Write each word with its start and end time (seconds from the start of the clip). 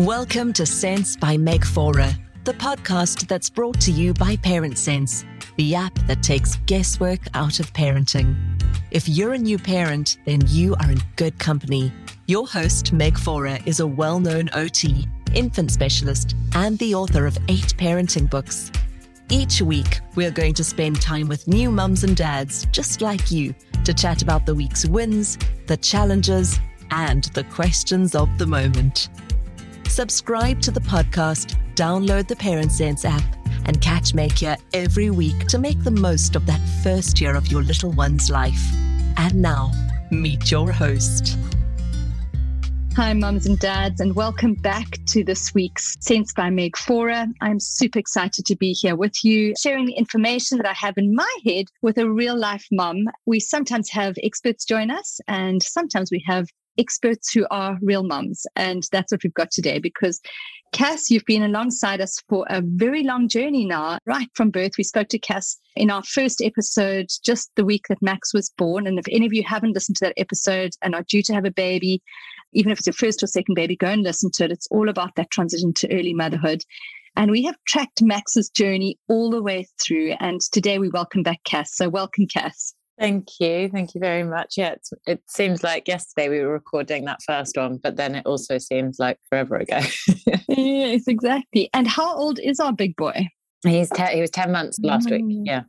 Welcome 0.00 0.54
to 0.54 0.64
Sense 0.64 1.14
by 1.14 1.36
Meg 1.36 1.62
Faure, 1.62 2.08
the 2.44 2.54
podcast 2.54 3.28
that's 3.28 3.50
brought 3.50 3.78
to 3.82 3.92
you 3.92 4.14
by 4.14 4.34
Parent 4.36 4.78
Sense, 4.78 5.26
the 5.58 5.74
app 5.74 5.94
that 6.06 6.22
takes 6.22 6.56
guesswork 6.64 7.20
out 7.34 7.60
of 7.60 7.70
parenting. 7.74 8.34
If 8.90 9.06
you're 9.10 9.34
a 9.34 9.38
new 9.38 9.58
parent, 9.58 10.16
then 10.24 10.40
you 10.46 10.74
are 10.76 10.90
in 10.90 11.02
good 11.16 11.38
company. 11.38 11.92
Your 12.26 12.46
host, 12.48 12.94
Meg 12.94 13.18
Faure, 13.18 13.58
is 13.66 13.80
a 13.80 13.86
well 13.86 14.20
known 14.20 14.48
OT, 14.54 15.06
infant 15.34 15.70
specialist, 15.70 16.34
and 16.54 16.78
the 16.78 16.94
author 16.94 17.26
of 17.26 17.36
eight 17.48 17.74
parenting 17.76 18.30
books. 18.30 18.72
Each 19.28 19.60
week, 19.60 20.00
we're 20.14 20.30
going 20.30 20.54
to 20.54 20.64
spend 20.64 21.02
time 21.02 21.28
with 21.28 21.46
new 21.46 21.70
mums 21.70 22.04
and 22.04 22.16
dads 22.16 22.64
just 22.72 23.02
like 23.02 23.30
you 23.30 23.54
to 23.84 23.92
chat 23.92 24.22
about 24.22 24.46
the 24.46 24.54
week's 24.54 24.86
wins, 24.86 25.36
the 25.66 25.76
challenges, 25.76 26.58
and 26.90 27.24
the 27.34 27.44
questions 27.44 28.14
of 28.14 28.30
the 28.38 28.46
moment. 28.46 29.10
Subscribe 29.90 30.62
to 30.62 30.70
the 30.70 30.80
podcast, 30.80 31.56
download 31.74 32.28
the 32.28 32.36
Parent 32.36 32.70
Sense 32.70 33.04
app, 33.04 33.24
and 33.66 33.80
catch 33.80 34.12
Makia 34.12 34.56
every 34.72 35.10
week 35.10 35.48
to 35.48 35.58
make 35.58 35.82
the 35.82 35.90
most 35.90 36.36
of 36.36 36.46
that 36.46 36.60
first 36.84 37.20
year 37.20 37.34
of 37.34 37.50
your 37.50 37.64
little 37.64 37.90
one's 37.90 38.30
life. 38.30 38.62
And 39.16 39.42
now, 39.42 39.72
meet 40.12 40.48
your 40.48 40.70
host. 40.70 41.36
Hi, 42.94 43.12
mums 43.14 43.46
and 43.46 43.58
dads, 43.58 44.00
and 44.00 44.14
welcome 44.14 44.54
back 44.54 44.86
to 45.06 45.24
this 45.24 45.52
week's 45.54 45.96
Sense 45.98 46.32
by 46.32 46.50
Meg 46.50 46.76
Faure. 46.76 47.26
I'm 47.40 47.58
super 47.58 47.98
excited 47.98 48.46
to 48.46 48.54
be 48.54 48.72
here 48.72 48.94
with 48.94 49.24
you, 49.24 49.54
sharing 49.60 49.86
the 49.86 49.94
information 49.94 50.58
that 50.58 50.68
I 50.68 50.74
have 50.74 50.98
in 50.98 51.16
my 51.16 51.36
head 51.44 51.66
with 51.82 51.98
a 51.98 52.08
real 52.08 52.38
life 52.38 52.64
mum. 52.70 53.06
We 53.26 53.40
sometimes 53.40 53.90
have 53.90 54.14
experts 54.22 54.64
join 54.64 54.92
us, 54.92 55.18
and 55.26 55.60
sometimes 55.60 56.12
we 56.12 56.22
have 56.28 56.46
experts 56.80 57.32
who 57.32 57.46
are 57.50 57.78
real 57.82 58.02
mums. 58.02 58.46
And 58.56 58.82
that's 58.90 59.12
what 59.12 59.22
we've 59.22 59.34
got 59.34 59.50
today 59.50 59.78
because 59.78 60.20
Cass, 60.72 61.10
you've 61.10 61.24
been 61.26 61.42
alongside 61.42 62.00
us 62.00 62.22
for 62.28 62.46
a 62.48 62.62
very 62.64 63.02
long 63.02 63.28
journey 63.28 63.66
now, 63.66 63.98
right 64.06 64.28
from 64.34 64.50
birth. 64.50 64.72
We 64.78 64.84
spoke 64.84 65.08
to 65.08 65.18
Cass 65.18 65.58
in 65.74 65.90
our 65.90 66.02
first 66.04 66.40
episode 66.40 67.08
just 67.24 67.50
the 67.56 67.64
week 67.64 67.86
that 67.88 68.00
Max 68.00 68.32
was 68.32 68.50
born. 68.56 68.86
And 68.86 68.98
if 68.98 69.04
any 69.10 69.26
of 69.26 69.32
you 69.32 69.42
haven't 69.42 69.72
listened 69.72 69.96
to 69.96 70.06
that 70.06 70.14
episode 70.16 70.70
and 70.80 70.94
are 70.94 71.02
due 71.02 71.22
to 71.24 71.34
have 71.34 71.44
a 71.44 71.50
baby, 71.50 72.00
even 72.52 72.70
if 72.70 72.78
it's 72.78 72.86
your 72.86 72.94
first 72.94 73.22
or 73.22 73.26
second 73.26 73.54
baby, 73.54 73.76
go 73.76 73.88
and 73.88 74.02
listen 74.02 74.30
to 74.34 74.44
it. 74.44 74.52
It's 74.52 74.68
all 74.70 74.88
about 74.88 75.16
that 75.16 75.30
transition 75.30 75.72
to 75.74 75.92
early 75.92 76.14
motherhood. 76.14 76.62
And 77.16 77.32
we 77.32 77.42
have 77.42 77.56
tracked 77.66 78.00
Max's 78.00 78.48
journey 78.48 78.96
all 79.08 79.30
the 79.30 79.42
way 79.42 79.66
through. 79.84 80.14
And 80.20 80.40
today 80.40 80.78
we 80.78 80.88
welcome 80.88 81.24
back 81.24 81.42
Cass. 81.44 81.74
So, 81.74 81.88
welcome, 81.88 82.26
Cass. 82.26 82.74
Thank 83.00 83.28
you. 83.40 83.70
Thank 83.70 83.94
you 83.94 84.00
very 84.00 84.24
much. 84.24 84.58
Yeah, 84.58 84.74
it 85.06 85.22
seems 85.26 85.62
like 85.62 85.88
yesterday 85.88 86.28
we 86.28 86.40
were 86.40 86.52
recording 86.52 87.06
that 87.06 87.20
first 87.26 87.56
one, 87.56 87.78
but 87.82 87.96
then 87.96 88.14
it 88.14 88.26
also 88.26 88.58
seems 88.58 88.98
like 88.98 89.16
forever 89.30 89.56
ago. 89.56 89.80
yes, 90.48 91.08
exactly. 91.08 91.70
And 91.72 91.88
how 91.88 92.14
old 92.14 92.38
is 92.38 92.60
our 92.60 92.74
big 92.74 92.94
boy? 92.96 93.26
He's 93.66 93.88
te- 93.88 94.14
he 94.14 94.20
was 94.20 94.30
10 94.30 94.52
months 94.52 94.78
last 94.82 95.08
mm. 95.08 95.12
week. 95.12 95.46
Yeah. 95.46 95.62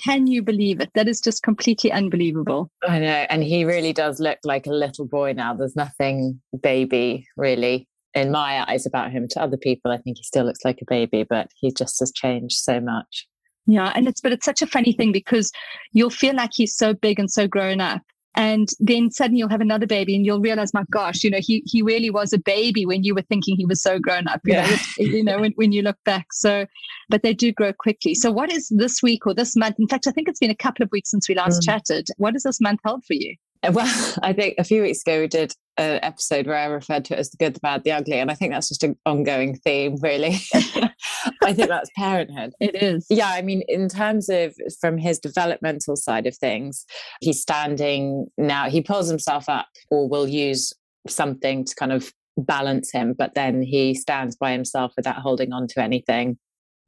Can 0.00 0.28
you 0.28 0.40
believe 0.40 0.80
it? 0.80 0.90
That 0.94 1.08
is 1.08 1.20
just 1.20 1.42
completely 1.42 1.90
unbelievable. 1.90 2.70
I 2.86 3.00
know. 3.00 3.26
And 3.28 3.42
he 3.42 3.64
really 3.64 3.92
does 3.92 4.20
look 4.20 4.38
like 4.44 4.68
a 4.68 4.72
little 4.72 5.04
boy 5.04 5.32
now. 5.32 5.54
There's 5.54 5.74
nothing 5.74 6.40
baby 6.60 7.26
really 7.36 7.88
in 8.14 8.30
my 8.30 8.64
eyes 8.70 8.86
about 8.86 9.10
him. 9.10 9.26
To 9.30 9.42
other 9.42 9.56
people, 9.56 9.90
I 9.90 9.96
think 9.96 10.18
he 10.18 10.22
still 10.22 10.44
looks 10.44 10.64
like 10.64 10.78
a 10.80 10.86
baby, 10.88 11.24
but 11.28 11.48
he 11.56 11.72
just 11.76 11.98
has 11.98 12.12
changed 12.12 12.58
so 12.58 12.80
much. 12.80 13.26
Yeah. 13.68 13.92
And 13.94 14.08
it's, 14.08 14.20
but 14.20 14.32
it's 14.32 14.46
such 14.46 14.62
a 14.62 14.66
funny 14.66 14.92
thing 14.92 15.12
because 15.12 15.52
you'll 15.92 16.10
feel 16.10 16.34
like 16.34 16.50
he's 16.54 16.74
so 16.74 16.94
big 16.94 17.20
and 17.20 17.30
so 17.30 17.46
grown 17.46 17.80
up. 17.80 18.02
And 18.34 18.68
then 18.78 19.10
suddenly 19.10 19.40
you'll 19.40 19.48
have 19.48 19.60
another 19.60 19.86
baby 19.86 20.14
and 20.14 20.24
you'll 20.24 20.40
realize, 20.40 20.72
my 20.72 20.84
gosh, 20.90 21.24
you 21.24 21.30
know, 21.30 21.40
he, 21.40 21.62
he 21.66 21.82
really 21.82 22.08
was 22.08 22.32
a 22.32 22.38
baby 22.38 22.86
when 22.86 23.02
you 23.02 23.14
were 23.14 23.22
thinking 23.22 23.56
he 23.56 23.66
was 23.66 23.82
so 23.82 23.98
grown 23.98 24.26
up, 24.28 24.40
you 24.44 24.54
yeah. 24.54 24.70
know, 24.70 24.76
you 24.98 25.24
know, 25.24 25.40
when, 25.40 25.52
when 25.56 25.72
you 25.72 25.82
look 25.82 25.96
back. 26.04 26.32
So, 26.32 26.64
but 27.08 27.22
they 27.22 27.34
do 27.34 27.52
grow 27.52 27.72
quickly. 27.72 28.14
So 28.14 28.30
what 28.30 28.50
is 28.50 28.68
this 28.68 29.02
week 29.02 29.26
or 29.26 29.34
this 29.34 29.56
month? 29.56 29.76
In 29.78 29.88
fact, 29.88 30.06
I 30.06 30.12
think 30.12 30.28
it's 30.28 30.38
been 30.38 30.50
a 30.50 30.56
couple 30.56 30.84
of 30.84 30.90
weeks 30.92 31.10
since 31.10 31.28
we 31.28 31.34
last 31.34 31.60
mm. 31.60 31.64
chatted. 31.64 32.08
What 32.16 32.36
is 32.36 32.44
this 32.44 32.60
month 32.60 32.80
held 32.84 33.04
for 33.04 33.14
you? 33.14 33.34
Well, 33.70 34.14
I 34.22 34.32
think 34.32 34.54
a 34.58 34.64
few 34.64 34.82
weeks 34.82 35.02
ago 35.02 35.20
we 35.20 35.26
did 35.26 35.52
an 35.76 36.00
episode 36.02 36.46
where 36.46 36.56
I 36.56 36.66
referred 36.66 37.04
to 37.06 37.14
it 37.14 37.18
as 37.18 37.30
the 37.30 37.36
good, 37.38 37.54
the 37.54 37.60
bad, 37.60 37.84
the 37.84 37.92
ugly. 37.92 38.20
And 38.20 38.30
I 38.30 38.34
think 38.34 38.52
that's 38.52 38.68
just 38.68 38.84
an 38.84 38.96
ongoing 39.04 39.56
theme, 39.56 39.96
really. 40.00 40.36
I 41.42 41.52
think 41.52 41.68
that's 41.68 41.90
parenthood. 41.96 42.52
It 42.60 42.82
is. 42.82 43.06
Yeah. 43.10 43.30
I 43.30 43.42
mean, 43.42 43.62
in 43.68 43.88
terms 43.88 44.28
of 44.28 44.54
from 44.80 44.98
his 44.98 45.18
developmental 45.18 45.96
side 45.96 46.26
of 46.26 46.36
things, 46.36 46.84
he's 47.20 47.40
standing 47.40 48.26
now, 48.36 48.68
he 48.68 48.80
pulls 48.80 49.08
himself 49.08 49.48
up 49.48 49.68
or 49.90 50.08
will 50.08 50.28
use 50.28 50.72
something 51.06 51.64
to 51.64 51.74
kind 51.74 51.92
of 51.92 52.12
balance 52.36 52.92
him, 52.92 53.14
but 53.16 53.34
then 53.34 53.62
he 53.62 53.94
stands 53.94 54.36
by 54.36 54.52
himself 54.52 54.92
without 54.96 55.16
holding 55.16 55.52
on 55.52 55.66
to 55.68 55.82
anything. 55.82 56.38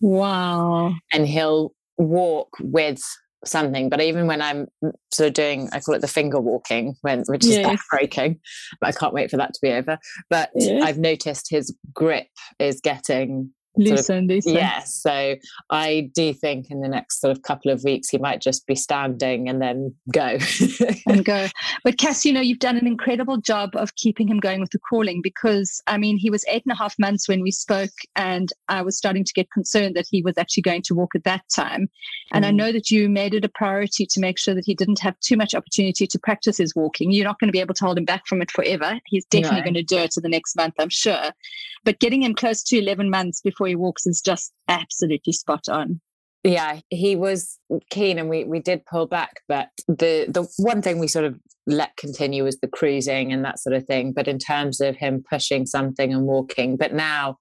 Wow. 0.01 0.95
And 1.13 1.27
he'll 1.27 1.73
walk 1.99 2.57
with 2.61 3.03
something. 3.45 3.89
But 3.89 4.01
even 4.01 4.27
when 4.27 4.43
I'm 4.43 4.69
sort 5.13 5.29
of 5.29 5.35
doing, 5.35 5.69
I 5.73 5.81
call 5.81 5.95
it 5.95 6.01
the 6.01 6.09
finger 6.09 6.41
walking, 6.41 6.95
when 7.03 7.25
which 7.27 7.45
is 7.45 7.57
yes. 7.57 7.81
backbreaking. 7.93 8.39
I 8.83 8.93
can't 8.93 9.15
wait 9.15 9.31
for 9.31 9.37
that 9.39 9.55
to 9.55 9.61
be 9.63 9.71
over. 9.73 9.99
But 10.29 10.51
yes. 10.55 10.83
I've 10.85 10.99
noticed 10.99 11.49
his 11.51 11.75
grip 11.93 12.29
is 12.59 12.81
getting 12.81 13.51
loosen, 13.77 14.29
sort 14.29 14.47
of, 14.47 14.55
Yes. 14.55 14.95
So 14.95 15.37
I 15.71 16.11
do 16.15 16.33
think 16.33 16.71
in 16.71 16.81
the 16.81 16.89
next 16.89 17.21
sort 17.21 17.31
of 17.31 17.43
couple 17.43 17.71
of 17.71 17.85
weeks 17.85 18.09
he 18.09 18.19
might 18.19 18.41
just 18.41 18.67
be 18.67 18.75
standing 18.75 19.49
and 19.49 19.61
then 19.61 19.95
go. 20.13 20.39
and 21.07 21.25
go. 21.25 21.47
But 21.85 21.99
Cass, 21.99 22.25
you 22.25 22.33
know, 22.33 22.41
you've 22.41 22.59
done 22.59 22.77
an 22.77 22.87
incredible 22.87 23.39
job 23.39 23.71
of 23.75 23.95
keeping 23.95 24.29
him 24.29 24.39
going 24.39 24.61
with 24.61 24.71
the 24.71 24.79
crawling 24.79 25.23
because 25.23 25.81
I 25.87 25.97
mean 25.97 26.19
he 26.19 26.31
was 26.31 26.45
eight 26.49 26.65
and 26.65 26.73
a 26.73 26.77
half 26.77 26.99
months 26.99 27.29
when 27.29 27.41
we 27.43 27.51
spoke 27.51 27.91
and 28.17 28.51
I 28.69 28.83
was 28.83 28.97
starting 28.97 29.25
to 29.25 29.33
get 29.33 29.51
concerned 29.51 29.97
that 29.97 30.07
he 30.11 30.23
was 30.23 30.37
actually 30.37 30.63
going 30.63 30.83
to 30.83 30.95
walk 30.95 31.15
at 31.15 31.25
that 31.25 31.43
time. 31.55 31.89
And 32.33 32.45
mm. 32.45 32.49
I 32.49 32.51
know 32.51 32.73
that 32.73 32.91
you 32.91 33.09
made 33.09 33.35
it 33.35 33.45
a 33.45 33.49
priority 33.49 34.07
to 34.07 34.21
make 34.21 34.39
sure 34.39 34.55
that 34.55 34.65
he 34.65 34.75
didn't 34.75 35.01
have 35.01 35.19
too 35.21 35.37
much 35.37 35.55
opportunity 35.55 36.07
to 36.07 36.19
practice 36.19 36.59
his 36.59 36.75
walking. 36.75 37.13
You're 37.13 37.25
not 37.25 37.39
going 37.39 37.49
to 37.49 37.53
be 37.53 37.61
able 37.61 37.75
to 37.75 37.85
hold 37.85 37.99
him 37.99 38.05
back 38.05 38.27
from 38.27 38.43
it 38.43 38.51
forever. 38.51 38.99
He's 39.07 39.25
definitely 39.27 39.59
no. 39.59 39.65
going 39.65 39.75
to 39.75 39.83
do 39.83 39.99
it 39.99 40.11
to 40.13 40.21
the 40.21 40.29
next 40.29 40.57
month, 40.57 40.75
I'm 40.79 40.89
sure. 40.89 41.31
But 41.85 41.99
getting 41.99 42.23
him 42.23 42.35
close 42.35 42.63
to 42.65 42.79
11 42.79 43.09
months 43.11 43.41
before 43.41 43.60
he 43.69 43.77
walks 43.77 44.07
is 44.07 44.21
just 44.21 44.53
absolutely 44.69 45.33
spot 45.33 45.69
on. 45.69 46.01
Yeah, 46.43 46.81
he 46.89 47.17
was 47.17 47.59
keen 47.91 48.19
and 48.19 48.31
we, 48.31 48.45
we 48.45 48.61
did 48.61 48.87
pull 48.87 49.07
back. 49.07 49.43
But 49.47 49.69
the, 49.89 50.27
the 50.27 50.49
one 50.57 50.81
thing 50.81 50.99
we 50.99 51.09
sort 51.09 51.27
of 51.27 51.39
let 51.67 51.97
continue 51.97 52.45
was 52.45 52.59
the 52.61 52.69
cruising 52.69 53.33
and 53.33 53.45
that 53.45 53.59
sort 53.59 53.77
of 53.77 53.85
thing. 53.85 54.13
But 54.13 54.27
in 54.27 54.39
terms 54.39 54.81
of 54.81 54.97
him 54.97 55.23
pushing 55.29 55.67
something 55.67 56.13
and 56.13 56.25
walking, 56.25 56.77
but 56.77 56.95
now 56.95 57.37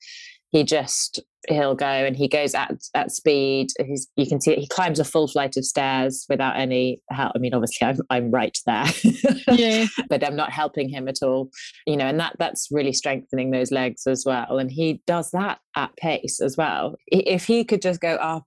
he 0.52 0.64
just 0.64 1.20
he'll 1.48 1.76
go 1.76 1.86
and 1.86 2.16
he 2.16 2.28
goes 2.28 2.54
at 2.54 2.76
at 2.94 3.12
speed. 3.12 3.68
He's 3.86 4.08
you 4.16 4.28
can 4.28 4.42
see 4.42 4.52
it, 4.52 4.60
he 4.60 4.68
climbs 4.68 5.00
a 5.00 5.06
full 5.06 5.28
flight 5.28 5.56
of 5.58 5.66
stairs 5.66 6.26
without 6.30 6.58
any 6.58 7.02
help. 7.10 7.32
I 7.36 7.40
mean 7.40 7.54
obviously 7.54 7.88
i'm, 7.88 7.98
I'm 8.10 8.32
right 8.32 8.58
there. 8.66 8.86
Yeah. 9.48 9.86
But 10.10 10.26
i'm 10.26 10.36
not 10.36 10.52
helping 10.52 10.90
him 10.90 11.08
at 11.08 11.22
all. 11.22 11.50
You 11.86 11.98
know 11.98 12.06
and 12.06 12.20
that 12.20 12.36
that's 12.40 12.68
really 12.72 12.94
strengthening 12.94 13.52
those 13.52 13.72
legs 13.72 14.08
as 14.08 14.24
well. 14.26 14.58
And 14.58 14.72
he 14.72 15.02
does 15.08 15.32
that 15.32 15.60
at 15.76 15.96
pace 15.98 16.40
as 16.42 16.58
well. 16.58 16.96
If 17.08 17.46
he 17.46 17.64
could 17.64 17.82
just 17.82 18.02
go 18.02 18.16
up 18.16 18.46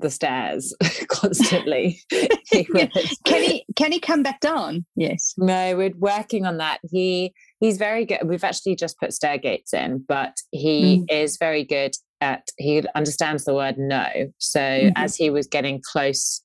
the 0.00 0.10
stairs 0.10 0.74
constantly. 1.08 2.00
he 2.50 2.64
can 2.64 2.90
he 3.26 3.64
can 3.76 3.92
he 3.92 4.00
come 4.00 4.22
back 4.22 4.40
down? 4.40 4.84
Yes. 4.96 5.34
No, 5.36 5.76
we're 5.76 5.92
working 5.98 6.46
on 6.46 6.58
that. 6.58 6.80
He 6.90 7.32
he's 7.60 7.78
very 7.78 8.04
good. 8.04 8.20
We've 8.24 8.44
actually 8.44 8.74
just 8.74 8.98
put 8.98 9.12
stair 9.12 9.38
gates 9.38 9.72
in, 9.72 10.04
but 10.08 10.36
he 10.50 11.00
mm. 11.00 11.12
is 11.12 11.36
very 11.36 11.64
good 11.64 11.92
at 12.20 12.48
he 12.58 12.82
understands 12.94 13.44
the 13.44 13.54
word 13.54 13.76
no. 13.78 14.08
So 14.38 14.60
mm-hmm. 14.60 14.92
as 14.96 15.16
he 15.16 15.30
was 15.30 15.46
getting 15.46 15.80
close 15.80 16.40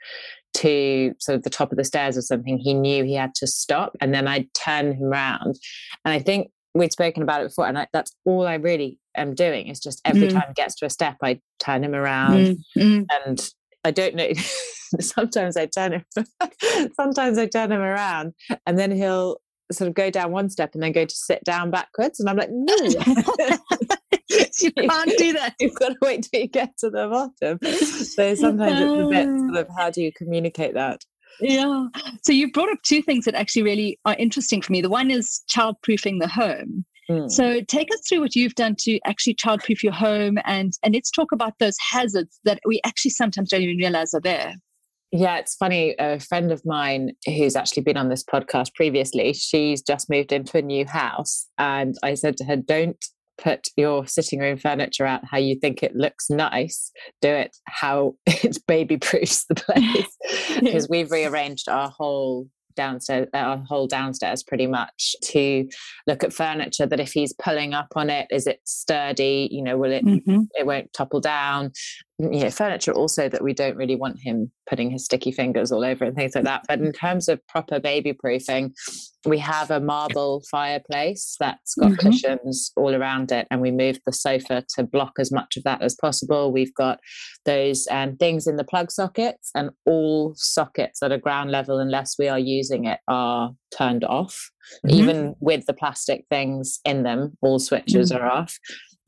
to 0.55 1.13
sort 1.19 1.35
of 1.37 1.43
the 1.43 1.49
top 1.49 1.71
of 1.71 1.77
the 1.77 1.83
stairs 1.83 2.17
or 2.17 2.21
something, 2.21 2.57
he 2.57 2.73
knew 2.73 3.03
he 3.03 3.15
had 3.15 3.35
to 3.35 3.47
stop. 3.47 3.95
And 3.99 4.13
then 4.13 4.27
I'd 4.27 4.53
turn 4.53 4.93
him 4.93 5.03
around. 5.03 5.55
And 6.05 6.13
I 6.13 6.19
think 6.19 6.51
we'd 6.73 6.91
spoken 6.91 7.23
about 7.23 7.41
it 7.41 7.49
before, 7.49 7.67
and 7.67 7.77
I, 7.77 7.87
that's 7.93 8.13
all 8.25 8.45
I 8.45 8.55
really 8.55 8.99
am 9.15 9.33
doing 9.33 9.67
is 9.67 9.79
just 9.79 10.01
every 10.05 10.27
mm. 10.27 10.33
time 10.33 10.43
he 10.47 10.53
gets 10.53 10.75
to 10.75 10.85
a 10.85 10.89
step, 10.89 11.17
I 11.23 11.39
turn 11.59 11.83
him 11.83 11.95
around. 11.95 12.57
Mm. 12.77 13.05
And 13.25 13.49
I 13.83 13.91
don't 13.91 14.15
know. 14.15 14.29
sometimes 14.99 15.57
I 15.57 15.65
turn 15.67 15.93
him. 15.93 16.05
sometimes 16.95 17.37
I 17.37 17.47
turn 17.47 17.71
him 17.71 17.81
around, 17.81 18.33
and 18.65 18.77
then 18.77 18.91
he'll 18.91 19.37
sort 19.71 19.87
of 19.87 19.93
go 19.93 20.09
down 20.09 20.31
one 20.31 20.49
step 20.49 20.73
and 20.73 20.83
then 20.83 20.91
go 20.91 21.05
to 21.05 21.15
sit 21.15 21.43
down 21.43 21.71
backwards, 21.71 22.19
and 22.19 22.29
I'm 22.29 22.37
like, 22.37 22.49
no. 22.51 22.75
you 24.59 24.71
can't 24.89 25.17
do 25.17 25.33
that. 25.33 25.55
You've 25.59 25.75
got 25.75 25.89
to 25.89 25.97
wait 26.01 26.23
till 26.23 26.41
you 26.41 26.47
get 26.47 26.77
to 26.79 26.89
the 26.89 27.07
bottom. 27.07 27.59
So 27.61 28.35
sometimes 28.35 28.79
it's 28.79 29.03
a 29.03 29.07
bit 29.09 29.27
sort 29.27 29.57
of 29.57 29.67
how 29.77 29.89
do 29.89 30.01
you 30.01 30.11
communicate 30.13 30.73
that? 30.73 31.01
Yeah. 31.39 31.87
So 32.23 32.31
you 32.31 32.51
brought 32.51 32.69
up 32.69 32.81
two 32.83 33.01
things 33.01 33.25
that 33.25 33.35
actually 33.35 33.63
really 33.63 33.99
are 34.05 34.15
interesting 34.17 34.61
for 34.61 34.71
me. 34.71 34.81
The 34.81 34.89
one 34.89 35.11
is 35.11 35.41
childproofing 35.49 36.21
the 36.21 36.27
home. 36.27 36.85
Mm. 37.09 37.29
So 37.29 37.61
take 37.61 37.93
us 37.93 38.01
through 38.07 38.21
what 38.21 38.35
you've 38.35 38.55
done 38.55 38.75
to 38.79 38.99
actually 39.05 39.35
childproof 39.35 39.83
your 39.83 39.93
home 39.93 40.39
and 40.43 40.73
and 40.81 40.95
let's 40.95 41.11
talk 41.11 41.31
about 41.31 41.53
those 41.59 41.75
hazards 41.79 42.39
that 42.45 42.59
we 42.65 42.81
actually 42.83 43.11
sometimes 43.11 43.49
don't 43.49 43.61
even 43.61 43.77
realize 43.77 44.13
are 44.13 44.21
there. 44.21 44.55
Yeah, 45.17 45.37
it's 45.37 45.55
funny. 45.55 45.95
A 45.97 46.19
friend 46.19 46.51
of 46.51 46.61
mine 46.65 47.13
who's 47.25 47.55
actually 47.55 47.83
been 47.83 47.95
on 47.95 48.09
this 48.09 48.23
podcast 48.23 48.73
previously, 48.75 49.31
she's 49.31 49.81
just 49.81 50.09
moved 50.09 50.33
into 50.33 50.57
a 50.57 50.61
new 50.61 50.85
house. 50.85 51.47
And 51.57 51.95
I 52.03 52.15
said 52.15 52.35
to 52.37 52.43
her, 52.43 52.57
don't 52.57 53.03
put 53.37 53.67
your 53.77 54.07
sitting 54.07 54.39
room 54.39 54.57
furniture 54.57 55.05
out 55.05 55.23
how 55.23 55.37
you 55.37 55.55
think 55.55 55.81
it 55.81 55.95
looks 55.95 56.29
nice. 56.29 56.91
Do 57.21 57.29
it 57.29 57.55
how 57.65 58.15
it 58.25 58.57
baby 58.67 58.97
proofs 58.97 59.45
the 59.45 59.55
place. 59.55 60.17
Because 60.59 60.89
we've 60.89 61.11
rearranged 61.11 61.69
our 61.69 61.89
whole 61.89 62.47
downstairs 62.75 63.27
uh, 63.33 63.37
our 63.37 63.57
whole 63.57 63.87
downstairs 63.87 64.43
pretty 64.43 64.67
much 64.67 65.15
to 65.23 65.67
look 66.07 66.23
at 66.23 66.33
furniture 66.33 66.85
that 66.85 66.99
if 66.99 67.13
he's 67.13 67.33
pulling 67.33 67.73
up 67.73 67.87
on 67.95 68.09
it 68.09 68.27
is 68.29 68.47
it 68.47 68.59
sturdy 68.65 69.47
you 69.51 69.63
know 69.63 69.77
will 69.77 69.91
it 69.91 70.05
mm-hmm. 70.05 70.41
it 70.55 70.65
won't 70.65 70.91
topple 70.93 71.21
down 71.21 71.71
you 72.17 72.29
know 72.29 72.49
furniture 72.49 72.93
also 72.93 73.27
that 73.27 73.43
we 73.43 73.53
don't 73.53 73.75
really 73.75 73.95
want 73.95 74.17
him 74.21 74.49
putting 74.69 74.89
his 74.89 75.03
sticky 75.03 75.31
fingers 75.31 75.71
all 75.71 75.83
over 75.83 76.05
and 76.05 76.15
things 76.15 76.33
like 76.33 76.45
that 76.45 76.63
but 76.67 76.79
in 76.79 76.93
terms 76.93 77.27
of 77.27 77.45
proper 77.47 77.79
baby 77.79 78.13
proofing 78.13 78.73
we 79.25 79.37
have 79.37 79.69
a 79.69 79.81
marble 79.81 80.41
fireplace 80.49 81.35
that's 81.39 81.75
got 81.75 81.91
mm-hmm. 81.91 82.07
cushions 82.07 82.71
all 82.77 82.95
around 82.95 83.31
it 83.31 83.47
and 83.51 83.59
we 83.59 83.69
moved 83.69 83.99
the 84.05 84.13
sofa 84.13 84.63
to 84.69 84.83
block 84.83 85.13
as 85.19 85.31
much 85.31 85.57
of 85.57 85.63
that 85.63 85.81
as 85.81 85.95
possible 85.95 86.53
we've 86.53 86.73
got 86.75 86.99
those 87.43 87.85
um, 87.91 88.15
things 88.15 88.47
in 88.47 88.55
the 88.55 88.63
plug 88.63 88.91
sockets 88.91 89.51
and 89.53 89.69
all 89.85 90.33
sockets 90.37 91.03
at 91.03 91.11
a 91.11 91.17
ground 91.17 91.51
level 91.51 91.79
unless 91.79 92.15
we 92.17 92.29
are 92.29 92.39
using 92.39 92.85
it 92.85 92.99
are 93.09 93.51
turned 93.77 94.05
off 94.05 94.51
mm-hmm. 94.85 94.95
even 94.95 95.35
with 95.41 95.65
the 95.65 95.73
plastic 95.73 96.23
things 96.29 96.79
in 96.85 97.03
them 97.03 97.33
all 97.41 97.59
switches 97.59 98.11
mm-hmm. 98.11 98.23
are 98.23 98.29
off 98.29 98.57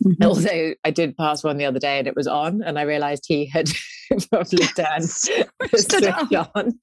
Mm-hmm. 0.06 0.24
Although 0.24 0.74
I 0.84 0.92
did 0.92 1.18
pass 1.18 1.44
one 1.44 1.58
the 1.58 1.66
other 1.66 1.80
day 1.80 1.98
and 1.98 2.08
it 2.08 2.16
was 2.16 2.28
on, 2.28 2.62
and 2.62 2.78
I 2.78 2.84
realized 2.84 3.24
he 3.28 3.48
had 3.48 3.70
probably 4.30 4.66
turned 4.68 5.10
switch 5.10 6.34
on, 6.56 6.80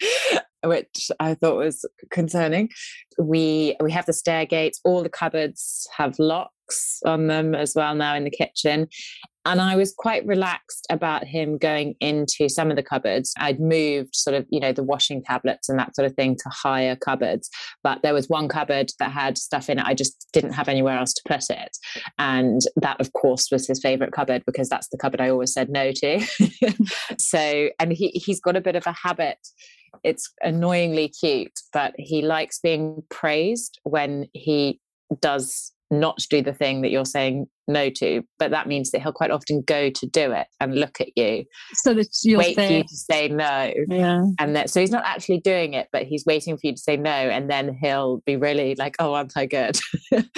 which 0.64 1.11
I 1.20 1.34
thought 1.34 1.56
was 1.56 1.84
concerning. 2.11 2.70
We 3.19 3.76
we 3.81 3.93
have 3.93 4.06
the 4.06 4.12
stair 4.12 4.46
gates, 4.46 4.81
all 4.84 5.02
the 5.02 5.08
cupboards 5.08 5.87
have 5.96 6.19
locks 6.19 7.00
on 7.05 7.28
them 7.28 7.55
as 7.55 7.75
well 7.76 7.94
now 7.94 8.14
in 8.16 8.25
the 8.25 8.31
kitchen. 8.31 8.88
And 9.44 9.61
I 9.61 9.76
was 9.76 9.94
quite 9.96 10.26
relaxed 10.26 10.87
about 10.91 11.25
him 11.25 11.58
going 11.58 11.94
into 12.00 12.49
some 12.49 12.70
of 12.70 12.76
the 12.76 12.82
cupboards. 12.82 13.32
I'd 13.38 13.61
moved 13.61 14.14
sort 14.14 14.35
of, 14.35 14.46
you 14.50 14.61
know, 14.61 14.73
the 14.73 14.82
washing 14.82 15.23
tablets 15.23 15.69
and 15.69 15.79
that 15.79 15.94
sort 15.94 16.06
of 16.06 16.14
thing 16.14 16.37
to 16.37 16.49
higher 16.49 16.96
cupboards. 16.96 17.50
But 17.82 18.02
there 18.02 18.14
was 18.14 18.29
one 18.29 18.49
cupboard 18.49 18.91
that 18.99 19.11
had 19.11 19.37
stuff 19.38 19.69
in 19.69 19.79
it. 19.79 19.87
I 19.87 19.94
just 19.94 20.29
didn't 20.32 20.52
have 20.52 20.69
anywhere 20.69 20.99
else 20.99 21.12
to 21.14 21.23
put 21.26 21.50
it. 21.50 21.76
And 22.19 22.62
that, 22.76 23.00
of 23.00 23.12
course, 23.12 23.50
was 23.50 23.67
his 23.67 23.81
favorite 23.81 24.12
cupboard 24.12 24.44
because 24.46 24.69
that's 24.69 24.88
the 24.88 24.99
cupboard 24.99 25.20
I 25.20 25.31
always 25.31 25.52
said 25.52 25.69
no 25.69 25.93
to. 25.93 26.26
so, 27.19 27.70
and 27.79 27.93
he, 27.93 28.08
he's 28.08 28.40
got 28.40 28.56
a 28.56 28.61
bit 28.61 28.76
of 28.76 28.87
a 28.87 28.93
habit 28.93 29.38
it's 30.02 30.32
annoyingly 30.43 31.08
cute, 31.08 31.58
but 31.73 31.94
he 31.97 32.23
likes 32.23 32.58
being 32.58 33.02
praised 33.11 33.79
when 33.85 34.29
he 34.32 34.81
does 35.20 35.74
not 36.00 36.19
do 36.31 36.43
the 36.43 36.52
thing 36.52 36.82
that 36.82 36.91
you're 36.91 37.05
saying 37.05 37.46
no 37.67 37.88
to 37.88 38.23
but 38.38 38.50
that 38.50 38.69
means 38.69 38.91
that 38.91 39.00
he'll 39.00 39.12
quite 39.12 39.31
often 39.31 39.62
go 39.62 39.88
to 39.88 40.06
do 40.06 40.32
it 40.32 40.46
and 40.61 40.75
look 40.75 41.00
at 41.00 41.08
you 41.17 41.44
so 41.73 41.94
that 41.94 42.08
you'll 42.23 42.38
wait 42.38 42.56
say, 42.56 42.67
for 42.67 42.73
you 42.75 42.82
to 42.82 42.96
say 42.96 43.29
no. 43.29 43.73
Yeah. 43.88 44.25
And 44.38 44.55
that 44.55 44.69
so 44.69 44.81
he's 44.81 44.91
not 44.91 45.05
actually 45.06 45.41
doing 45.41 45.73
it 45.75 45.88
but 45.93 46.02
he's 46.02 46.25
waiting 46.26 46.56
for 46.56 46.61
you 46.64 46.73
to 46.75 46.81
say 46.81 46.96
no 46.96 47.11
and 47.11 47.50
then 47.50 47.76
he'll 47.81 48.23
be 48.26 48.37
really 48.37 48.75
like 48.75 48.96
oh 48.99 49.14
aren't 49.14 49.37
i 49.37 49.46
good? 49.46 49.79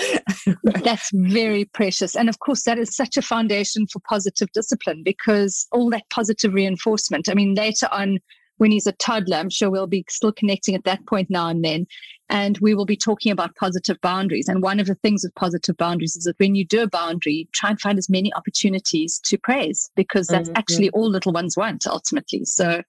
That's 0.63 1.11
very 1.13 1.65
precious. 1.65 2.15
And 2.15 2.29
of 2.29 2.39
course 2.39 2.63
that 2.63 2.79
is 2.79 2.95
such 2.95 3.17
a 3.17 3.23
foundation 3.23 3.87
for 3.93 4.01
positive 4.09 4.49
discipline 4.53 5.03
because 5.05 5.67
all 5.73 5.91
that 5.91 6.09
positive 6.11 6.55
reinforcement 6.55 7.29
i 7.29 7.35
mean 7.35 7.55
later 7.55 7.89
on 7.91 8.19
when 8.59 8.71
he's 8.71 8.87
a 8.87 8.93
toddler. 8.93 9.37
I'm 9.37 9.51
sure 9.51 9.71
we'll 9.71 9.87
be 9.87 10.05
still 10.09 10.33
connecting 10.33 10.75
at 10.75 10.85
that 10.85 11.07
point 11.07 11.31
now 11.31 11.49
and 11.49 11.65
then. 11.65 11.87
And 12.29 12.59
we 12.59 12.75
will 12.75 12.87
be 12.87 12.97
talking 12.97 13.31
about 13.31 13.55
positive 13.55 14.01
boundaries. 14.01 14.49
And 14.49 14.61
one 14.61 14.81
of 14.81 14.87
the 14.87 14.97
things 14.97 15.23
with 15.23 15.35
positive 15.37 15.77
boundaries 15.77 16.17
is 16.17 16.25
that 16.25 16.39
when 16.39 16.57
you 16.57 16.65
do 16.65 16.83
a 16.83 16.89
boundary, 16.89 17.49
try 17.53 17.71
and 17.71 17.81
find 17.81 17.99
as 17.99 18.11
many 18.11 18.35
opportunities 18.35 19.21
to 19.21 19.39
praise 19.39 19.91
because 19.95 20.27
that's 20.27 20.49
mm-hmm. 20.49 20.59
actually 20.59 20.91
all 20.91 21.09
little 21.09 21.33
ones 21.33 21.57
want 21.57 21.87
ultimately. 21.87 22.45
So 22.45 22.83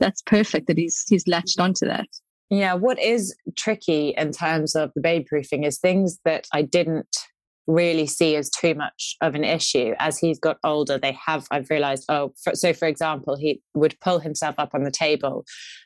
that's 0.00 0.22
perfect 0.22 0.66
that 0.66 0.76
he's 0.76 1.04
he's 1.08 1.28
latched 1.28 1.60
onto 1.60 1.86
that. 1.86 2.08
Yeah, 2.50 2.74
what 2.74 2.98
is 2.98 3.36
tricky 3.56 4.12
in 4.18 4.32
terms 4.32 4.74
of 4.74 4.90
the 4.94 5.00
baby 5.00 5.24
proofing 5.24 5.62
is 5.62 5.78
things 5.78 6.18
that 6.24 6.48
I 6.52 6.62
didn't 6.62 7.16
really 7.70 8.06
see 8.06 8.36
as 8.36 8.50
too 8.50 8.74
much 8.74 9.16
of 9.20 9.34
an 9.34 9.44
issue. 9.44 9.94
As 9.98 10.18
he's 10.18 10.38
got 10.38 10.58
older 10.64 10.98
they 10.98 11.16
have 11.26 11.46
i've 11.50 11.70
realized 11.70 12.04
oh 12.08 12.32
for, 12.42 12.54
so 12.54 12.72
for 12.72 12.86
example 12.86 13.36
he 13.36 13.62
would 13.74 13.98
pull 14.00 14.18
himself 14.18 14.54
up 14.58 14.70
on 14.74 14.84
the 14.84 14.90
table 14.90 15.44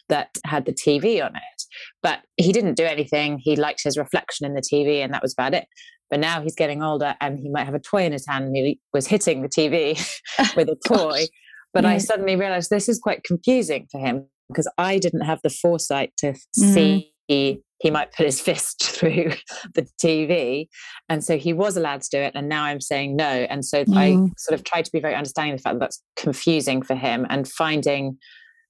that 0.08 0.28
had 0.44 0.64
the 0.64 0.72
tv 0.72 1.24
on 1.24 1.34
it 1.36 1.64
but 2.02 2.20
he 2.36 2.52
didn't 2.52 2.74
do 2.74 2.84
anything. 2.84 3.38
He 3.42 3.56
liked 3.56 3.82
his 3.82 3.96
reflection 3.96 4.46
in 4.46 4.54
the 4.54 4.62
tv 4.62 5.02
and 5.02 5.12
that 5.12 5.22
was 5.22 5.32
about 5.32 5.54
it. 5.54 5.66
But 6.10 6.20
now 6.20 6.42
he's 6.42 6.54
getting 6.54 6.82
older 6.82 7.16
and 7.20 7.38
he 7.38 7.48
might 7.48 7.64
have 7.64 7.74
a 7.74 7.80
toy 7.80 8.04
in 8.04 8.12
his 8.12 8.26
hand 8.26 8.44
and 8.44 8.56
he 8.56 8.80
was 8.92 9.06
hitting 9.06 9.42
the 9.42 9.48
tv 9.48 9.98
with 10.56 10.68
a 10.68 10.76
toy. 10.86 11.26
But 11.72 11.84
yeah. 11.84 11.90
i 11.90 11.98
suddenly 11.98 12.36
realized 12.36 12.70
this 12.70 12.88
is 12.88 12.98
quite 12.98 13.24
confusing 13.24 13.86
for 13.90 13.98
him 13.98 14.26
because 14.48 14.70
i 14.78 14.98
didn't 14.98 15.22
have 15.22 15.40
the 15.42 15.50
foresight 15.50 16.12
to 16.18 16.32
mm. 16.32 16.38
see 16.56 17.12
he 17.78 17.90
might 17.90 18.12
put 18.12 18.26
his 18.26 18.40
fist 18.48 18.84
through 18.84 19.32
the 19.74 19.86
TV. 20.02 20.68
And 21.08 21.24
so 21.24 21.36
he 21.36 21.52
was 21.52 21.76
allowed 21.76 22.02
to 22.02 22.08
do 22.10 22.18
it. 22.18 22.32
And 22.34 22.48
now 22.48 22.64
I'm 22.64 22.80
saying 22.80 23.16
no. 23.16 23.24
And 23.24 23.64
so 23.64 23.84
mm. 23.84 23.96
I 23.96 24.32
sort 24.38 24.58
of 24.58 24.64
try 24.64 24.82
to 24.82 24.92
be 24.92 25.00
very 25.00 25.14
understanding 25.14 25.54
of 25.54 25.60
the 25.60 25.62
fact 25.62 25.74
that 25.74 25.80
that's 25.80 26.02
confusing 26.16 26.82
for 26.82 26.94
him 26.94 27.26
and 27.28 27.48
finding 27.48 28.18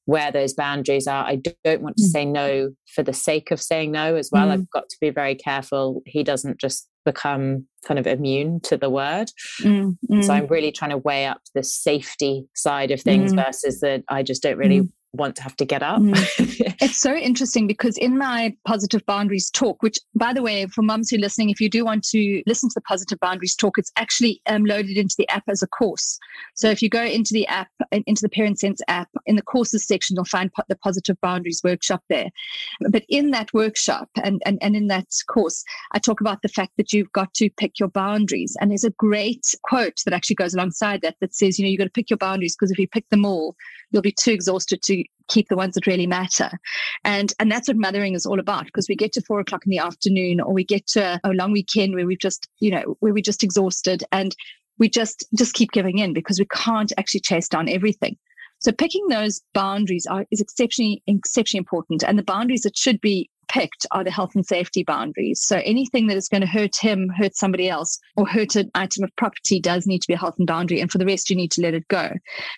where 0.07 0.31
those 0.31 0.53
boundaries 0.53 1.07
are. 1.07 1.25
I 1.25 1.41
don't 1.65 1.81
want 1.81 1.97
to 1.97 2.05
mm. 2.05 2.11
say 2.11 2.25
no 2.25 2.71
for 2.95 3.03
the 3.03 3.13
sake 3.13 3.51
of 3.51 3.61
saying 3.61 3.91
no 3.91 4.17
as 4.17 4.29
well. 4.31 4.49
Mm. 4.49 4.53
I've 4.53 4.71
got 4.71 4.89
to 4.89 4.97
be 5.01 5.11
very 5.11 5.35
careful. 5.35 6.03
He 6.05 6.23
doesn't 6.23 6.61
just 6.61 6.89
become 7.05 7.67
kind 7.87 7.99
of 7.99 8.07
immune 8.07 8.61
to 8.61 8.77
the 8.77 8.91
word. 8.91 9.31
Mm. 9.61 9.97
So 10.11 10.17
mm. 10.17 10.31
I'm 10.31 10.47
really 10.47 10.73
trying 10.73 10.91
to 10.91 10.99
weigh 10.99 11.27
up 11.27 11.41
the 11.55 11.63
safety 11.63 12.47
side 12.55 12.91
of 12.91 13.01
things 13.01 13.33
mm. 13.33 13.45
versus 13.45 13.81
that 13.81 14.05
I 14.09 14.23
just 14.23 14.43
don't 14.43 14.59
really 14.59 14.89
want 15.15 15.37
to 15.37 15.43
have 15.43 15.57
to 15.57 15.65
get 15.65 15.83
up. 15.83 16.01
Mm. 16.01 16.15
it's 16.83 16.99
so 16.99 17.15
interesting 17.15 17.67
because 17.67 17.97
in 17.99 18.19
my 18.19 18.55
positive 18.67 19.05
boundaries 19.07 19.51
talk, 19.51 19.83
which 19.83 19.99
by 20.15 20.33
the 20.33 20.43
way, 20.43 20.67
for 20.67 20.83
mums 20.83 21.11
who 21.11 21.17
are 21.17 21.21
listening, 21.21 21.51
if 21.51 21.61
you 21.61 21.69
do 21.69 21.85
want 21.85 22.05
to 22.05 22.43
listen 22.47 22.69
to 22.69 22.75
the 22.75 22.81
positive 22.83 23.19
boundaries 23.21 23.55
talk, 23.55 23.79
it's 23.79 23.93
actually 23.97 24.41
um, 24.47 24.65
loaded 24.65 24.97
into 24.97 25.15
the 25.17 25.29
app 25.29 25.45
as 25.49 25.63
a 25.63 25.67
course. 25.67 26.19
So 26.55 26.69
if 26.71 26.83
you 26.83 26.89
go 26.89 27.03
into 27.03 27.33
the 27.33 27.47
app, 27.47 27.69
into 27.93 28.23
the 28.23 28.29
Parent 28.29 28.59
Sense 28.59 28.81
app, 28.89 29.09
in 29.27 29.37
the 29.37 29.43
courses 29.43 29.87
section, 29.87 30.17
you'll 30.17 30.25
find 30.25 30.51
the 30.69 30.77
positive 30.77 31.21
boundaries 31.21 31.61
workshop 31.65 32.03
there. 32.09 32.31
But 32.91 33.05
in 33.09 33.31
that 33.31 33.53
workshop 33.55 34.09
and, 34.23 34.43
and, 34.45 34.59
and 34.63 34.77
in 34.77 34.89
that 34.89 35.07
course, 35.29 35.65
I 35.93 35.99
talk 35.99 36.21
about 36.21 36.43
the 36.43 36.49
fact 36.49 36.73
that 36.77 36.93
you've 36.93 37.13
got 37.13 37.33
to 37.35 37.51
pick 37.51 37.79
your 37.79 37.89
boundaries. 37.89 38.57
And 38.61 38.71
there's 38.71 38.85
a 38.85 38.91
great 38.91 39.55
quote 39.63 40.01
that 40.05 40.15
actually 40.15 40.37
goes 40.37 40.55
alongside 40.55 41.03
that 41.03 41.17
that 41.21 41.35
says, 41.35 41.59
you 41.59 41.65
know, 41.65 41.71
you've 41.71 41.79
got 41.79 41.85
to 41.85 41.91
pick 41.91 42.11
your 42.11 42.19
boundaries 42.19 42.57
because 42.57 42.71
if 42.71 42.79
you 42.79 42.89
pick 42.89 43.09
them 43.11 43.25
all, 43.25 43.55
you'll 43.95 44.03
be 44.03 44.13
too 44.13 44.33
exhausted 44.33 44.83
to 44.83 45.05
keep 45.29 45.49
the 45.49 45.57
ones 45.57 45.75
that 45.75 45.87
really 45.87 46.07
matter. 46.07 46.51
And 47.05 47.33
and 47.39 47.51
that's 47.51 47.69
what 47.69 47.79
mothering 47.79 48.15
is 48.15 48.27
all 48.27 48.41
about 48.41 48.67
because 48.67 48.89
we 48.89 48.97
get 48.97 49.13
to 49.13 49.23
four 49.23 49.41
o'clock 49.41 49.63
in 49.65 49.71
the 49.71 49.79
afternoon 49.79 50.41
or 50.41 50.53
we 50.53 50.65
get 50.65 50.87
to 50.89 51.21
a 51.25 51.31
long 51.31 51.53
weekend 51.53 51.95
where 51.95 52.07
we've 52.07 52.19
just, 52.19 52.49
you 52.59 52.71
know, 52.71 52.97
where 53.01 53.15
we're 53.15 53.23
just 53.23 53.45
exhausted 53.45 54.05
and 54.13 54.37
we 54.79 54.89
just 54.89 55.25
just 55.39 55.55
keep 55.55 55.71
giving 55.71 55.99
in 55.99 56.13
because 56.13 56.39
we 56.39 56.47
can't 56.47 56.93
actually 56.99 57.21
chase 57.21 57.49
down 57.49 57.69
everything. 57.69 58.19
So 58.59 58.73
picking 58.73 59.07
those 59.09 59.43
boundaries 59.53 60.07
are, 60.07 60.27
is 60.31 60.41
exceptionally 60.41 61.03
exceptionally 61.07 61.61
important. 61.61 62.03
And 62.03 62.19
the 62.19 62.25
boundaries 62.25 62.63
that 62.63 62.77
should 62.77 63.01
be 63.01 63.31
picked 63.49 63.87
are 63.91 64.05
the 64.05 64.11
health 64.11 64.35
and 64.35 64.45
safety 64.45 64.83
boundaries. 64.83 65.43
So 65.43 65.61
anything 65.65 66.07
that 66.09 66.17
is 66.17 66.29
going 66.29 66.41
to 66.41 66.47
hurt 66.47 66.77
him, 66.77 67.11
hurt 67.17 67.37
somebody 67.37 67.69
else, 67.69 67.99
or 68.17 68.27
hurt 68.27 68.57
an 68.57 68.71
item 68.75 69.05
of 69.05 69.15
property 69.17 69.61
does 69.61 69.87
need 69.87 70.03
to 70.03 70.09
be 70.09 70.15
a 70.15 70.19
health 70.19 70.37
and 70.39 70.47
boundary. 70.47 70.81
And 70.81 70.91
for 70.91 70.99
the 70.99 71.07
rest, 71.07 71.31
you 71.31 71.37
need 71.37 71.51
to 71.53 71.61
let 71.61 71.75
it 71.75 71.89
go. 71.89 72.11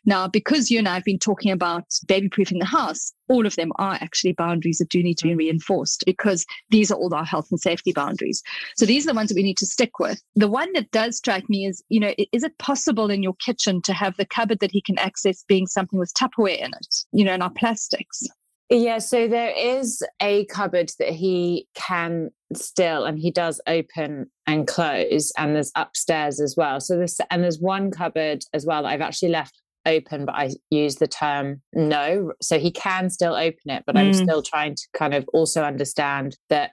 Now, 0.04 0.28
because 0.28 0.70
you 0.70 0.78
and 0.78 0.88
I 0.88 0.94
have 0.94 1.04
been 1.04 1.18
talking 1.18 1.50
about 1.50 1.84
baby 2.06 2.28
proofing 2.28 2.58
the 2.58 2.64
house, 2.64 3.12
all 3.28 3.46
of 3.46 3.56
them 3.56 3.72
are 3.76 3.98
actually 4.00 4.32
boundaries 4.32 4.78
that 4.78 4.88
do 4.88 5.02
need 5.02 5.18
to 5.18 5.24
be 5.24 5.34
reinforced 5.34 6.04
because 6.06 6.46
these 6.70 6.90
are 6.90 6.96
all 6.96 7.12
our 7.14 7.24
health 7.24 7.48
and 7.50 7.60
safety 7.60 7.92
boundaries. 7.92 8.42
So 8.76 8.86
these 8.86 9.04
are 9.04 9.10
the 9.12 9.16
ones 9.16 9.28
that 9.28 9.36
we 9.36 9.42
need 9.42 9.58
to 9.58 9.66
stick 9.66 9.98
with. 9.98 10.22
The 10.34 10.48
one 10.48 10.72
that 10.74 10.90
does 10.90 11.16
strike 11.16 11.48
me 11.48 11.66
is, 11.66 11.82
you 11.88 12.00
know, 12.00 12.14
is 12.32 12.44
it 12.44 12.58
possible 12.58 13.10
in 13.10 13.22
your 13.22 13.34
kitchen 13.34 13.82
to 13.82 13.92
have 13.92 14.16
the 14.16 14.26
cupboard 14.26 14.60
that 14.60 14.70
he 14.70 14.80
can 14.80 14.98
access 14.98 15.44
being 15.48 15.66
something 15.66 15.98
with 15.98 16.14
Tupperware 16.14 16.58
in 16.58 16.70
it, 16.72 16.96
you 17.12 17.24
know, 17.24 17.32
and 17.32 17.42
our 17.42 17.50
plastics? 17.50 18.22
Yeah, 18.68 18.98
so 18.98 19.28
there 19.28 19.52
is 19.56 20.02
a 20.20 20.44
cupboard 20.46 20.90
that 20.98 21.10
he 21.10 21.68
can 21.74 22.30
still, 22.52 23.04
and 23.04 23.18
he 23.18 23.30
does 23.30 23.60
open 23.66 24.30
and 24.46 24.66
close, 24.66 25.32
and 25.38 25.54
there's 25.54 25.70
upstairs 25.76 26.40
as 26.40 26.56
well. 26.56 26.80
So 26.80 26.98
this, 26.98 27.20
and 27.30 27.44
there's 27.44 27.60
one 27.60 27.90
cupboard 27.92 28.42
as 28.52 28.66
well 28.66 28.82
that 28.82 28.88
I've 28.88 29.00
actually 29.00 29.28
left 29.28 29.60
open, 29.86 30.24
but 30.26 30.34
I 30.34 30.50
use 30.70 30.96
the 30.96 31.06
term 31.06 31.62
no. 31.72 32.32
So 32.42 32.58
he 32.58 32.72
can 32.72 33.08
still 33.08 33.34
open 33.34 33.70
it, 33.70 33.84
but 33.86 33.94
mm. 33.94 34.00
I'm 34.00 34.14
still 34.14 34.42
trying 34.42 34.74
to 34.74 34.82
kind 34.94 35.14
of 35.14 35.28
also 35.32 35.62
understand 35.62 36.36
that 36.50 36.72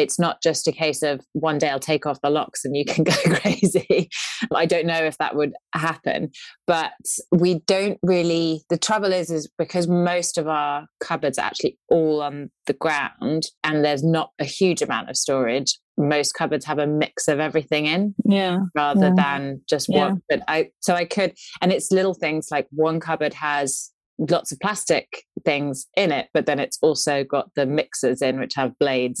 it's 0.00 0.18
not 0.18 0.42
just 0.42 0.66
a 0.66 0.72
case 0.72 1.02
of 1.02 1.20
one 1.32 1.58
day 1.58 1.68
I'll 1.68 1.78
take 1.78 2.06
off 2.06 2.20
the 2.22 2.30
locks 2.30 2.64
and 2.64 2.76
you 2.76 2.84
can 2.84 3.04
go 3.04 3.12
crazy. 3.34 4.08
I 4.54 4.66
don't 4.66 4.86
know 4.86 5.02
if 5.04 5.18
that 5.18 5.36
would 5.36 5.52
happen, 5.74 6.30
but 6.66 6.92
we 7.30 7.60
don't 7.66 7.98
really. 8.02 8.62
The 8.70 8.78
trouble 8.78 9.12
is, 9.12 9.30
is 9.30 9.48
because 9.58 9.86
most 9.86 10.38
of 10.38 10.48
our 10.48 10.86
cupboards 11.00 11.38
are 11.38 11.46
actually 11.46 11.78
all 11.88 12.22
on 12.22 12.50
the 12.66 12.72
ground 12.72 13.44
and 13.64 13.84
there's 13.84 14.02
not 14.04 14.30
a 14.38 14.44
huge 14.44 14.82
amount 14.82 15.10
of 15.10 15.16
storage. 15.16 15.78
Most 15.96 16.32
cupboards 16.32 16.64
have 16.64 16.78
a 16.78 16.86
mix 16.86 17.28
of 17.28 17.40
everything 17.40 17.86
in, 17.86 18.14
yeah, 18.24 18.60
rather 18.74 19.08
yeah. 19.08 19.14
than 19.16 19.60
just 19.68 19.88
yeah. 19.88 20.08
one. 20.08 20.22
But 20.28 20.42
I, 20.48 20.70
so 20.80 20.94
I 20.94 21.04
could, 21.04 21.34
and 21.60 21.72
it's 21.72 21.92
little 21.92 22.14
things 22.14 22.48
like 22.50 22.66
one 22.70 23.00
cupboard 23.00 23.34
has 23.34 23.90
lots 24.28 24.52
of 24.52 24.58
plastic 24.60 25.24
things 25.44 25.86
in 25.96 26.12
it, 26.12 26.28
but 26.34 26.46
then 26.46 26.58
it's 26.58 26.78
also 26.82 27.24
got 27.24 27.50
the 27.54 27.66
mixers 27.66 28.20
in 28.20 28.38
which 28.38 28.54
have 28.54 28.78
blades. 28.78 29.20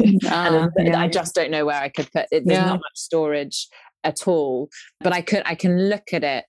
Ah, 0.30 0.68
and 0.76 0.88
yeah. 0.88 1.00
I 1.00 1.08
just 1.08 1.34
don't 1.34 1.50
know 1.50 1.64
where 1.66 1.80
I 1.80 1.88
could 1.88 2.10
put 2.12 2.26
it. 2.30 2.44
There's 2.44 2.58
yeah. 2.58 2.66
not 2.66 2.80
much 2.80 2.94
storage 2.94 3.66
at 4.04 4.28
all. 4.28 4.68
But 5.00 5.12
I 5.12 5.22
could 5.22 5.42
I 5.44 5.54
can 5.54 5.88
look 5.88 6.12
at 6.12 6.22
it 6.22 6.44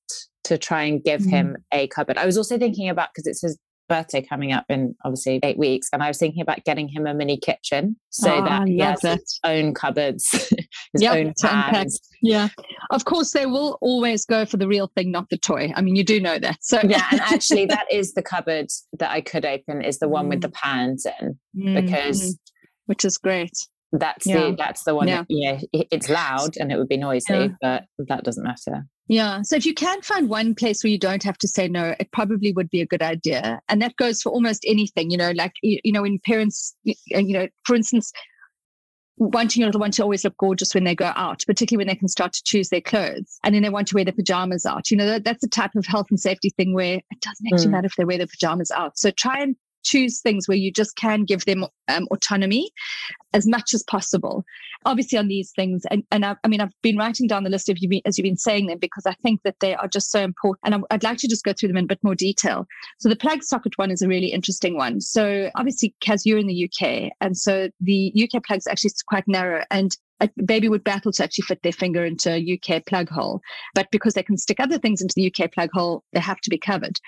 to 0.45 0.57
try 0.57 0.83
and 0.83 1.03
give 1.03 1.21
mm. 1.21 1.29
him 1.29 1.57
a 1.73 1.87
cupboard. 1.87 2.17
I 2.17 2.25
was 2.25 2.37
also 2.37 2.57
thinking 2.57 2.89
about 2.89 3.09
because 3.13 3.27
it's 3.27 3.41
his 3.41 3.57
birthday 3.89 4.21
coming 4.21 4.53
up 4.53 4.65
in 4.69 4.95
obviously 5.03 5.39
eight 5.43 5.57
weeks, 5.57 5.89
and 5.91 6.01
I 6.01 6.07
was 6.07 6.17
thinking 6.17 6.41
about 6.41 6.63
getting 6.63 6.87
him 6.87 7.05
a 7.05 7.13
mini 7.13 7.37
kitchen 7.37 7.97
so 8.09 8.33
oh, 8.33 8.45
that 8.45 8.67
he 8.67 8.79
has 8.79 9.03
it. 9.03 9.19
his 9.19 9.39
own 9.43 9.73
cupboards, 9.73 10.31
his 10.93 11.01
yep, 11.01 11.17
own 11.17 11.33
pans. 11.41 11.99
Yeah, 12.21 12.49
of 12.91 13.03
course 13.03 13.33
they 13.33 13.45
will 13.45 13.77
always 13.81 14.25
go 14.25 14.45
for 14.45 14.57
the 14.57 14.67
real 14.67 14.91
thing, 14.95 15.11
not 15.11 15.29
the 15.29 15.37
toy. 15.37 15.73
I 15.75 15.81
mean, 15.81 15.95
you 15.95 16.03
do 16.03 16.21
know 16.21 16.39
that. 16.39 16.59
So 16.61 16.79
yeah, 16.83 17.05
and 17.11 17.19
actually, 17.19 17.65
that 17.67 17.91
is 17.91 18.13
the 18.13 18.23
cupboard 18.23 18.67
that 18.99 19.11
I 19.11 19.19
could 19.19 19.45
open 19.45 19.81
is 19.81 19.99
the 19.99 20.07
one 20.07 20.27
mm. 20.27 20.29
with 20.29 20.41
the 20.41 20.49
pans 20.49 21.05
in 21.19 21.37
mm, 21.57 21.81
because, 21.81 22.21
mm. 22.21 22.37
which 22.85 23.03
is 23.03 23.17
great. 23.17 23.51
That's 23.91 24.27
yeah. 24.27 24.51
the 24.51 24.55
that's 24.55 24.83
the 24.83 24.93
one. 24.93 25.07
Yeah. 25.07 25.23
That, 25.29 25.67
yeah, 25.73 25.83
it's 25.91 26.09
loud 26.09 26.57
and 26.59 26.71
it 26.71 26.77
would 26.77 26.89
be 26.89 26.97
noisy, 26.97 27.33
yeah. 27.33 27.47
but 27.59 27.85
that 28.07 28.23
doesn't 28.23 28.43
matter. 28.43 28.85
Yeah. 29.07 29.41
So 29.41 29.55
if 29.55 29.65
you 29.65 29.73
can 29.73 30.03
find 30.03 30.29
one 30.29 30.53
place 30.53 30.83
where 30.83 30.91
you 30.91 30.99
don't 30.99 31.23
have 31.23 31.39
to 31.39 31.47
say 31.47 31.67
no, 31.67 31.95
it 31.99 32.11
probably 32.11 32.51
would 32.51 32.69
be 32.69 32.81
a 32.81 32.85
good 32.85 33.01
idea. 33.01 33.59
And 33.67 33.81
that 33.81 33.95
goes 33.95 34.21
for 34.21 34.31
almost 34.31 34.63
anything, 34.67 35.09
you 35.09 35.17
know, 35.17 35.31
like, 35.31 35.53
you, 35.63 35.79
you 35.83 35.91
know, 35.91 36.03
when 36.03 36.19
parents, 36.23 36.75
you 36.83 36.93
know, 37.33 37.47
for 37.65 37.75
instance, 37.75 38.11
wanting 39.17 39.61
your 39.61 39.67
little 39.67 39.81
one 39.81 39.89
to 39.91 40.03
always 40.03 40.23
look 40.23 40.37
gorgeous 40.37 40.75
when 40.75 40.83
they 40.83 40.93
go 40.93 41.11
out, 41.15 41.43
particularly 41.47 41.83
when 41.83 41.91
they 41.91 41.97
can 41.97 42.07
start 42.07 42.33
to 42.33 42.43
choose 42.45 42.69
their 42.69 42.81
clothes. 42.81 43.39
And 43.43 43.55
then 43.55 43.63
they 43.63 43.69
want 43.69 43.87
to 43.87 43.95
wear 43.95 44.05
their 44.05 44.13
pajamas 44.13 44.63
out. 44.63 44.91
You 44.91 44.97
know, 44.97 45.07
that, 45.07 45.23
that's 45.23 45.41
the 45.41 45.49
type 45.49 45.71
of 45.75 45.87
health 45.87 46.05
and 46.11 46.19
safety 46.19 46.51
thing 46.51 46.75
where 46.75 46.97
it 46.97 47.19
doesn't 47.21 47.47
actually 47.51 47.69
mm. 47.69 47.71
matter 47.71 47.87
if 47.87 47.95
they 47.97 48.05
wear 48.05 48.19
their 48.19 48.27
pajamas 48.27 48.69
out. 48.69 48.99
So 48.99 49.09
try 49.09 49.41
and 49.41 49.55
choose 49.83 50.21
things 50.21 50.47
where 50.47 50.57
you 50.57 50.71
just 50.71 50.95
can 50.95 51.23
give 51.23 51.45
them 51.45 51.65
um, 51.87 52.07
autonomy 52.11 52.71
as 53.33 53.47
much 53.47 53.73
as 53.73 53.83
possible. 53.83 54.43
Obviously, 54.85 55.17
on 55.17 55.27
these 55.27 55.51
things, 55.55 55.83
and, 55.91 56.03
and 56.11 56.25
I, 56.25 56.35
I, 56.43 56.47
mean, 56.47 56.61
I've 56.61 56.73
been 56.81 56.97
writing 56.97 57.27
down 57.27 57.43
the 57.43 57.49
list 57.49 57.69
of 57.69 57.77
you 57.79 58.01
as 58.05 58.17
you've 58.17 58.23
been 58.23 58.37
saying 58.37 58.67
them 58.67 58.79
because 58.79 59.05
I 59.05 59.13
think 59.21 59.41
that 59.43 59.59
they 59.59 59.75
are 59.75 59.87
just 59.87 60.11
so 60.11 60.21
important. 60.21 60.59
And 60.63 60.75
I, 60.75 60.95
I'd 60.95 61.03
like 61.03 61.17
to 61.19 61.27
just 61.27 61.43
go 61.43 61.53
through 61.53 61.69
them 61.69 61.77
in 61.77 61.85
a 61.85 61.87
bit 61.87 62.03
more 62.03 62.15
detail. 62.15 62.65
So 62.99 63.09
the 63.09 63.15
plug 63.15 63.43
socket 63.43 63.77
one 63.77 63.91
is 63.91 64.01
a 64.01 64.07
really 64.07 64.27
interesting 64.27 64.77
one. 64.77 65.01
So 65.01 65.51
obviously, 65.55 65.93
Cass, 65.99 66.25
you're 66.25 66.39
in 66.39 66.47
the 66.47 66.65
UK, 66.65 67.11
and 67.21 67.37
so 67.37 67.69
the 67.81 68.13
UK 68.15 68.43
plugs 68.43 68.67
actually 68.67 68.91
quite 69.07 69.27
narrow, 69.27 69.63
and 69.69 69.95
a 70.21 70.29
baby 70.45 70.67
would 70.69 70.83
battle 70.83 71.11
to 71.13 71.23
actually 71.23 71.43
fit 71.43 71.63
their 71.63 71.71
finger 71.71 72.03
into 72.03 72.31
a 72.31 72.59
UK 72.59 72.85
plug 72.85 73.09
hole. 73.09 73.41
But 73.73 73.89
because 73.91 74.13
they 74.13 74.23
can 74.23 74.37
stick 74.37 74.59
other 74.59 74.77
things 74.77 75.01
into 75.01 75.13
the 75.15 75.33
UK 75.33 75.51
plug 75.51 75.69
hole, 75.73 76.03
they 76.13 76.19
have 76.19 76.41
to 76.41 76.49
be 76.49 76.57
covered. 76.57 76.99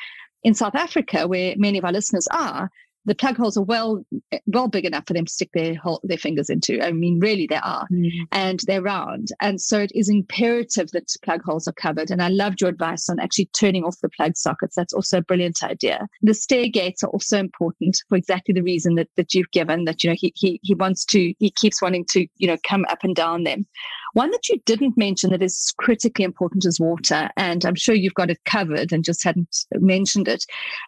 In 0.43 0.53
South 0.53 0.75
Africa, 0.75 1.27
where 1.27 1.53
many 1.57 1.77
of 1.77 1.85
our 1.85 1.91
listeners 1.91 2.27
are, 2.31 2.69
the 3.05 3.15
plug 3.15 3.37
holes 3.37 3.57
are 3.57 3.63
well 3.63 4.05
well 4.45 4.67
big 4.67 4.85
enough 4.85 5.07
for 5.07 5.13
them 5.13 5.25
to 5.25 5.31
stick 5.31 5.49
their 5.53 5.75
hole, 5.75 5.99
their 6.03 6.17
fingers 6.17 6.49
into. 6.49 6.81
I 6.81 6.91
mean, 6.91 7.19
really, 7.19 7.47
they 7.47 7.55
are, 7.55 7.87
mm. 7.91 8.09
and 8.31 8.59
they're 8.67 8.81
round, 8.81 9.29
and 9.41 9.59
so 9.59 9.79
it 9.79 9.91
is 9.95 10.09
imperative 10.09 10.91
that 10.91 11.11
plug 11.23 11.41
holes 11.43 11.67
are 11.67 11.73
covered. 11.73 12.11
And 12.11 12.21
I 12.21 12.27
loved 12.27 12.61
your 12.61 12.69
advice 12.69 13.09
on 13.09 13.19
actually 13.19 13.49
turning 13.53 13.83
off 13.83 13.99
the 14.01 14.09
plug 14.09 14.37
sockets. 14.37 14.75
That's 14.75 14.93
also 14.93 15.19
a 15.19 15.23
brilliant 15.23 15.63
idea. 15.63 16.07
The 16.21 16.33
stair 16.33 16.67
gates 16.67 17.03
are 17.03 17.09
also 17.09 17.39
important 17.39 17.97
for 18.07 18.17
exactly 18.17 18.53
the 18.53 18.63
reason 18.63 18.95
that 18.95 19.09
that 19.17 19.33
you've 19.33 19.51
given. 19.51 19.85
That 19.85 20.03
you 20.03 20.09
know 20.09 20.15
he 20.17 20.31
he 20.35 20.59
he 20.63 20.75
wants 20.75 21.05
to 21.05 21.33
he 21.39 21.51
keeps 21.51 21.81
wanting 21.81 22.05
to 22.11 22.27
you 22.37 22.47
know 22.47 22.57
come 22.67 22.85
up 22.89 23.03
and 23.03 23.15
down 23.15 23.43
them. 23.43 23.65
One 24.13 24.31
that 24.31 24.49
you 24.49 24.59
didn't 24.65 24.97
mention 24.97 25.29
that 25.29 25.41
is 25.41 25.73
critically 25.77 26.25
important 26.25 26.65
is 26.65 26.79
water, 26.79 27.29
and 27.37 27.63
I'm 27.63 27.75
sure 27.75 27.95
you've 27.95 28.13
got 28.13 28.29
it 28.29 28.43
covered 28.45 28.91
and 28.91 29.05
just 29.05 29.23
hadn't 29.23 29.65
mentioned 29.73 30.27
it. 30.27 30.45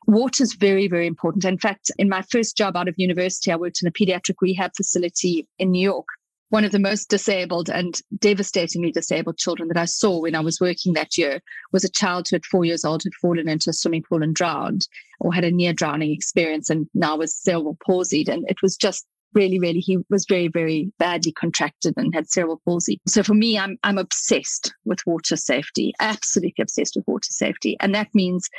Water 0.08 0.44
is 0.44 0.54
very 0.54 0.88
very 0.88 1.08
important. 1.08 1.46
In 1.46 1.58
fact 1.58 1.92
in 1.98 2.10
my 2.10 2.22
first 2.24 2.58
job 2.58 2.76
out 2.76 2.88
of 2.88 2.96
university, 2.98 3.52
I 3.52 3.56
worked 3.56 3.82
in 3.82 3.88
a 3.88 3.92
pediatric 3.92 4.36
rehab 4.42 4.72
facility 4.76 5.48
in 5.58 5.72
New 5.72 5.82
York. 5.82 6.08
One 6.50 6.66
of 6.66 6.72
the 6.72 6.78
most 6.78 7.10
disabled 7.10 7.68
and 7.70 8.00
devastatingly 8.20 8.92
disabled 8.92 9.40
children 9.40 9.70
that 9.70 9.78
I 9.78 9.86
saw 9.86 10.22
when 10.22 10.36
I 10.36 10.40
was 10.40 10.62
working 10.62 10.94
that 10.94 11.18
year 11.18 11.42
was 11.72 11.84
a 11.84 11.90
child 11.90 12.28
who 12.30 12.36
at 12.36 12.46
four 12.46 12.64
years 12.64 12.86
old 12.86 13.02
had 13.02 13.16
fallen 13.16 13.50
into 13.50 13.72
a 13.72 13.74
swimming 13.74 14.04
pool 14.04 14.22
and 14.22 14.36
drowned 14.36 14.88
or 15.20 15.34
had 15.34 15.46
a 15.46 15.52
near 15.52 15.74
drowning 15.74 16.12
experience 16.12 16.70
and 16.70 16.88
now 16.94 17.18
was 17.18 17.36
cerebral 17.36 17.76
palsied. 17.84 18.30
And 18.30 18.46
it 18.50 18.62
was 18.62 18.78
just 18.78 19.08
really, 19.34 19.60
really, 19.60 19.80
he 19.80 20.00
was 20.10 20.26
very, 20.28 20.48
very 20.48 20.92
badly 21.00 21.32
contracted 21.32 21.94
and 21.98 22.14
had 22.14 22.30
cerebral 22.30 22.62
palsy. 22.66 23.00
So 23.08 23.24
for 23.24 23.34
me, 23.34 23.58
I'm, 23.58 23.78
I'm 23.84 23.98
obsessed 23.98 24.74
with 24.86 25.00
water 25.06 25.36
safety, 25.36 25.94
absolutely 26.00 26.62
obsessed 26.62 26.96
with 26.96 27.08
water 27.08 27.30
safety. 27.32 27.78
And 27.80 27.94
that 27.96 28.10
means 28.14 28.50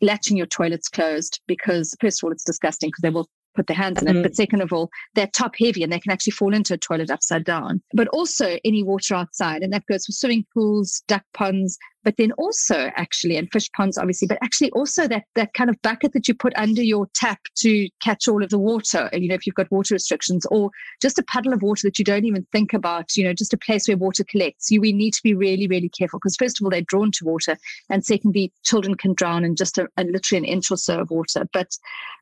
latching 0.00 0.36
your 0.36 0.46
toilets 0.46 0.88
closed 0.88 1.40
because 1.46 1.96
first 2.00 2.22
of 2.22 2.26
all 2.26 2.32
it's 2.32 2.44
disgusting 2.44 2.88
because 2.88 3.02
they 3.02 3.10
will 3.10 3.28
put 3.54 3.66
their 3.66 3.76
hands 3.76 4.00
in 4.00 4.08
it. 4.08 4.12
Mm-hmm. 4.12 4.22
But 4.22 4.36
second 4.36 4.62
of 4.62 4.72
all, 4.72 4.90
they're 5.14 5.26
top 5.26 5.54
heavy 5.58 5.82
and 5.82 5.92
they 5.92 6.00
can 6.00 6.12
actually 6.12 6.32
fall 6.32 6.54
into 6.54 6.74
a 6.74 6.78
toilet 6.78 7.10
upside 7.10 7.44
down. 7.44 7.82
But 7.92 8.08
also 8.08 8.58
any 8.64 8.82
water 8.82 9.14
outside, 9.14 9.62
and 9.62 9.72
that 9.72 9.86
goes 9.86 10.06
for 10.06 10.12
swimming 10.12 10.46
pools, 10.54 11.02
duck 11.06 11.24
ponds, 11.34 11.78
but 12.04 12.16
then 12.16 12.32
also 12.32 12.90
actually, 12.96 13.36
and 13.36 13.50
fish 13.52 13.70
ponds 13.72 13.98
obviously, 13.98 14.26
but 14.28 14.38
actually 14.42 14.70
also 14.72 15.06
that 15.08 15.24
that 15.34 15.54
kind 15.54 15.70
of 15.70 15.80
bucket 15.82 16.12
that 16.12 16.28
you 16.28 16.34
put 16.34 16.52
under 16.56 16.82
your 16.82 17.08
tap 17.14 17.40
to 17.56 17.88
catch 18.00 18.28
all 18.28 18.42
of 18.42 18.50
the 18.50 18.58
water, 18.58 19.08
and 19.12 19.22
you 19.22 19.28
know, 19.28 19.34
if 19.34 19.46
you've 19.46 19.54
got 19.54 19.70
water 19.70 19.94
restrictions, 19.94 20.46
or 20.50 20.70
just 21.00 21.18
a 21.18 21.22
puddle 21.24 21.52
of 21.52 21.62
water 21.62 21.86
that 21.86 21.98
you 21.98 22.04
don't 22.04 22.24
even 22.24 22.46
think 22.52 22.72
about, 22.72 23.16
you 23.16 23.24
know, 23.24 23.32
just 23.32 23.52
a 23.52 23.58
place 23.58 23.88
where 23.88 23.96
water 23.96 24.24
collects. 24.28 24.70
You 24.70 24.80
we 24.80 24.92
need 24.92 25.12
to 25.14 25.22
be 25.22 25.34
really, 25.34 25.66
really 25.66 25.88
careful 25.88 26.18
because 26.18 26.36
first 26.36 26.60
of 26.60 26.64
all, 26.64 26.70
they're 26.70 26.82
drawn 26.82 27.10
to 27.12 27.24
water, 27.24 27.56
and 27.90 28.04
secondly, 28.04 28.52
children 28.64 28.94
can 28.94 29.14
drown 29.14 29.44
in 29.44 29.56
just 29.56 29.78
a, 29.78 29.88
a 29.96 30.04
literally 30.04 30.38
an 30.38 30.44
inch 30.44 30.70
or 30.70 30.76
so 30.76 31.00
of 31.00 31.10
water. 31.10 31.46
But 31.52 31.68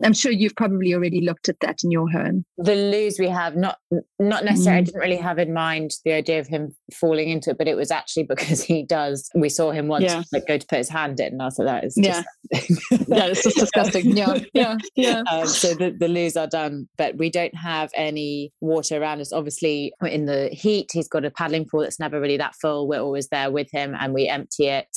I'm 0.02 0.12
sure 0.12 0.32
you've 0.32 0.56
probably 0.56 0.94
already 0.94 1.20
looked 1.20 1.48
at 1.48 1.60
that 1.60 1.82
in 1.84 1.90
your 1.90 2.10
home. 2.10 2.44
The 2.58 2.74
loos 2.74 3.18
we 3.18 3.28
have, 3.28 3.56
not 3.56 3.78
not 4.18 4.44
necessarily, 4.44 4.78
mm. 4.78 4.82
I 4.82 4.84
didn't 4.84 5.00
really 5.00 5.16
have 5.16 5.38
in 5.38 5.52
mind 5.52 5.92
the 6.04 6.12
idea 6.12 6.40
of 6.40 6.46
him 6.46 6.74
falling 6.92 7.28
into 7.28 7.50
it, 7.50 7.58
but 7.58 7.68
it 7.68 7.76
was 7.76 7.90
actually 7.90 8.22
because 8.30 8.62
he 8.62 8.82
does. 8.82 9.28
We 9.34 9.48
saw 9.48 9.69
him 9.70 9.88
once 9.88 10.04
yeah. 10.04 10.22
like 10.32 10.46
go 10.46 10.58
to 10.58 10.66
put 10.66 10.78
his 10.78 10.88
hand 10.88 11.20
in 11.20 11.32
and 11.32 11.42
I 11.42 11.46
was 11.46 11.58
like 11.58 11.66
that 11.68 11.84
is 11.84 11.94
yeah. 11.96 12.22
yeah 12.50 13.26
it's 13.26 13.42
just 13.42 13.56
disgusting. 13.56 14.16
Yeah 14.20 14.38
yeah 14.52 14.76
yeah. 14.96 15.22
Um, 15.30 15.46
so 15.46 15.74
the, 15.74 15.90
the 15.90 16.08
loos 16.08 16.36
are 16.36 16.46
done 16.46 16.88
but 16.98 17.16
we 17.16 17.30
don't 17.30 17.54
have 17.54 17.90
any 17.94 18.52
water 18.60 19.00
around 19.00 19.20
us. 19.20 19.32
Obviously 19.32 19.92
in 20.02 20.26
the 20.26 20.48
heat 20.48 20.90
he's 20.92 21.08
got 21.08 21.24
a 21.24 21.30
paddling 21.30 21.66
pool 21.66 21.80
that's 21.80 22.00
never 22.00 22.20
really 22.20 22.36
that 22.36 22.54
full. 22.60 22.88
We're 22.88 23.00
always 23.00 23.28
there 23.28 23.50
with 23.50 23.68
him 23.72 23.94
and 23.98 24.12
we 24.12 24.28
empty 24.28 24.66
it 24.66 24.88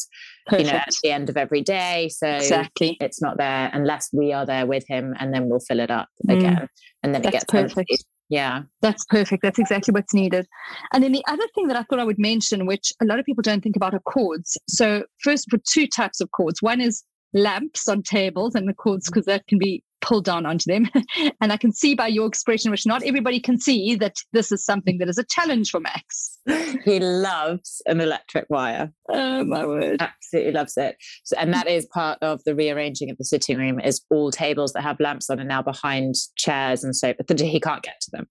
Perfect. 0.48 0.66
you 0.66 0.72
know 0.72 0.78
at 0.78 0.94
the 1.04 1.12
end 1.12 1.30
of 1.30 1.38
every 1.38 1.62
day. 1.62 2.10
So 2.10 2.28
exactly. 2.28 2.98
it's 3.00 3.22
not 3.22 3.38
there 3.38 3.70
unless 3.74 4.10
we 4.14 4.34
are 4.34 4.46
there 4.46 4.66
with 4.66 4.86
him 4.88 5.14
and 5.20 5.34
then 5.34 5.50
we'll 5.50 5.60
fill 5.60 5.80
it 5.80 5.92
up 5.92 6.10
mm. 6.28 6.38
again 6.38 6.68
and 7.04 7.14
then 7.14 7.22
That's 7.22 7.28
it 7.28 7.40
gets 7.40 7.46
perfect. 7.46 7.78
emptied. 7.78 8.00
Yeah. 8.30 8.64
That's 8.82 9.06
perfect. 9.06 9.44
That's 9.44 9.60
exactly 9.60 9.92
what's 9.92 10.14
needed. 10.14 10.48
And 10.92 11.04
then 11.04 11.12
the 11.12 11.24
other 11.28 11.46
thing 11.54 11.68
that 11.68 11.78
I 11.78 11.84
thought 11.84 12.00
I 12.00 12.04
would 12.04 12.20
mention, 12.20 12.66
which 12.66 12.94
a 13.02 13.06
lot 13.06 13.20
of 13.20 13.26
people 13.26 13.42
don't 13.42 13.62
think 13.62 13.76
about, 13.76 13.94
are 13.94 14.00
cords. 14.00 14.58
So, 14.68 15.04
first, 15.20 15.50
for 15.50 15.60
two 15.68 15.88
types 15.88 16.20
of 16.22 16.32
cords. 16.32 16.62
One 16.62 16.82
is 16.82 17.04
lamps 17.34 17.88
on 17.88 18.04
tables 18.04 18.56
and 18.56 18.68
the 18.68 18.74
cords, 18.74 19.10
because 19.10 19.26
that 19.26 19.48
can 19.48 19.58
be 19.58 19.84
pulled 20.04 20.26
down 20.26 20.46
onto 20.46 20.72
them. 20.72 20.88
and 21.42 21.52
I 21.52 21.58
can 21.58 21.72
see 21.72 21.96
by 21.96 22.08
your 22.08 22.28
expression, 22.28 22.70
which 22.70 22.86
not 22.86 23.02
everybody 23.04 23.40
can 23.40 23.60
see, 23.60 23.96
that 23.96 24.18
this 24.34 24.52
is 24.52 24.64
something 24.64 25.00
that 25.00 25.10
is 25.10 25.18
a 25.18 25.24
challenge 25.24 25.72
for 25.72 25.80
Max. 25.80 26.38
he 26.86 27.00
loves 27.00 27.82
an 27.88 28.02
electric 28.02 28.46
wire. 28.50 28.92
Oh 29.10 29.44
my 29.44 29.66
word. 29.66 30.02
Absolutely 30.02 30.52
loves 30.52 30.78
it. 30.78 30.98
So, 31.24 31.38
and 31.40 31.54
that 31.54 31.68
is 31.68 31.88
part 31.88 32.20
of 32.22 32.44
the 32.44 32.54
rearranging 32.54 33.10
of 33.10 33.18
the 33.18 33.26
sitting 33.26 33.58
room 33.58 33.80
is 33.80 34.02
all 34.12 34.30
tables 34.30 34.74
that 34.74 34.82
have 34.82 35.00
lamps 35.00 35.30
on 35.30 35.40
are 35.40 35.46
now 35.46 35.62
behind 35.62 36.16
chairs 36.36 36.84
and 36.84 36.96
so 36.96 37.14
but 37.28 37.40
he 37.40 37.60
can't 37.60 37.84
get 37.84 38.00
to 38.02 38.12
them. 38.12 38.28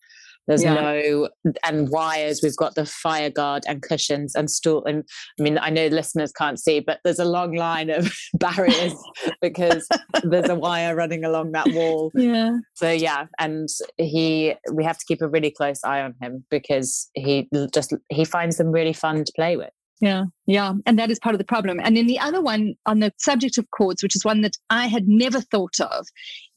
There's 0.46 0.62
yeah. 0.62 0.74
no 0.74 1.28
and 1.64 1.88
wires. 1.90 2.40
We've 2.42 2.56
got 2.56 2.74
the 2.74 2.86
fire 2.86 3.30
guard 3.30 3.64
and 3.66 3.82
cushions 3.82 4.34
and 4.34 4.50
stool. 4.50 4.84
And 4.84 5.04
I 5.38 5.42
mean, 5.42 5.58
I 5.58 5.70
know 5.70 5.86
listeners 5.86 6.32
can't 6.32 6.58
see, 6.58 6.80
but 6.80 7.00
there's 7.04 7.18
a 7.18 7.24
long 7.24 7.54
line 7.54 7.90
of 7.90 8.12
barriers 8.34 8.94
because 9.40 9.86
there's 10.24 10.48
a 10.48 10.54
wire 10.54 10.96
running 10.96 11.24
along 11.24 11.52
that 11.52 11.68
wall. 11.72 12.10
Yeah. 12.22 12.58
So 12.74 12.90
yeah, 12.90 13.26
and 13.40 13.68
he 13.98 14.54
we 14.72 14.84
have 14.84 14.96
to 14.96 15.04
keep 15.06 15.22
a 15.22 15.28
really 15.28 15.50
close 15.50 15.82
eye 15.82 16.02
on 16.02 16.14
him 16.20 16.44
because 16.50 17.10
he 17.14 17.48
just 17.74 17.92
he 18.10 18.24
finds 18.24 18.58
them 18.58 18.70
really 18.70 18.92
fun 18.92 19.24
to 19.24 19.32
play 19.34 19.56
with. 19.56 19.70
Yeah, 20.02 20.24
yeah. 20.46 20.72
And 20.84 20.98
that 20.98 21.12
is 21.12 21.20
part 21.20 21.36
of 21.36 21.38
the 21.38 21.44
problem. 21.44 21.78
And 21.80 21.96
then 21.96 22.08
the 22.08 22.18
other 22.18 22.42
one 22.42 22.74
on 22.86 22.98
the 22.98 23.12
subject 23.18 23.56
of 23.56 23.70
cords, 23.70 24.02
which 24.02 24.16
is 24.16 24.24
one 24.24 24.40
that 24.40 24.56
I 24.68 24.88
had 24.88 25.06
never 25.06 25.40
thought 25.40 25.78
of, 25.78 26.08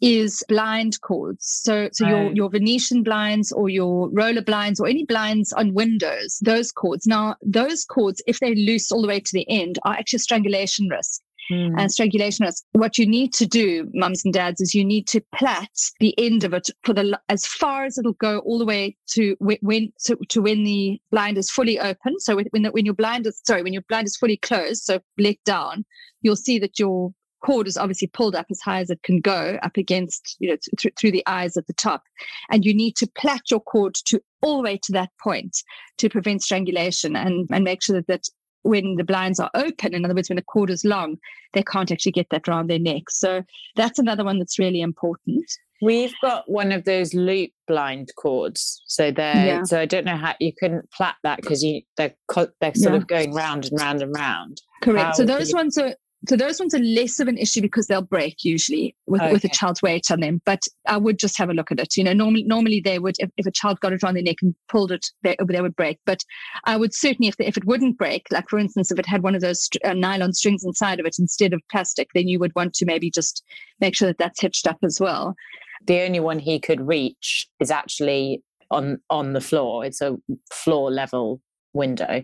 is 0.02 0.44
blind 0.50 1.00
cords. 1.02 1.46
So 1.46 1.90
so 1.94 2.08
your, 2.08 2.34
your 2.34 2.50
Venetian 2.50 3.04
blinds 3.04 3.52
or 3.52 3.70
your 3.70 4.10
roller 4.10 4.42
blinds 4.42 4.80
or 4.80 4.88
any 4.88 5.06
blinds 5.06 5.54
on 5.54 5.76
windows, 5.76 6.40
those 6.42 6.72
cords. 6.72 7.06
Now, 7.06 7.36
those 7.44 7.86
cords, 7.86 8.20
if 8.26 8.40
they're 8.40 8.56
loose 8.56 8.92
all 8.92 9.04
the 9.04 9.08
way 9.08 9.20
to 9.20 9.32
the 9.32 9.48
end, 9.48 9.78
are 9.84 9.94
actually 9.94 10.18
a 10.18 10.22
strangulation 10.22 10.88
risk 10.90 11.22
mm. 11.52 11.74
and 11.78 11.92
strangulation 11.92 12.46
risk. 12.46 12.64
What 12.74 12.98
you 12.98 13.06
need 13.06 13.34
to 13.34 13.46
do, 13.46 13.90
mums 13.94 14.24
and 14.24 14.34
dads, 14.34 14.62
is 14.62 14.74
you 14.74 14.86
need 14.86 15.08
to 15.08 15.22
plait 15.34 15.70
the 16.00 16.14
end 16.18 16.44
of 16.44 16.54
it 16.54 16.70
for 16.84 16.94
the 16.94 17.20
as 17.30 17.46
far 17.46 17.86
as 17.86 17.98
it'll 17.98 18.14
go 18.14 18.40
all 18.40 18.60
the 18.60 18.66
way 18.66 18.96
to 19.12 19.36
when 19.40 19.92
to, 20.06 20.18
to 20.30 20.42
when 20.42 20.64
the 20.64 21.00
blind 21.12 21.38
is 21.38 21.50
fully 21.50 21.80
open. 21.80 22.20
So 22.20 22.36
when 22.36 22.64
the, 22.64 22.72
when 22.72 22.86
your 22.86 22.96
blind 22.96 23.28
is 23.28 23.42
sorry 23.46 23.64
when 23.64 23.74
your 23.74 23.84
blind 23.88 24.08
is 24.08 24.18
fully 24.18 24.38
closed, 24.38 24.84
so 24.84 25.00
let 25.18 25.44
down, 25.46 25.86
you'll 26.22 26.36
see 26.36 26.60
that 26.60 26.80
your 26.80 27.12
cord 27.46 27.68
is 27.68 27.78
obviously 27.78 28.08
pulled 28.08 28.36
up 28.36 28.48
as 28.50 28.60
high 28.60 28.80
as 28.80 28.90
it 28.90 29.04
can 29.04 29.20
go 29.20 29.60
up 29.62 29.78
against 29.78 30.36
you 30.40 30.50
know 30.50 30.58
th- 30.80 30.94
through 31.00 31.12
the 31.12 31.24
eyes 31.28 31.56
at 31.56 31.68
the 31.68 31.74
top 31.74 32.04
and 32.50 32.66
you 32.66 32.74
need 32.74 32.96
to 32.96 33.08
plait 33.16 33.42
your 33.52 33.60
cord 33.60 33.94
to 33.94 34.20
all 34.42 34.58
the 34.58 34.64
way 34.64 34.80
to 34.82 34.92
that 34.92 35.12
point 35.22 35.58
to 36.00 36.10
prevent 36.10 36.42
strangulation 36.42 37.16
and 37.16 37.48
and 37.52 37.64
make 37.64 37.84
sure 37.84 37.96
that, 37.96 38.08
that 38.08 38.28
when 38.66 38.96
the 38.96 39.04
blinds 39.04 39.40
are 39.40 39.52
open, 39.54 39.94
in 39.94 40.04
other 40.04 40.16
words, 40.16 40.30
when 40.30 40.38
the 40.38 40.42
cord 40.42 40.70
is 40.70 40.84
long, 40.84 41.18
they 41.54 41.64
can't 41.64 41.92
actually 41.92 42.12
get 42.12 42.30
that 42.32 42.48
around 42.48 42.68
their 42.68 42.80
neck. 42.80 43.10
So 43.10 43.44
that's 43.76 44.00
another 44.00 44.24
one 44.24 44.40
that's 44.40 44.58
really 44.58 44.82
important. 44.82 45.46
We've 45.82 46.14
got 46.22 46.50
one 46.50 46.72
of 46.72 46.86
those 46.86 47.14
loop 47.14 47.52
blind 47.68 48.12
cords, 48.18 48.82
so 48.88 49.12
they're 49.12 49.46
yeah. 49.46 49.64
so 49.64 49.80
I 49.80 49.86
don't 49.86 50.06
know 50.06 50.16
how 50.16 50.34
you 50.40 50.52
couldn't 50.58 50.90
plait 50.92 51.14
that 51.24 51.42
because 51.42 51.64
you 51.64 51.82
they're 51.98 52.16
they're 52.34 52.74
sort 52.76 52.94
yeah. 52.94 52.96
of 52.96 53.08
going 53.08 53.34
round 53.34 53.66
and 53.66 53.80
round 53.80 54.02
and 54.02 54.16
round. 54.16 54.62
Correct. 54.82 55.06
How 55.06 55.12
so 55.12 55.26
those 55.26 55.50
you... 55.50 55.56
ones 55.56 55.78
are 55.78 55.94
so 56.28 56.36
those 56.36 56.60
ones 56.60 56.74
are 56.74 56.80
less 56.80 57.20
of 57.20 57.28
an 57.28 57.38
issue 57.38 57.62
because 57.62 57.88
they'll 57.88 58.02
break 58.02 58.44
usually 58.44 58.96
with, 59.08 59.22
okay. 59.22 59.34
with 59.34 59.44
a 59.44 59.50
child's 59.50 59.82
weight 59.82 60.12
on 60.12 60.20
them. 60.20 60.42
But 60.46 60.62
I 60.88 60.98
would 60.98 61.20
just 61.20 61.38
have 61.38 61.50
a 61.50 61.54
look 61.54 61.72
at 61.72 61.80
it. 61.80 61.98
You 61.98 62.04
know, 62.04 62.14
normally 62.14 62.44
normally 62.44 62.80
they 62.80 63.00
would 63.00 63.16
if, 63.20 63.30
if 63.38 63.46
a 63.46 63.52
child 63.52 63.80
got 63.80 63.94
it 63.94 64.04
around 64.04 64.16
their 64.16 64.24
neck 64.24 64.38
and 64.42 64.56
pulled 64.68 64.92
it, 64.92 65.06
they, 65.24 65.36
they 65.48 65.62
would 65.62 65.76
break. 65.76 66.00
But 66.06 66.24
I 66.64 66.78
would 66.78 66.94
certainly 66.94 67.28
if 67.28 67.38
they, 67.38 67.46
if 67.46 67.58
it 67.58 67.66
wouldn't 67.66 67.98
break, 67.98 68.28
like 68.32 68.50
for 68.50 68.60
instance, 68.60 68.92
if 68.92 69.00
it 69.00 69.06
had 69.06 69.24
one 69.24 69.36
of 69.36 69.42
those 69.42 69.70
uh, 69.84 69.94
nylon 69.94 70.34
strings 70.34 70.64
inside 70.64 71.00
of 71.00 71.06
it 71.06 71.18
instead 71.20 71.54
of 71.54 71.62
plastic, 71.72 72.10
then 72.14 72.28
you 72.28 72.40
would 72.40 72.56
want 72.56 72.74
to 72.76 72.86
maybe 72.86 73.10
just 73.10 73.44
make 73.80 73.96
sure 73.96 74.08
that 74.08 74.18
that's 74.18 74.42
hitched 74.42 74.68
up 74.68 74.78
as 74.84 75.00
well. 75.00 75.36
The 75.86 76.02
only 76.02 76.20
one 76.20 76.40
he 76.40 76.60
could 76.60 76.82
reach 76.82 77.48
is 77.60 77.72
actually 77.72 78.42
on 78.72 79.00
on 79.10 79.34
the 79.34 79.42
floor. 79.42 79.86
It's 79.86 80.02
a 80.02 80.16
floor 80.52 80.92
level 80.92 81.42
window. 81.74 82.24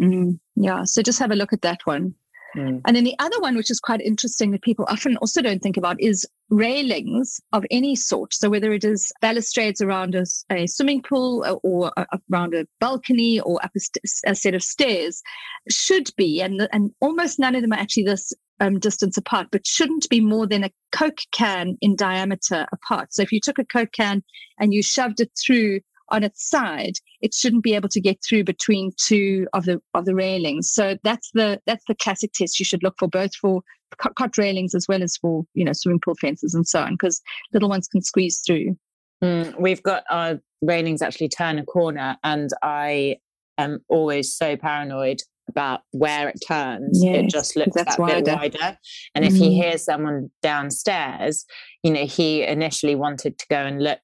Mm, 0.00 0.38
yeah, 0.56 0.84
so 0.84 1.02
just 1.02 1.18
have 1.18 1.30
a 1.30 1.36
look 1.36 1.52
at 1.52 1.62
that 1.62 1.80
one. 1.84 2.14
Mm. 2.56 2.80
And 2.84 2.96
then 2.96 3.04
the 3.04 3.16
other 3.18 3.40
one, 3.40 3.56
which 3.56 3.70
is 3.70 3.80
quite 3.80 4.00
interesting 4.00 4.50
that 4.50 4.62
people 4.62 4.84
often 4.88 5.16
also 5.18 5.42
don't 5.42 5.62
think 5.62 5.76
about, 5.76 6.00
is 6.00 6.26
railings 6.48 7.40
of 7.52 7.64
any 7.70 7.94
sort. 7.94 8.34
So 8.34 8.50
whether 8.50 8.72
it 8.72 8.84
is 8.84 9.12
balustrades 9.20 9.80
around 9.80 10.14
a, 10.14 10.24
a 10.50 10.66
swimming 10.66 11.02
pool 11.02 11.44
uh, 11.46 11.52
or, 11.62 11.92
or 11.96 12.06
around 12.32 12.54
a 12.54 12.66
balcony 12.80 13.40
or 13.40 13.64
up 13.64 13.70
a, 13.76 13.80
st- 13.80 14.22
a, 14.26 14.34
set 14.34 14.54
of 14.54 14.62
stairs, 14.62 15.22
should 15.70 16.10
be, 16.16 16.40
and, 16.40 16.68
and 16.72 16.90
almost 17.00 17.38
none 17.38 17.54
of 17.54 17.62
them 17.62 17.72
are 17.72 17.78
actually 17.78 18.04
this 18.04 18.32
um, 18.60 18.78
distance 18.78 19.16
apart, 19.16 19.48
but 19.50 19.66
shouldn't 19.66 20.08
be 20.08 20.20
more 20.20 20.46
than 20.46 20.64
a 20.64 20.70
Coke 20.92 21.20
can 21.32 21.76
in 21.80 21.96
diameter 21.96 22.66
apart. 22.72 23.14
So 23.14 23.22
if 23.22 23.32
you 23.32 23.40
took 23.42 23.58
a 23.58 23.64
Coke 23.64 23.92
can 23.92 24.22
and 24.58 24.74
you 24.74 24.82
shoved 24.82 25.20
it 25.20 25.30
through 25.44 25.80
on 26.10 26.24
its 26.24 26.48
side, 26.48 26.94
it 27.20 27.34
shouldn't 27.34 27.62
be 27.62 27.74
able 27.74 27.88
to 27.88 28.00
get 28.00 28.18
through 28.26 28.44
between 28.44 28.92
two 28.96 29.46
of 29.52 29.64
the 29.64 29.80
of 29.94 30.04
the 30.04 30.14
railings. 30.14 30.70
So 30.70 30.96
that's 31.02 31.30
the 31.32 31.60
that's 31.66 31.84
the 31.86 31.94
classic 31.94 32.32
test 32.32 32.58
you 32.58 32.64
should 32.64 32.82
look 32.82 32.94
for, 32.98 33.08
both 33.08 33.34
for 33.34 33.62
cot 33.98 34.38
railings 34.38 34.74
as 34.74 34.86
well 34.88 35.02
as 35.02 35.16
for 35.16 35.44
you 35.54 35.64
know 35.64 35.72
swimming 35.72 36.00
pool 36.00 36.14
fences 36.20 36.54
and 36.54 36.66
so 36.66 36.80
on, 36.80 36.94
because 36.94 37.20
little 37.52 37.68
ones 37.68 37.88
can 37.88 38.02
squeeze 38.02 38.40
through. 38.46 38.76
Mm, 39.22 39.60
we've 39.60 39.82
got 39.82 40.04
our 40.10 40.40
railings 40.62 41.02
actually 41.02 41.28
turn 41.28 41.58
a 41.58 41.64
corner, 41.64 42.16
and 42.24 42.50
I 42.62 43.16
am 43.58 43.80
always 43.88 44.34
so 44.34 44.56
paranoid 44.56 45.20
about 45.48 45.80
where 45.90 46.28
it 46.28 46.40
turns. 46.46 47.02
Yes, 47.02 47.24
it 47.24 47.30
just 47.30 47.56
looks 47.56 47.74
that 47.74 47.98
wider. 47.98 48.22
bit 48.22 48.34
wider. 48.34 48.78
And 49.14 49.24
mm-hmm. 49.24 49.34
if 49.34 49.40
he 49.40 49.50
mm. 49.50 49.54
hears 49.54 49.84
someone 49.84 50.30
downstairs, 50.42 51.44
you 51.82 51.92
know, 51.92 52.06
he 52.06 52.44
initially 52.44 52.94
wanted 52.94 53.38
to 53.38 53.46
go 53.50 53.56
and 53.56 53.82
look 53.82 54.00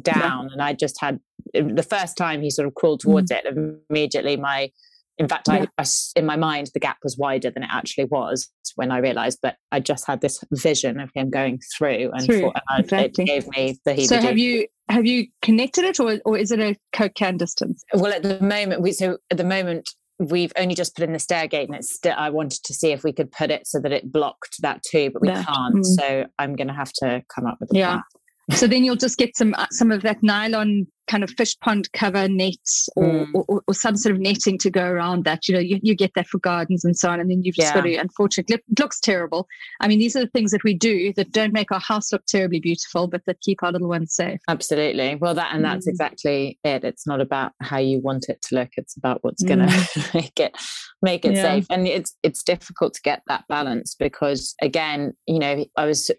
down, 0.00 0.46
yeah. 0.46 0.52
and 0.52 0.62
I 0.62 0.72
just 0.72 1.00
had 1.00 1.20
the 1.52 1.86
first 1.88 2.16
time 2.16 2.42
he 2.42 2.50
sort 2.50 2.68
of 2.68 2.74
crawled 2.74 3.00
towards 3.00 3.30
mm. 3.30 3.38
it, 3.38 3.78
immediately 3.90 4.36
my, 4.36 4.70
in 5.18 5.28
fact, 5.28 5.48
yeah. 5.48 5.66
I, 5.78 5.82
I, 5.82 5.84
in 6.16 6.26
my 6.26 6.36
mind, 6.36 6.70
the 6.74 6.80
gap 6.80 6.98
was 7.02 7.16
wider 7.16 7.50
than 7.50 7.62
it 7.62 7.70
actually 7.72 8.04
was 8.04 8.50
when 8.76 8.90
I 8.90 8.98
realized. 8.98 9.38
But 9.42 9.56
I 9.72 9.80
just 9.80 10.06
had 10.06 10.20
this 10.20 10.42
vision 10.52 11.00
of 11.00 11.10
him 11.14 11.30
going 11.30 11.60
through, 11.76 12.10
and, 12.12 12.24
through, 12.24 12.52
and 12.68 12.84
exactly. 12.84 13.24
it 13.24 13.26
gave 13.26 13.48
me 13.48 13.78
the. 13.84 14.04
So 14.04 14.20
have 14.20 14.38
you 14.38 14.66
have 14.88 15.06
you 15.06 15.26
connected 15.42 15.84
it, 15.84 16.00
or 16.00 16.18
or 16.24 16.38
is 16.38 16.50
it 16.52 16.60
a 16.60 16.76
coke 16.92 17.14
can 17.14 17.36
distance? 17.36 17.82
Well, 17.94 18.12
at 18.12 18.22
the 18.22 18.40
moment, 18.40 18.82
we 18.82 18.92
so 18.92 19.18
at 19.30 19.36
the 19.36 19.44
moment 19.44 19.88
we've 20.18 20.52
only 20.56 20.74
just 20.74 20.96
put 20.96 21.04
in 21.04 21.12
the 21.12 21.18
stair 21.18 21.46
gate 21.46 21.68
and 21.68 21.76
it's 21.76 21.94
still 21.94 22.14
i 22.16 22.28
wanted 22.28 22.60
to 22.64 22.74
see 22.74 22.90
if 22.90 23.04
we 23.04 23.12
could 23.12 23.30
put 23.30 23.50
it 23.50 23.66
so 23.66 23.78
that 23.78 23.92
it 23.92 24.10
blocked 24.10 24.60
that 24.60 24.82
too 24.82 25.10
but 25.12 25.22
we 25.22 25.28
can't 25.28 25.76
mm. 25.76 25.84
so 25.84 26.26
i'm 26.38 26.56
going 26.56 26.66
to 26.66 26.74
have 26.74 26.92
to 26.92 27.22
come 27.32 27.46
up 27.46 27.56
with 27.60 27.70
a 27.72 27.78
yeah 27.78 27.92
plan. 27.92 28.02
So 28.52 28.66
then 28.66 28.84
you'll 28.84 28.96
just 28.96 29.18
get 29.18 29.36
some 29.36 29.54
uh, 29.54 29.66
some 29.70 29.90
of 29.90 30.02
that 30.02 30.22
nylon 30.22 30.86
kind 31.08 31.24
of 31.24 31.30
fish 31.30 31.58
pond 31.60 31.90
cover 31.92 32.28
nets 32.28 32.88
or, 32.94 33.04
mm. 33.04 33.30
or, 33.34 33.62
or, 33.66 33.74
some 33.74 33.96
sort 33.96 34.14
of 34.14 34.20
netting 34.20 34.58
to 34.58 34.70
go 34.70 34.84
around 34.84 35.24
that. 35.24 35.48
You 35.48 35.54
know, 35.54 35.60
you, 35.60 35.80
you 35.82 35.94
get 35.94 36.12
that 36.14 36.28
for 36.28 36.38
gardens 36.38 36.84
and 36.84 36.96
so 36.96 37.08
on. 37.08 37.18
And 37.18 37.30
then 37.30 37.42
you've 37.42 37.56
just 37.56 37.68
yeah. 37.68 37.74
got 37.74 37.82
to, 37.82 37.94
unfortunately, 37.96 38.56
it 38.56 38.78
looks 38.78 39.00
terrible. 39.00 39.48
I 39.80 39.88
mean, 39.88 39.98
these 39.98 40.14
are 40.14 40.20
the 40.20 40.30
things 40.30 40.50
that 40.52 40.62
we 40.62 40.74
do 40.74 41.12
that 41.14 41.32
don't 41.32 41.52
make 41.52 41.72
our 41.72 41.80
house 41.80 42.12
look 42.12 42.24
terribly 42.26 42.60
beautiful, 42.60 43.08
but 43.08 43.22
that 43.26 43.40
keep 43.40 43.62
our 43.62 43.72
little 43.72 43.88
ones 43.88 44.14
safe. 44.14 44.38
Absolutely. 44.48 45.16
Well, 45.16 45.34
that, 45.34 45.54
and 45.54 45.64
that's 45.64 45.86
mm. 45.86 45.90
exactly 45.90 46.58
it. 46.62 46.84
It's 46.84 47.06
not 47.06 47.20
about 47.20 47.52
how 47.60 47.78
you 47.78 48.00
want 48.00 48.28
it 48.28 48.42
to 48.42 48.54
look. 48.54 48.70
It's 48.76 48.96
about 48.96 49.24
what's 49.24 49.42
going 49.42 49.60
to 49.60 49.66
mm. 49.66 50.14
make 50.20 50.38
it, 50.38 50.56
make 51.02 51.24
it 51.24 51.34
yeah. 51.34 51.42
safe. 51.42 51.66
And 51.70 51.88
it's, 51.88 52.14
it's 52.22 52.42
difficult 52.42 52.94
to 52.94 53.02
get 53.02 53.22
that 53.28 53.44
balance 53.48 53.94
because 53.94 54.54
again, 54.60 55.14
you 55.26 55.38
know, 55.38 55.64
I 55.76 55.86
was 55.86 56.10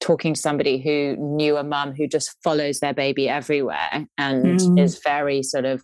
talking 0.00 0.34
to 0.34 0.40
somebody 0.40 0.78
who 0.78 1.16
knew 1.18 1.56
a 1.56 1.64
mum 1.64 1.94
who 1.94 2.06
just 2.06 2.36
follows 2.42 2.80
their 2.80 2.94
baby 2.94 3.28
everywhere 3.28 4.06
and 4.16 4.44
mm. 4.44 4.80
is 4.80 5.00
very 5.02 5.42
sort 5.42 5.64
of 5.64 5.82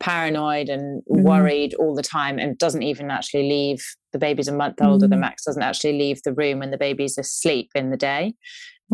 paranoid 0.00 0.68
and 0.68 1.02
mm. 1.02 1.22
worried 1.22 1.74
all 1.74 1.94
the 1.94 2.02
time 2.02 2.38
and 2.38 2.58
doesn't 2.58 2.82
even 2.82 3.10
actually 3.10 3.48
leave 3.48 3.82
the 4.12 4.18
baby's 4.18 4.48
a 4.48 4.54
month 4.54 4.82
older 4.82 5.06
mm. 5.06 5.10
than 5.10 5.20
max 5.20 5.44
doesn't 5.44 5.62
actually 5.62 5.98
leave 5.98 6.20
the 6.24 6.34
room 6.34 6.58
when 6.58 6.70
the 6.70 6.78
baby's 6.78 7.16
asleep 7.16 7.70
in 7.74 7.90
the 7.90 7.96
day 7.96 8.34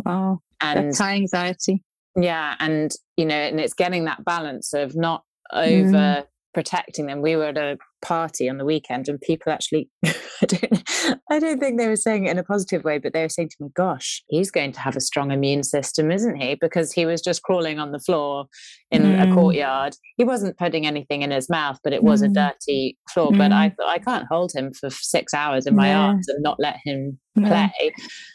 wow 0.05 0.39
and 0.61 0.87
that's 0.89 0.99
high 0.99 1.15
anxiety 1.15 1.83
yeah 2.17 2.55
and 2.61 2.93
you 3.17 3.25
know 3.25 3.35
and 3.35 3.59
it's 3.59 3.75
getting 3.75 4.05
that 4.05 4.25
balance 4.25 4.73
of 4.73 4.95
not 4.95 5.25
over 5.53 5.91
mm. 5.91 6.27
protecting 6.55 7.07
them 7.07 7.23
we 7.23 7.35
were 7.35 7.47
at 7.47 7.57
a 7.57 7.77
party 8.03 8.49
on 8.49 8.59
the 8.59 8.65
weekend 8.65 9.09
and 9.09 9.21
people 9.21 9.53
actually 9.53 9.89
I 10.43 10.47
don't 10.47 10.83
I 11.31 11.39
don't 11.39 11.61
think 11.61 11.79
they 11.79 11.89
were 11.89 11.97
saying 11.97 12.27
it 12.27 12.31
in 12.31 12.39
a 12.39 12.45
positive 12.45 12.85
way, 12.85 12.99
but 12.99 13.13
they 13.13 13.23
were 13.23 13.29
saying 13.29 13.51
to 13.51 13.57
me, 13.61 13.69
Gosh, 13.75 14.23
he's 14.29 14.51
going 14.51 14.73
to 14.73 14.81
have 14.81 14.97
a 14.97 15.01
strong 15.01 15.31
immune 15.31 15.63
system, 15.63 16.11
isn't 16.11 16.37
he? 16.37 16.57
Because 16.61 16.93
he 16.93 17.07
was 17.07 17.21
just 17.21 17.43
crawling 17.43 17.79
on 17.79 17.93
the 17.93 18.01
floor 18.01 18.47
in 18.91 19.03
mm. 19.03 19.31
a 19.31 19.35
courtyard. 19.35 19.95
He 20.17 20.25
wasn't 20.25 20.59
putting 20.59 20.87
anything 20.87 21.23
in 21.23 21.31
his 21.31 21.49
mouth, 21.49 21.79
but 21.85 21.93
it 21.93 22.03
was 22.03 22.23
mm. 22.23 22.31
a 22.31 22.35
dirty 22.35 22.99
floor. 23.13 23.31
Mm. 23.31 23.39
But 23.39 23.53
I 23.53 23.71
thought 23.71 23.89
I 23.89 23.99
can't 23.99 24.27
hold 24.29 24.53
him 24.53 24.73
for 24.73 24.91
six 24.91 25.35
hours 25.35 25.67
in 25.67 25.77
my 25.77 25.89
yeah. 25.89 26.01
arms 26.01 26.29
and 26.29 26.43
not 26.43 26.59
let 26.59 26.79
him 26.85 27.19
play. 27.39 27.71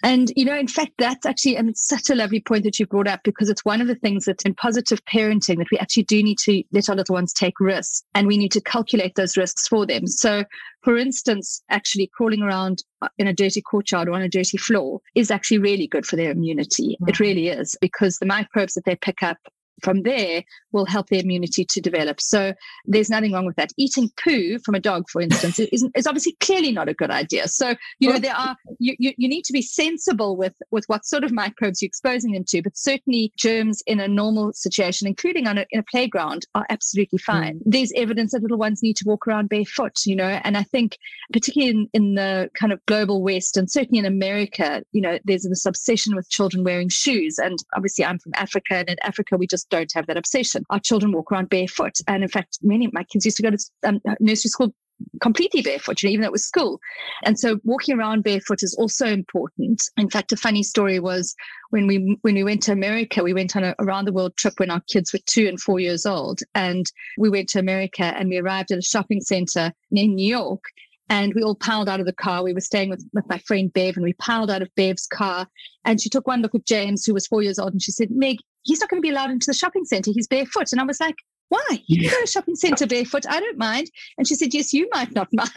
And, 0.04 0.32
you 0.36 0.46
know, 0.46 0.58
in 0.58 0.68
fact, 0.68 0.94
that's 0.98 1.26
actually, 1.26 1.58
and 1.58 1.70
it's 1.70 1.88
such 1.88 2.10
a 2.10 2.16
lovely 2.16 2.40
point 2.40 2.64
that 2.64 2.80
you 2.80 2.88
brought 2.88 3.08
up 3.08 3.22
because 3.24 3.50
it's 3.50 3.66
one 3.66 3.82
of 3.82 3.88
the 3.88 3.96
things 3.96 4.26
that 4.26 4.42
in 4.46 4.56
positive 4.56 5.04
parenting 5.06 5.58
that 5.58 5.68
we 5.72 5.78
actually 5.78 6.04
do 6.04 6.24
need 6.24 6.40
to 6.40 6.64
let 6.72 6.90
our 6.90 6.96
little 6.96 7.14
ones 7.14 7.34
take 7.34 7.60
risks 7.60 8.04
and 8.14 8.28
we 8.28 8.38
need 8.38 8.52
to 8.54 8.62
calculate 8.62 9.16
those 9.16 9.38
risks 9.38 9.55
for 9.68 9.86
them. 9.86 10.08
So, 10.08 10.44
for 10.84 10.98
instance, 10.98 11.62
actually 11.70 12.10
crawling 12.14 12.42
around 12.42 12.84
uh, 13.02 13.08
in 13.18 13.28
a 13.28 13.34
dirty 13.34 13.62
courtyard 13.62 14.08
or 14.08 14.14
on 14.14 14.22
a 14.22 14.30
dirty 14.30 14.58
floor 14.58 15.02
is 15.16 15.32
actually 15.32 15.60
really 15.60 15.88
good 15.88 16.06
for 16.06 16.16
their 16.16 16.32
immunity. 16.32 16.98
Mm. 17.02 17.10
It 17.10 17.20
really 17.20 17.48
is 17.48 17.76
because 17.82 18.18
the 18.18 18.26
microbes 18.26 18.74
that 18.74 18.86
they 18.86 18.96
pick 18.96 19.24
up 19.24 19.38
from 19.84 20.04
there 20.04 20.44
will 20.72 20.86
help 20.86 21.10
their 21.10 21.22
immunity 21.22 21.66
to 21.66 21.82
develop. 21.82 22.22
So 22.22 22.54
there's 22.86 23.10
nothing 23.10 23.34
wrong 23.34 23.46
with 23.46 23.56
that. 23.56 23.72
Eating 23.78 24.10
poo 24.24 24.60
from 24.60 24.76
a 24.76 24.80
dog, 24.80 25.10
for 25.10 25.22
instance, 25.22 25.60
is, 25.60 25.88
is 25.96 26.08
obviously 26.08 26.38
clearly 26.40 26.72
not 26.72 26.90
a 26.90 26.94
good 26.94 27.12
idea. 27.12 27.48
So 27.48 27.76
you 28.00 28.12
know 28.12 28.20
there 28.20 28.36
are 28.36 28.56
you, 28.80 28.96
you, 29.00 29.14
you 29.18 29.28
need 29.28 29.46
to 29.46 29.54
be 29.54 29.62
sensible 29.62 30.36
with 30.38 30.56
with 30.72 30.86
what 30.88 31.06
sort 31.06 31.24
of 31.24 31.32
microbes 31.32 31.82
you're 31.82 31.88
exposing 31.88 32.32
them 32.32 32.44
to, 32.50 32.62
but 32.62 32.78
certainly 32.78 33.32
germs 33.38 33.82
in 33.88 34.00
a 34.00 34.08
normal 34.08 34.54
situation, 34.54 35.08
including 35.08 35.48
on 35.48 35.58
a, 35.58 35.66
in 35.72 35.80
a 35.80 35.84
playground, 35.84 36.46
are 36.56 36.66
absolutely 36.70 37.20
fine. 37.20 37.56
Mm. 37.60 37.62
There's 37.66 37.92
evidence 37.96 38.32
that 38.32 38.42
little 38.42 38.58
ones 38.58 38.82
need 38.84 38.98
to 38.98 39.06
walk 39.06 39.28
around 39.28 39.50
barefoot, 39.50 40.06
you 40.06 40.16
know, 40.16 40.40
and 40.44 40.58
I 40.58 40.64
think 40.64 40.98
particularly 41.32 41.72
in, 41.72 41.90
in 41.94 42.16
the 42.16 42.50
kind 42.60 42.72
of 42.72 42.86
global 42.86 43.22
West 43.22 43.58
and 43.58 43.70
certainly 43.70 44.00
in 44.00 44.06
America, 44.06 44.84
you 44.92 45.02
know, 45.02 45.20
there's 45.26 45.44
this 45.44 45.66
obsession 45.66 46.16
with 46.16 46.30
children 46.30 46.64
wearing 46.64 46.90
shoes. 46.90 47.38
And 47.38 47.58
obviously 47.76 48.06
I'm 48.06 48.20
from 48.20 48.34
Africa, 48.36 48.76
and 48.76 48.90
in 48.90 48.98
Africa 49.04 49.38
we 49.38 49.48
just 49.48 49.70
don't 49.76 49.92
have 49.94 50.08
that 50.08 50.18
obsession. 50.18 50.64
Our 50.70 50.80
children 50.80 51.12
walk 51.12 51.32
around 51.32 51.50
barefoot. 51.50 51.96
And 52.08 52.24
in 52.24 52.30
fact, 52.30 52.60
many 52.62 52.86
of 52.86 52.94
my 52.94 53.04
kids 53.04 53.26
used 53.26 53.38
to 53.38 53.44
go 53.44 53.52
to 53.52 53.60
um, 53.84 54.02
nursery 54.20 54.50
school 54.50 54.74
completely 55.22 55.62
barefoot, 55.62 56.02
you 56.02 56.08
know, 56.08 56.14
even 56.14 56.22
though 56.22 56.28
it 56.28 56.32
was 56.32 56.46
school. 56.46 56.80
And 57.24 57.38
so 57.38 57.60
walking 57.64 57.98
around 57.98 58.24
barefoot 58.24 58.64
is 58.64 58.76
also 58.76 59.08
important. 59.08 59.84
In 59.98 60.10
fact, 60.10 60.32
a 60.32 60.38
funny 60.38 60.64
story 60.64 61.00
was 61.00 61.36
when 61.70 61.88
we 61.88 62.18
when 62.22 62.36
we 62.36 62.44
went 62.44 62.64
to 62.64 62.72
America, 62.72 63.24
we 63.24 63.34
went 63.34 63.56
on 63.56 63.64
a 63.64 63.76
around 63.80 64.06
the 64.06 64.14
world 64.14 64.38
trip 64.38 64.54
when 64.58 64.72
our 64.72 64.82
kids 64.88 65.12
were 65.12 65.20
two 65.26 65.48
and 65.48 65.60
four 65.60 65.80
years 65.80 66.06
old. 66.06 66.40
And 66.54 66.86
we 67.18 67.30
went 67.30 67.50
to 67.50 67.60
America 67.60 68.04
and 68.04 68.30
we 68.30 68.38
arrived 68.38 68.72
at 68.72 68.78
a 68.78 68.84
shopping 68.84 69.22
center 69.22 69.74
in 69.92 70.16
New 70.16 70.30
York 70.30 70.64
and 71.10 71.34
we 71.36 71.44
all 71.44 71.56
piled 71.56 71.90
out 71.90 72.00
of 72.00 72.06
the 72.06 72.14
car. 72.14 72.44
We 72.44 72.54
were 72.54 72.62
staying 72.62 72.90
with, 72.90 73.08
with 73.14 73.28
my 73.30 73.38
friend 73.40 73.72
Bev, 73.72 73.96
and 73.96 74.04
we 74.04 74.14
piled 74.14 74.50
out 74.50 74.62
of 74.62 74.74
Bev's 74.76 75.08
car. 75.08 75.48
And 75.84 76.02
she 76.02 76.10
took 76.10 76.28
one 76.28 76.42
look 76.42 76.56
at 76.56 76.66
James, 76.66 77.06
who 77.06 77.14
was 77.14 77.28
four 77.28 77.44
years 77.44 77.60
old, 77.60 77.74
and 77.74 77.82
she 77.82 77.92
said, 77.92 78.10
Meg, 78.12 78.38
he's 78.64 78.80
not 78.80 78.90
going 78.90 79.02
to 79.02 79.06
be 79.06 79.12
allowed 79.12 79.32
into 79.32 79.48
the 79.48 79.54
shopping 79.54 79.86
center. 79.86 80.12
He's 80.14 80.28
barefoot. 80.28 80.72
And 80.72 80.82
I 80.82 80.86
was 80.86 81.00
like, 81.00 81.16
why? 81.50 81.84
You 81.86 82.02
can 82.02 82.10
go 82.10 82.18
to 82.18 82.24
a 82.24 82.28
shopping 82.28 82.56
center 82.56 82.88
barefoot. 82.88 83.26
I 83.30 83.40
don't 83.40 83.58
mind. 83.58 83.92
And 84.18 84.28
she 84.28 84.36
said, 84.36 84.54
Yes, 84.54 84.74
you 84.74 84.88
might 84.92 85.14
not 85.14 85.28
mind, 85.34 85.50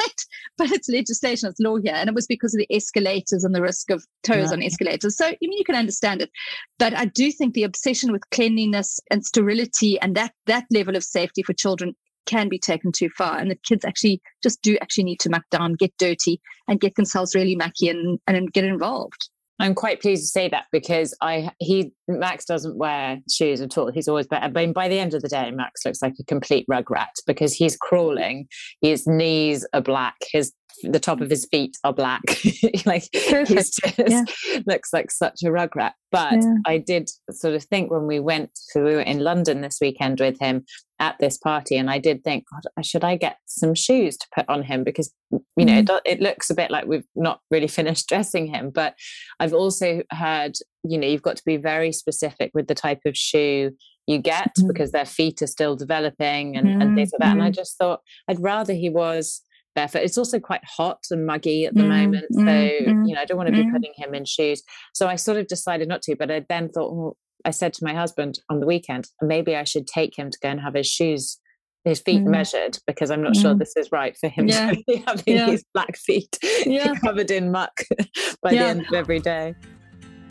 but 0.56 0.70
it's 0.70 0.88
legislation, 0.88 1.48
it's 1.48 1.61
law 1.61 1.76
here. 1.76 1.94
And 1.94 2.08
it 2.08 2.14
was 2.14 2.26
because 2.26 2.54
of 2.54 2.58
the 2.58 2.74
escalators 2.74 3.44
and 3.44 3.54
the 3.54 3.62
risk 3.62 3.90
of 3.90 4.04
toes 4.22 4.48
yeah. 4.48 4.52
on 4.52 4.62
escalators. 4.62 5.16
So, 5.16 5.26
I 5.26 5.37
mean, 5.40 5.52
you 5.52 5.64
can 5.64 5.74
understand 5.74 6.22
it. 6.22 6.30
But 6.78 6.94
I 6.94 7.06
do 7.06 7.32
think 7.32 7.54
the 7.54 7.64
obsession 7.64 8.12
with 8.12 8.28
cleanliness 8.30 9.00
and 9.11 9.24
sterility 9.24 9.98
and 10.00 10.14
that 10.14 10.32
that 10.46 10.64
level 10.70 10.96
of 10.96 11.04
safety 11.04 11.42
for 11.42 11.54
children 11.54 11.94
can 12.28 12.48
be 12.48 12.58
taken 12.58 12.92
too 12.92 13.08
far. 13.16 13.38
And 13.38 13.50
the 13.50 13.58
kids 13.66 13.84
actually 13.84 14.20
just 14.42 14.62
do 14.62 14.76
actually 14.80 15.04
need 15.04 15.20
to 15.20 15.30
muck 15.30 15.44
down, 15.50 15.74
get 15.74 15.92
dirty, 15.98 16.40
and 16.68 16.80
get 16.80 16.94
themselves 16.94 17.34
really 17.34 17.56
mucky 17.56 17.88
and, 17.88 18.18
and 18.26 18.52
get 18.52 18.64
involved. 18.64 19.30
I'm 19.60 19.74
quite 19.74 20.00
pleased 20.00 20.22
to 20.22 20.28
say 20.28 20.48
that 20.50 20.66
because 20.70 21.16
I 21.20 21.50
he 21.58 21.92
Max 22.06 22.44
doesn't 22.44 22.76
wear 22.76 23.18
shoes 23.28 23.60
at 23.60 23.76
all. 23.76 23.90
He's 23.90 24.06
always 24.06 24.28
better. 24.28 24.48
But 24.48 24.72
by 24.72 24.86
the 24.86 25.00
end 25.00 25.14
of 25.14 25.22
the 25.22 25.28
day, 25.28 25.50
Max 25.50 25.84
looks 25.84 26.00
like 26.00 26.14
a 26.20 26.24
complete 26.24 26.64
rug 26.68 26.90
rat 26.90 27.10
because 27.26 27.54
he's 27.54 27.76
crawling. 27.76 28.46
His 28.80 29.06
knees 29.06 29.66
are 29.74 29.80
black. 29.80 30.14
His 30.30 30.52
the 30.82 31.00
top 31.00 31.20
of 31.20 31.30
his 31.30 31.46
feet 31.50 31.76
are 31.84 31.92
black. 31.92 32.22
like 32.86 33.08
he 33.12 33.44
just 33.44 33.80
yeah. 33.98 34.24
looks 34.66 34.92
like 34.92 35.10
such 35.10 35.42
a 35.42 35.48
rugrat. 35.48 35.92
But 36.10 36.34
yeah. 36.34 36.54
I 36.66 36.78
did 36.78 37.10
sort 37.30 37.54
of 37.54 37.64
think 37.64 37.90
when 37.90 38.06
we 38.06 38.20
went, 38.20 38.50
so 38.54 38.84
we 38.84 38.94
were 38.94 39.00
in 39.00 39.20
London 39.20 39.60
this 39.60 39.78
weekend 39.80 40.20
with 40.20 40.38
him 40.38 40.64
at 41.00 41.16
this 41.20 41.38
party, 41.38 41.76
and 41.76 41.90
I 41.90 41.98
did 41.98 42.24
think, 42.24 42.44
God, 42.50 42.84
should 42.84 43.04
I 43.04 43.16
get 43.16 43.36
some 43.46 43.74
shoes 43.74 44.16
to 44.16 44.26
put 44.34 44.48
on 44.48 44.62
him 44.62 44.84
because 44.84 45.12
you 45.30 45.64
know 45.64 45.82
mm. 45.82 45.90
it, 45.90 46.02
it 46.04 46.20
looks 46.20 46.50
a 46.50 46.54
bit 46.54 46.70
like 46.70 46.86
we've 46.86 47.06
not 47.14 47.40
really 47.50 47.68
finished 47.68 48.08
dressing 48.08 48.46
him. 48.46 48.70
But 48.70 48.94
I've 49.38 49.54
also 49.54 50.02
heard, 50.10 50.54
you 50.82 50.98
know, 50.98 51.06
you've 51.06 51.22
got 51.22 51.36
to 51.36 51.44
be 51.44 51.56
very 51.56 51.92
specific 51.92 52.50
with 52.54 52.66
the 52.68 52.74
type 52.74 53.00
of 53.04 53.16
shoe 53.16 53.72
you 54.08 54.18
get 54.18 54.52
mm. 54.58 54.66
because 54.66 54.90
their 54.90 55.04
feet 55.04 55.42
are 55.42 55.46
still 55.46 55.76
developing 55.76 56.56
and, 56.56 56.66
mm. 56.66 56.82
and 56.82 56.96
things 56.96 57.12
like 57.12 57.20
that. 57.20 57.32
And 57.32 57.42
I 57.42 57.46
mm-hmm. 57.46 57.52
just 57.52 57.76
thought 57.76 58.00
I'd 58.26 58.40
rather 58.40 58.72
he 58.72 58.88
was 58.88 59.42
barefoot. 59.78 60.02
It's 60.02 60.18
also 60.18 60.40
quite 60.40 60.64
hot 60.64 60.98
and 61.10 61.24
muggy 61.24 61.64
at 61.64 61.74
the 61.74 61.82
mm, 61.82 61.88
moment. 61.88 62.26
So, 62.32 62.40
mm, 62.40 63.08
you 63.08 63.14
know, 63.14 63.20
I 63.20 63.24
don't 63.24 63.36
want 63.36 63.48
to 63.48 63.52
be 63.52 63.64
mm. 63.64 63.72
putting 63.72 63.92
him 63.96 64.12
in 64.12 64.24
shoes. 64.24 64.62
So 64.92 65.06
I 65.06 65.14
sort 65.14 65.38
of 65.38 65.46
decided 65.46 65.86
not 65.86 66.02
to, 66.02 66.16
but 66.16 66.30
I 66.30 66.44
then 66.48 66.68
thought, 66.68 66.92
well, 66.92 67.16
I 67.44 67.52
said 67.52 67.72
to 67.74 67.84
my 67.84 67.94
husband 67.94 68.40
on 68.50 68.58
the 68.58 68.66
weekend, 68.66 69.06
maybe 69.22 69.54
I 69.54 69.62
should 69.62 69.86
take 69.86 70.18
him 70.18 70.30
to 70.30 70.38
go 70.42 70.48
and 70.48 70.60
have 70.60 70.74
his 70.74 70.88
shoes, 70.88 71.38
his 71.84 72.00
feet 72.00 72.22
mm. 72.22 72.26
measured, 72.26 72.78
because 72.88 73.12
I'm 73.12 73.22
not 73.22 73.36
sure 73.36 73.54
this 73.54 73.76
is 73.76 73.92
right 73.92 74.16
for 74.18 74.28
him 74.28 74.48
yeah. 74.48 74.72
to 74.72 74.82
be 74.88 74.96
having 75.06 75.36
yeah. 75.36 75.46
his 75.46 75.64
black 75.72 75.96
feet 75.96 76.36
yeah. 76.66 76.94
covered 77.04 77.30
in 77.30 77.52
muck 77.52 77.80
by 78.42 78.50
the 78.50 78.58
end 78.58 78.86
of 78.86 78.92
every 78.92 79.20
day. 79.20 79.54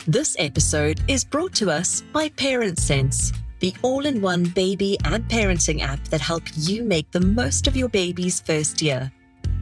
This 0.06 0.36
episode 0.38 1.00
is 1.08 1.24
brought 1.24 1.54
to 1.54 1.70
us 1.70 2.02
by 2.12 2.28
Parent 2.30 2.78
Sense 2.78 3.32
the 3.60 3.74
all 3.82 4.06
in 4.06 4.20
one 4.20 4.44
baby 4.44 4.96
and 5.04 5.24
parenting 5.24 5.80
app 5.80 6.02
that 6.08 6.20
helps 6.20 6.68
you 6.68 6.84
make 6.84 7.10
the 7.10 7.20
most 7.20 7.66
of 7.66 7.76
your 7.76 7.88
baby's 7.88 8.38
first 8.40 8.80
year. 8.80 9.10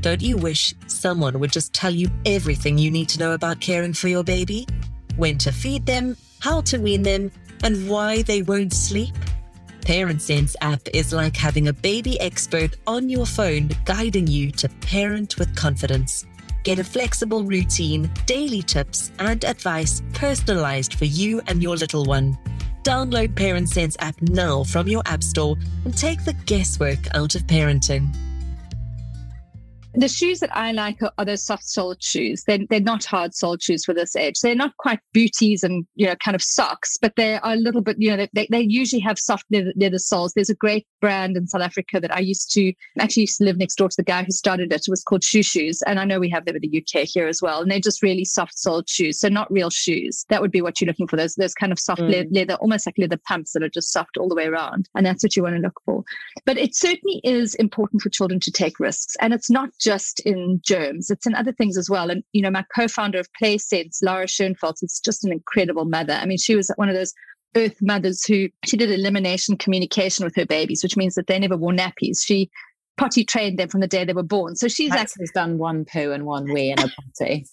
Don't 0.06 0.22
you 0.22 0.36
wish 0.36 0.72
someone 0.86 1.40
would 1.40 1.50
just 1.50 1.74
tell 1.74 1.92
you 1.92 2.08
everything 2.26 2.78
you 2.78 2.92
need 2.92 3.08
to 3.08 3.18
know 3.18 3.32
about 3.32 3.58
caring 3.58 3.92
for 3.92 4.06
your 4.06 4.22
baby? 4.22 4.64
When 5.16 5.36
to 5.38 5.50
feed 5.50 5.84
them, 5.84 6.16
how 6.38 6.60
to 6.60 6.78
wean 6.78 7.02
them, 7.02 7.32
and 7.64 7.90
why 7.90 8.22
they 8.22 8.42
won't 8.42 8.72
sleep? 8.72 9.16
Parent 9.80 10.22
Sense 10.22 10.54
app 10.60 10.82
is 10.94 11.12
like 11.12 11.36
having 11.36 11.66
a 11.66 11.72
baby 11.72 12.20
expert 12.20 12.76
on 12.86 13.08
your 13.08 13.26
phone 13.26 13.70
guiding 13.84 14.28
you 14.28 14.52
to 14.52 14.68
parent 14.80 15.40
with 15.40 15.56
confidence. 15.56 16.24
Get 16.62 16.78
a 16.78 16.84
flexible 16.84 17.42
routine, 17.42 18.08
daily 18.26 18.62
tips, 18.62 19.10
and 19.18 19.44
advice 19.44 20.04
personalized 20.14 20.94
for 20.94 21.06
you 21.06 21.42
and 21.48 21.60
your 21.60 21.74
little 21.74 22.04
one. 22.04 22.38
Download 22.84 23.34
Parent 23.34 23.68
Sense 23.70 23.96
app 23.98 24.22
now 24.22 24.62
from 24.62 24.86
your 24.86 25.02
app 25.04 25.24
store 25.24 25.56
and 25.84 25.98
take 25.98 26.24
the 26.24 26.34
guesswork 26.46 27.12
out 27.12 27.34
of 27.34 27.42
parenting 27.48 28.14
the 29.96 30.08
shoes 30.08 30.40
that 30.40 30.54
I 30.56 30.72
like 30.72 31.02
are, 31.02 31.12
are 31.18 31.24
those 31.24 31.44
soft 31.44 31.64
soled 31.64 32.02
shoes. 32.02 32.44
They're, 32.46 32.60
they're 32.68 32.80
not 32.80 33.04
hard 33.04 33.34
soled 33.34 33.62
shoes 33.62 33.84
for 33.84 33.94
this 33.94 34.14
age. 34.14 34.40
They're 34.40 34.54
not 34.54 34.76
quite 34.76 35.00
booties 35.14 35.62
and, 35.62 35.86
you 35.94 36.06
know, 36.06 36.14
kind 36.16 36.34
of 36.34 36.42
socks, 36.42 36.98
but 37.00 37.14
they 37.16 37.34
are 37.34 37.52
a 37.52 37.56
little 37.56 37.80
bit, 37.80 37.96
you 37.98 38.14
know, 38.14 38.26
they, 38.34 38.46
they 38.50 38.60
usually 38.60 39.00
have 39.00 39.18
soft 39.18 39.44
leather, 39.50 39.72
leather 39.76 39.98
soles. 39.98 40.34
There's 40.34 40.50
a 40.50 40.54
great 40.54 40.86
brand 41.00 41.36
in 41.36 41.46
South 41.46 41.62
Africa 41.62 42.00
that 42.00 42.14
I 42.14 42.20
used 42.20 42.52
to 42.52 42.72
actually 43.00 43.22
used 43.22 43.38
to 43.38 43.44
live 43.44 43.56
next 43.56 43.76
door 43.76 43.88
to 43.88 43.96
the 43.96 44.02
guy 44.02 44.22
who 44.22 44.32
started 44.32 44.72
it. 44.72 44.82
It 44.86 44.90
was 44.90 45.02
called 45.02 45.24
Shoe 45.24 45.42
Shoes. 45.42 45.82
And 45.86 45.98
I 45.98 46.04
know 46.04 46.20
we 46.20 46.30
have 46.30 46.44
them 46.44 46.56
in 46.56 46.62
the 46.62 46.78
UK 46.82 47.06
here 47.06 47.26
as 47.26 47.40
well. 47.40 47.62
And 47.62 47.70
they're 47.70 47.80
just 47.80 48.02
really 48.02 48.24
soft 48.24 48.58
soled 48.58 48.88
shoes. 48.88 49.20
So 49.20 49.28
not 49.28 49.50
real 49.50 49.70
shoes. 49.70 50.26
That 50.28 50.42
would 50.42 50.52
be 50.52 50.62
what 50.62 50.80
you're 50.80 50.86
looking 50.86 51.08
for. 51.08 51.16
Those, 51.16 51.34
those 51.34 51.54
kind 51.54 51.72
of 51.72 51.78
soft 51.78 52.02
mm. 52.02 52.26
leather, 52.30 52.54
almost 52.54 52.86
like 52.86 52.98
leather 52.98 53.20
pumps 53.26 53.52
that 53.52 53.62
are 53.62 53.68
just 53.68 53.92
soft 53.92 54.16
all 54.16 54.28
the 54.28 54.34
way 54.34 54.46
around. 54.46 54.88
And 54.94 55.06
that's 55.06 55.22
what 55.22 55.36
you 55.36 55.42
want 55.42 55.56
to 55.56 55.62
look 55.62 55.80
for. 55.84 56.04
But 56.44 56.58
it 56.58 56.74
certainly 56.74 57.20
is 57.24 57.54
important 57.56 58.02
for 58.02 58.10
children 58.10 58.40
to 58.40 58.50
take 58.50 58.78
risks. 58.78 59.16
And 59.20 59.32
it's 59.32 59.50
not 59.50 59.70
just 59.86 60.18
in 60.26 60.60
germs, 60.64 61.10
it's 61.10 61.26
in 61.26 61.34
other 61.36 61.52
things 61.52 61.78
as 61.78 61.88
well. 61.88 62.10
And, 62.10 62.24
you 62.32 62.42
know, 62.42 62.50
my 62.50 62.64
co 62.74 62.88
founder 62.88 63.20
of 63.20 63.28
PlaySense, 63.40 63.98
Lara 64.02 64.26
Schoenfeld, 64.26 64.78
is 64.82 65.00
just 65.04 65.24
an 65.24 65.30
incredible 65.30 65.84
mother. 65.84 66.14
I 66.14 66.26
mean, 66.26 66.38
she 66.38 66.56
was 66.56 66.72
one 66.74 66.88
of 66.88 66.96
those 66.96 67.14
earth 67.56 67.76
mothers 67.80 68.26
who 68.26 68.48
she 68.64 68.76
did 68.76 68.90
elimination 68.90 69.56
communication 69.56 70.24
with 70.24 70.34
her 70.34 70.44
babies, 70.44 70.82
which 70.82 70.96
means 70.96 71.14
that 71.14 71.28
they 71.28 71.38
never 71.38 71.56
wore 71.56 71.70
nappies. 71.70 72.18
She 72.20 72.50
potty 72.96 73.24
trained 73.24 73.60
them 73.60 73.68
from 73.68 73.80
the 73.80 73.86
day 73.86 74.04
they 74.04 74.12
were 74.12 74.24
born. 74.24 74.56
So 74.56 74.66
she's 74.66 74.90
Max 74.90 75.12
actually 75.12 75.28
done 75.32 75.56
one 75.56 75.84
poo 75.84 76.10
and 76.10 76.26
one 76.26 76.52
wee 76.52 76.70
in 76.70 76.80
a 76.80 76.88
potty. 76.88 77.46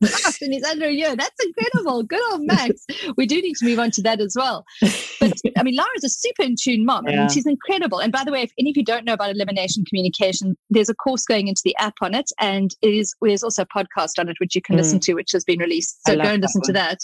And 0.00 0.52
he's 0.52 0.64
under 0.64 0.86
a 0.86 0.92
year. 0.92 1.16
That's 1.16 1.44
incredible. 1.44 2.02
Good 2.02 2.20
old 2.32 2.42
Max. 2.44 2.84
We 3.16 3.26
do 3.26 3.40
need 3.40 3.54
to 3.56 3.64
move 3.64 3.78
on 3.78 3.90
to 3.92 4.02
that 4.02 4.20
as 4.20 4.34
well. 4.36 4.64
But 5.20 5.32
I 5.56 5.62
mean, 5.62 5.76
Lara's 5.76 6.04
a 6.04 6.08
super 6.08 6.42
in 6.42 6.54
tune 6.60 6.84
mom. 6.84 7.06
Yeah. 7.06 7.14
I 7.14 7.18
mean, 7.20 7.28
she's 7.30 7.46
incredible. 7.46 7.98
And 7.98 8.12
by 8.12 8.24
the 8.24 8.32
way, 8.32 8.42
if 8.42 8.52
any 8.58 8.70
of 8.70 8.76
you 8.76 8.84
don't 8.84 9.04
know 9.04 9.14
about 9.14 9.30
elimination 9.30 9.84
communication, 9.84 10.56
there's 10.70 10.88
a 10.88 10.94
course 10.94 11.24
going 11.24 11.48
into 11.48 11.62
the 11.64 11.76
app 11.78 11.94
on 12.00 12.14
it, 12.14 12.30
and 12.40 12.72
it 12.82 12.94
is 12.94 13.14
there's 13.22 13.42
also 13.42 13.62
a 13.62 13.66
podcast 13.66 14.18
on 14.18 14.28
it 14.28 14.36
which 14.38 14.54
you 14.54 14.62
can 14.62 14.74
mm. 14.74 14.78
listen 14.78 15.00
to, 15.00 15.14
which 15.14 15.32
has 15.32 15.44
been 15.44 15.58
released. 15.58 16.06
So 16.06 16.16
go 16.16 16.22
and 16.22 16.42
listen 16.42 16.62
to 16.62 16.72
that. 16.72 16.98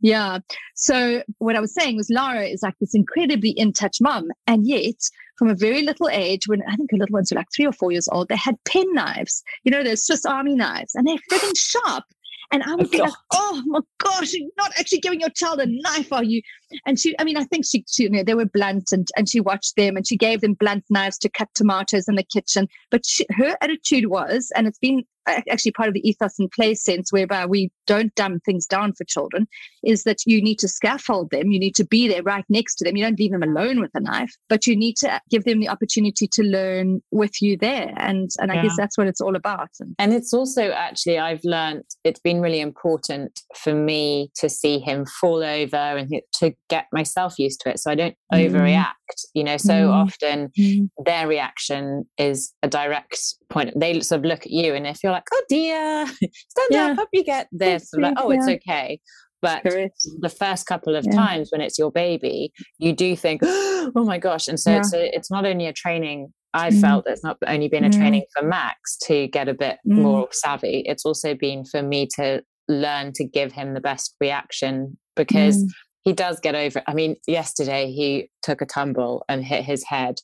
Yeah. 0.00 0.38
So 0.74 1.22
what 1.38 1.56
I 1.56 1.60
was 1.60 1.74
saying 1.74 1.96
was 1.96 2.10
Lara 2.10 2.44
is 2.44 2.62
like 2.62 2.74
this 2.80 2.94
incredibly 2.94 3.50
in 3.50 3.72
touch 3.72 3.98
mom, 4.00 4.28
and 4.46 4.66
yet 4.66 4.96
from 5.38 5.48
a 5.48 5.54
very 5.54 5.82
little 5.82 6.08
age, 6.08 6.48
when 6.48 6.62
I 6.68 6.74
think 6.74 6.90
her 6.90 6.98
little 6.98 7.14
ones 7.14 7.30
were 7.30 7.36
like 7.36 7.46
three 7.54 7.66
or 7.66 7.72
four 7.72 7.92
years 7.92 8.08
old, 8.10 8.28
they 8.28 8.36
had 8.36 8.56
pen 8.64 8.92
knives. 8.92 9.42
You 9.62 9.70
know, 9.70 9.84
those 9.84 10.04
Swiss 10.04 10.24
Army 10.24 10.56
knives, 10.56 10.94
and 10.94 11.06
they're 11.06 11.16
freaking 11.30 11.56
sharp. 11.56 12.04
And 12.50 12.62
I 12.62 12.72
oh, 12.72 12.76
would 12.76 12.86
oh, 12.86 12.90
be 12.90 12.98
like, 12.98 13.12
oh 13.32 13.62
my 13.66 13.80
gosh, 13.98 14.32
you're 14.32 14.48
not 14.56 14.72
actually 14.78 15.00
giving 15.00 15.20
your 15.20 15.30
child 15.30 15.60
a 15.60 15.66
knife, 15.66 16.12
are 16.12 16.24
you? 16.24 16.40
And 16.86 16.98
she, 16.98 17.14
I 17.18 17.24
mean, 17.24 17.36
I 17.36 17.44
think 17.44 17.66
she, 17.66 17.84
she 17.88 18.04
you 18.04 18.10
know, 18.10 18.22
they 18.22 18.34
were 18.34 18.46
blunt 18.46 18.90
and, 18.92 19.06
and 19.16 19.28
she 19.28 19.40
watched 19.40 19.76
them 19.76 19.96
and 19.96 20.06
she 20.06 20.16
gave 20.16 20.40
them 20.40 20.54
blunt 20.54 20.84
knives 20.88 21.18
to 21.18 21.28
cut 21.28 21.48
tomatoes 21.54 22.08
in 22.08 22.14
the 22.14 22.22
kitchen. 22.22 22.68
But 22.90 23.04
she, 23.04 23.26
her 23.36 23.56
attitude 23.60 24.06
was, 24.06 24.50
and 24.56 24.66
it's 24.66 24.78
been 24.78 25.04
actually 25.50 25.72
part 25.72 25.88
of 25.88 25.94
the 25.94 26.08
ethos 26.08 26.38
and 26.38 26.50
play 26.50 26.74
sense 26.74 27.12
whereby 27.12 27.46
we 27.46 27.70
don't 27.86 28.14
dumb 28.14 28.40
things 28.40 28.66
down 28.66 28.92
for 28.92 29.04
children 29.04 29.46
is 29.84 30.04
that 30.04 30.18
you 30.26 30.42
need 30.42 30.58
to 30.58 30.68
scaffold 30.68 31.30
them 31.30 31.50
you 31.50 31.58
need 31.58 31.74
to 31.74 31.84
be 31.84 32.08
there 32.08 32.22
right 32.22 32.44
next 32.48 32.76
to 32.76 32.84
them 32.84 32.96
you 32.96 33.04
don't 33.04 33.18
leave 33.18 33.32
them 33.32 33.42
alone 33.42 33.80
with 33.80 33.90
a 33.94 34.00
knife 34.00 34.34
but 34.48 34.66
you 34.66 34.76
need 34.76 34.96
to 34.96 35.20
give 35.30 35.44
them 35.44 35.60
the 35.60 35.68
opportunity 35.68 36.26
to 36.26 36.42
learn 36.42 37.00
with 37.10 37.40
you 37.40 37.56
there 37.56 37.92
and 37.96 38.30
and 38.38 38.50
i 38.52 38.62
guess 38.62 38.74
that's 38.76 38.98
what 38.98 39.06
it's 39.06 39.20
all 39.20 39.36
about 39.36 39.70
and 39.98 40.12
it's 40.12 40.32
also 40.32 40.70
actually 40.70 41.18
i've 41.18 41.44
learned 41.44 41.84
it's 42.04 42.20
been 42.20 42.40
really 42.40 42.60
important 42.60 43.40
for 43.56 43.74
me 43.74 44.30
to 44.34 44.48
see 44.48 44.78
him 44.78 45.04
fall 45.20 45.42
over 45.42 45.76
and 45.76 46.20
to 46.32 46.52
get 46.68 46.86
myself 46.92 47.38
used 47.38 47.60
to 47.60 47.70
it 47.70 47.78
so 47.78 47.90
i 47.90 47.94
don't 47.94 48.16
mm. 48.32 48.50
overreact 48.50 49.24
you 49.34 49.44
know 49.44 49.56
so 49.56 49.72
mm. 49.72 49.90
often 49.90 50.50
mm. 50.58 50.88
their 51.04 51.26
reaction 51.26 52.04
is 52.18 52.52
a 52.62 52.68
direct 52.68 53.18
point 53.48 53.72
they 53.78 53.98
sort 54.00 54.20
of 54.20 54.24
look 54.24 54.40
at 54.40 54.50
you 54.50 54.74
and 54.74 54.86
if 54.86 55.02
you're 55.02 55.12
like 55.12 55.17
oh 55.32 55.42
dear 55.48 56.06
stand 56.48 56.68
yeah. 56.70 56.86
up 56.92 56.98
up 56.98 57.08
you 57.12 57.24
get 57.24 57.48
this 57.52 57.90
like 57.94 58.14
oh 58.18 58.30
yeah. 58.30 58.38
it's 58.38 58.48
okay 58.48 59.00
but 59.40 59.62
the 59.62 60.34
first 60.36 60.66
couple 60.66 60.96
of 60.96 61.04
yeah. 61.04 61.12
times 61.12 61.48
when 61.50 61.60
it's 61.60 61.78
your 61.78 61.92
baby 61.92 62.52
you 62.78 62.92
do 62.92 63.14
think 63.14 63.40
oh 63.44 63.92
my 63.94 64.18
gosh 64.18 64.48
and 64.48 64.58
so 64.58 64.72
it's 64.72 64.92
a, 64.92 65.14
it's 65.14 65.30
not 65.30 65.46
only 65.46 65.66
a 65.66 65.72
training 65.72 66.32
I 66.54 66.70
mm. 66.70 66.80
felt 66.80 67.04
it's 67.06 67.22
not 67.22 67.36
only 67.46 67.68
been 67.68 67.84
a 67.84 67.90
training 67.90 68.24
for 68.34 68.44
Max 68.44 68.96
to 69.04 69.28
get 69.28 69.48
a 69.48 69.54
bit 69.54 69.78
mm. 69.86 69.96
more 69.96 70.28
savvy 70.32 70.82
it's 70.86 71.04
also 71.04 71.34
been 71.34 71.64
for 71.64 71.82
me 71.82 72.08
to 72.16 72.42
learn 72.68 73.12
to 73.14 73.24
give 73.24 73.52
him 73.52 73.74
the 73.74 73.80
best 73.80 74.14
reaction 74.20 74.98
because 75.16 75.64
he 76.04 76.12
does 76.12 76.40
get 76.40 76.54
over. 76.54 76.82
I 76.86 76.94
mean, 76.94 77.16
yesterday 77.26 77.90
he 77.92 78.30
took 78.42 78.60
a 78.60 78.66
tumble 78.66 79.24
and 79.28 79.44
hit 79.44 79.64
his 79.64 79.84
head, 79.84 80.20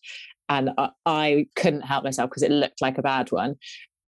and 0.48 0.70
I 1.04 1.46
couldn't 1.56 1.82
help 1.82 2.04
myself 2.04 2.30
because 2.30 2.42
it 2.42 2.50
looked 2.50 2.80
like 2.80 2.98
a 2.98 3.02
bad 3.02 3.32
one 3.32 3.56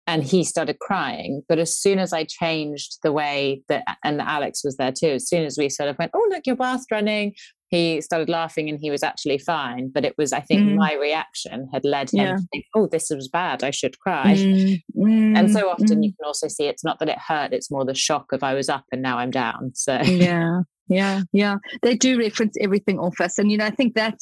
and 0.09 0.23
he 0.23 0.43
started 0.43 0.79
crying. 0.79 1.43
But 1.47 1.59
as 1.59 1.77
soon 1.77 1.99
as 1.99 2.13
I 2.13 2.23
changed 2.23 2.97
the 3.03 3.11
way 3.11 3.61
that, 3.69 3.83
and 4.03 4.19
Alex 4.21 4.63
was 4.63 4.75
there 4.77 4.91
too, 4.91 5.09
as 5.09 5.29
soon 5.29 5.45
as 5.45 5.55
we 5.55 5.69
sort 5.69 5.87
of 5.87 5.99
went, 5.99 6.11
Oh, 6.15 6.27
look, 6.31 6.47
your 6.47 6.55
bath 6.55 6.83
running, 6.91 7.35
he 7.67 8.01
started 8.01 8.27
laughing 8.27 8.67
and 8.69 8.79
he 8.81 8.89
was 8.89 9.03
actually 9.03 9.37
fine. 9.37 9.91
But 9.93 10.05
it 10.05 10.15
was, 10.17 10.33
I 10.33 10.39
think, 10.39 10.63
mm. 10.63 10.75
my 10.77 10.95
reaction 10.95 11.69
had 11.71 11.85
led 11.85 12.11
him 12.11 12.25
yeah. 12.25 12.35
to 12.37 12.47
think, 12.51 12.65
Oh, 12.73 12.87
this 12.87 13.11
was 13.11 13.27
bad. 13.27 13.63
I 13.63 13.69
should 13.69 13.99
cry. 13.99 14.33
Mm. 14.35 14.81
Mm. 14.97 15.37
And 15.37 15.51
so 15.51 15.69
often 15.69 16.01
you 16.01 16.09
mm. 16.09 16.17
can 16.17 16.25
also 16.25 16.47
see 16.47 16.65
it's 16.65 16.83
not 16.83 16.97
that 16.97 17.09
it 17.09 17.19
hurt, 17.19 17.53
it's 17.53 17.69
more 17.69 17.85
the 17.85 17.93
shock 17.93 18.31
of 18.31 18.41
I 18.41 18.55
was 18.55 18.67
up 18.67 18.85
and 18.91 19.03
now 19.03 19.19
I'm 19.19 19.31
down. 19.31 19.73
So, 19.75 20.01
yeah. 20.01 20.61
Yeah, 20.91 21.21
yeah. 21.31 21.57
They 21.83 21.95
do 21.95 22.17
reference 22.17 22.55
everything 22.59 22.97
off 22.97 23.21
us. 23.21 23.37
And, 23.37 23.51
you 23.51 23.59
know, 23.59 23.65
I 23.67 23.69
think 23.69 23.93
that 23.93 24.17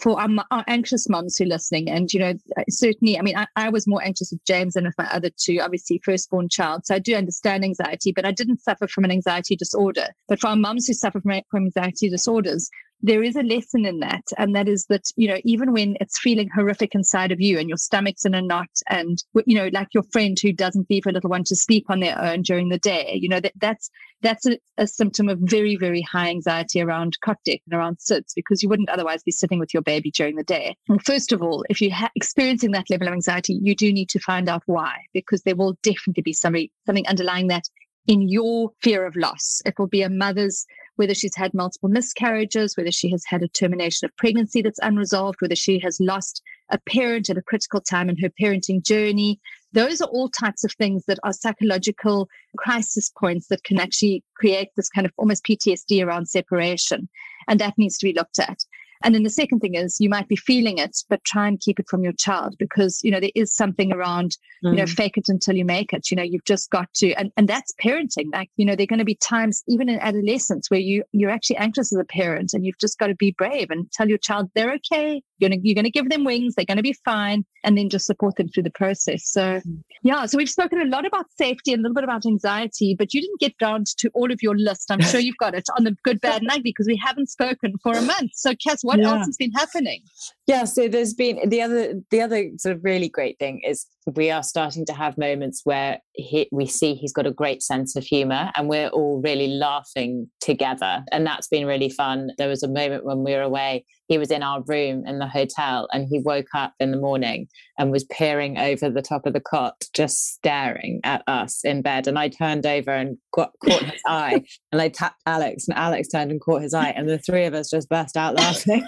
for 0.00 0.20
our, 0.20 0.28
our, 0.50 0.64
anxious 0.68 1.08
moms 1.08 1.36
who 1.36 1.44
are 1.44 1.48
listening, 1.48 1.90
and 1.90 2.12
you 2.12 2.20
know, 2.20 2.34
uh, 2.56 2.62
certainly, 2.68 3.18
I 3.18 3.22
mean, 3.22 3.36
I, 3.36 3.46
I, 3.56 3.70
was 3.70 3.86
more 3.86 4.02
anxious 4.02 4.30
with 4.30 4.44
James 4.44 4.74
than 4.74 4.84
with 4.84 4.94
my 4.98 5.06
other 5.12 5.30
two, 5.36 5.58
obviously, 5.60 6.00
firstborn 6.04 6.48
child. 6.48 6.86
So 6.86 6.94
I 6.94 6.98
do 6.98 7.14
understand 7.14 7.64
anxiety, 7.64 8.12
but 8.12 8.24
I 8.24 8.32
didn't 8.32 8.62
suffer 8.62 8.86
from 8.86 9.04
an 9.04 9.10
anxiety 9.10 9.56
disorder. 9.56 10.08
But 10.28 10.40
for 10.40 10.48
our 10.48 10.56
moms 10.56 10.86
who 10.86 10.94
suffer 10.94 11.20
from, 11.20 11.40
from 11.50 11.64
anxiety 11.64 12.08
disorders, 12.08 12.70
there 13.02 13.22
is 13.22 13.36
a 13.36 13.42
lesson 13.42 13.86
in 13.86 14.00
that. 14.00 14.24
And 14.36 14.54
that 14.54 14.68
is 14.68 14.86
that, 14.86 15.04
you 15.16 15.28
know, 15.28 15.38
even 15.44 15.72
when 15.72 15.96
it's 16.00 16.18
feeling 16.18 16.48
horrific 16.54 16.94
inside 16.94 17.32
of 17.32 17.40
you 17.40 17.58
and 17.58 17.68
your 17.68 17.78
stomach's 17.78 18.24
in 18.24 18.34
a 18.34 18.42
knot 18.42 18.70
and, 18.88 19.22
you 19.46 19.54
know, 19.56 19.70
like 19.72 19.88
your 19.94 20.02
friend 20.12 20.38
who 20.40 20.52
doesn't 20.52 20.90
leave 20.90 21.04
her 21.04 21.12
little 21.12 21.30
one 21.30 21.44
to 21.44 21.56
sleep 21.56 21.86
on 21.88 22.00
their 22.00 22.20
own 22.20 22.42
during 22.42 22.68
the 22.68 22.78
day, 22.78 23.18
you 23.20 23.28
know, 23.28 23.40
that 23.40 23.52
that's, 23.56 23.90
that's 24.22 24.46
a, 24.46 24.58
a 24.76 24.86
symptom 24.86 25.28
of 25.28 25.38
very, 25.40 25.76
very 25.76 26.02
high 26.02 26.28
anxiety 26.28 26.80
around 26.80 27.18
cot 27.24 27.38
and 27.46 27.58
around 27.72 27.98
sits 28.00 28.34
because 28.34 28.62
you 28.62 28.68
wouldn't 28.68 28.90
otherwise 28.90 29.22
be 29.22 29.32
sitting 29.32 29.58
with 29.58 29.72
your 29.72 29.82
baby 29.82 30.10
during 30.10 30.36
the 30.36 30.44
day. 30.44 30.76
Well, 30.88 30.98
first 31.04 31.32
of 31.32 31.42
all, 31.42 31.64
if 31.70 31.80
you're 31.80 31.94
ha- 31.94 32.10
experiencing 32.14 32.72
that 32.72 32.90
level 32.90 33.08
of 33.08 33.14
anxiety, 33.14 33.58
you 33.62 33.74
do 33.74 33.92
need 33.92 34.10
to 34.10 34.20
find 34.20 34.48
out 34.48 34.62
why, 34.66 34.96
because 35.14 35.42
there 35.42 35.56
will 35.56 35.78
definitely 35.82 36.22
be 36.22 36.32
something, 36.34 36.68
something 36.84 37.06
underlying 37.08 37.48
that 37.48 37.64
in 38.06 38.28
your 38.28 38.70
fear 38.82 39.06
of 39.06 39.16
loss. 39.16 39.62
It 39.64 39.78
will 39.78 39.86
be 39.86 40.02
a 40.02 40.10
mother's 40.10 40.66
whether 41.00 41.14
she's 41.14 41.34
had 41.34 41.54
multiple 41.54 41.88
miscarriages, 41.88 42.76
whether 42.76 42.92
she 42.92 43.10
has 43.10 43.24
had 43.26 43.42
a 43.42 43.48
termination 43.48 44.04
of 44.04 44.14
pregnancy 44.18 44.60
that's 44.60 44.78
unresolved, 44.82 45.40
whether 45.40 45.56
she 45.56 45.78
has 45.78 45.98
lost 45.98 46.42
a 46.68 46.78
parent 46.78 47.30
at 47.30 47.38
a 47.38 47.42
critical 47.42 47.80
time 47.80 48.10
in 48.10 48.18
her 48.18 48.28
parenting 48.38 48.84
journey. 48.84 49.40
Those 49.72 50.02
are 50.02 50.08
all 50.08 50.28
types 50.28 50.62
of 50.62 50.72
things 50.72 51.06
that 51.06 51.18
are 51.24 51.32
psychological 51.32 52.28
crisis 52.58 53.10
points 53.18 53.48
that 53.48 53.64
can 53.64 53.80
actually 53.80 54.22
create 54.36 54.68
this 54.76 54.90
kind 54.90 55.06
of 55.06 55.12
almost 55.16 55.42
PTSD 55.42 56.04
around 56.04 56.26
separation. 56.26 57.08
And 57.48 57.58
that 57.60 57.78
needs 57.78 57.96
to 57.96 58.06
be 58.06 58.12
looked 58.12 58.38
at. 58.38 58.58
And 59.02 59.14
then 59.14 59.22
the 59.22 59.30
second 59.30 59.60
thing 59.60 59.74
is 59.74 59.96
you 59.98 60.10
might 60.10 60.28
be 60.28 60.36
feeling 60.36 60.78
it, 60.78 60.98
but 61.08 61.24
try 61.24 61.48
and 61.48 61.58
keep 61.58 61.80
it 61.80 61.88
from 61.88 62.02
your 62.02 62.12
child 62.12 62.56
because, 62.58 63.00
you 63.02 63.10
know, 63.10 63.20
there 63.20 63.30
is 63.34 63.54
something 63.54 63.92
around, 63.92 64.36
mm. 64.64 64.70
you 64.70 64.76
know, 64.76 64.84
mm. 64.84 64.90
fake 64.90 65.16
it 65.16 65.28
until 65.28 65.56
you 65.56 65.64
make 65.64 65.92
it. 65.92 66.10
You 66.10 66.16
know, 66.16 66.22
you've 66.22 66.44
just 66.44 66.70
got 66.70 66.92
to, 66.94 67.12
and, 67.14 67.32
and 67.36 67.48
that's 67.48 67.72
parenting. 67.82 68.26
Like, 68.32 68.50
you 68.56 68.66
know, 68.66 68.76
there 68.76 68.84
are 68.84 68.86
going 68.86 68.98
to 68.98 69.04
be 69.04 69.14
times, 69.14 69.62
even 69.68 69.88
in 69.88 69.98
adolescence, 70.00 70.70
where 70.70 70.80
you, 70.80 71.02
you're 71.12 71.30
actually 71.30 71.56
anxious 71.56 71.92
as 71.92 71.98
a 71.98 72.04
parent 72.04 72.52
and 72.52 72.66
you've 72.66 72.78
just 72.78 72.98
got 72.98 73.06
to 73.06 73.14
be 73.14 73.34
brave 73.36 73.70
and 73.70 73.90
tell 73.92 74.08
your 74.08 74.18
child 74.18 74.50
they're 74.54 74.74
okay. 74.74 75.22
You're 75.38 75.48
going 75.48 75.60
to, 75.60 75.66
you're 75.66 75.74
going 75.74 75.84
to 75.84 75.90
give 75.90 76.10
them 76.10 76.24
wings. 76.24 76.54
They're 76.54 76.66
going 76.66 76.76
to 76.76 76.82
be 76.82 76.96
fine. 77.04 77.44
And 77.62 77.76
then 77.76 77.90
just 77.90 78.06
support 78.06 78.36
them 78.36 78.48
through 78.48 78.62
the 78.62 78.70
process. 78.70 79.26
So, 79.26 79.60
mm. 79.60 79.82
yeah. 80.02 80.26
So 80.26 80.36
we've 80.36 80.48
spoken 80.48 80.80
a 80.80 80.86
lot 80.86 81.06
about 81.06 81.26
safety 81.38 81.72
and 81.72 81.80
a 81.80 81.82
little 81.82 81.94
bit 81.94 82.04
about 82.04 82.26
anxiety, 82.26 82.94
but 82.98 83.12
you 83.14 83.20
didn't 83.20 83.40
get 83.40 83.56
down 83.58 83.84
to 83.98 84.10
all 84.14 84.32
of 84.32 84.42
your 84.42 84.56
list. 84.56 84.90
I'm 84.90 85.00
sure 85.00 85.20
you've 85.20 85.36
got 85.38 85.54
it 85.54 85.64
on 85.76 85.84
the 85.84 85.96
good, 86.04 86.20
bad, 86.20 86.42
and 86.42 86.50
ugly 86.50 86.62
because 86.64 86.86
we 86.86 87.00
haven't 87.02 87.28
spoken 87.28 87.74
for 87.82 87.92
a 87.92 88.02
month. 88.02 88.32
So, 88.34 88.54
Cass, 88.54 88.82
what 88.90 88.98
yeah. 88.98 89.10
else 89.10 89.26
has 89.26 89.36
been 89.36 89.52
happening? 89.52 90.02
Yeah, 90.48 90.64
so 90.64 90.88
there's 90.88 91.14
been 91.14 91.48
the 91.48 91.62
other 91.62 91.94
the 92.10 92.20
other 92.20 92.50
sort 92.58 92.74
of 92.74 92.82
really 92.82 93.08
great 93.08 93.38
thing 93.38 93.60
is 93.64 93.86
we 94.16 94.32
are 94.32 94.42
starting 94.42 94.84
to 94.86 94.92
have 94.92 95.16
moments 95.16 95.60
where 95.62 96.00
he, 96.12 96.48
we 96.50 96.66
see 96.66 96.94
he's 96.94 97.12
got 97.12 97.24
a 97.24 97.30
great 97.30 97.62
sense 97.62 97.94
of 97.94 98.02
humor 98.02 98.50
and 98.56 98.68
we're 98.68 98.88
all 98.88 99.20
really 99.22 99.46
laughing 99.46 100.28
together 100.40 101.04
and 101.12 101.24
that's 101.24 101.46
been 101.46 101.66
really 101.66 101.88
fun. 101.88 102.30
There 102.36 102.48
was 102.48 102.64
a 102.64 102.68
moment 102.68 103.04
when 103.04 103.22
we 103.22 103.32
were 103.32 103.42
away, 103.42 103.84
he 104.10 104.18
was 104.18 104.32
in 104.32 104.42
our 104.42 104.60
room 104.66 105.06
in 105.06 105.20
the 105.20 105.28
hotel 105.28 105.88
and 105.92 106.08
he 106.10 106.18
woke 106.18 106.52
up 106.52 106.74
in 106.80 106.90
the 106.90 106.96
morning 106.96 107.46
and 107.78 107.92
was 107.92 108.02
peering 108.04 108.58
over 108.58 108.90
the 108.90 109.00
top 109.00 109.24
of 109.24 109.32
the 109.32 109.40
cot 109.40 109.84
just 109.94 110.34
staring 110.34 111.00
at 111.04 111.22
us 111.28 111.64
in 111.64 111.80
bed 111.80 112.08
and 112.08 112.18
I 112.18 112.28
turned 112.28 112.66
over 112.66 112.90
and 112.90 113.16
got, 113.32 113.52
caught 113.64 113.84
his 113.84 114.02
eye 114.08 114.44
and 114.72 114.82
I 114.82 114.88
tapped 114.88 115.22
Alex 115.26 115.68
and 115.68 115.78
Alex 115.78 116.08
turned 116.08 116.32
and 116.32 116.40
caught 116.40 116.62
his 116.62 116.74
eye 116.74 116.90
and 116.90 117.08
the 117.08 117.18
three 117.18 117.44
of 117.44 117.54
us 117.54 117.70
just 117.70 117.88
burst 117.88 118.16
out 118.16 118.34
laughing. 118.34 118.84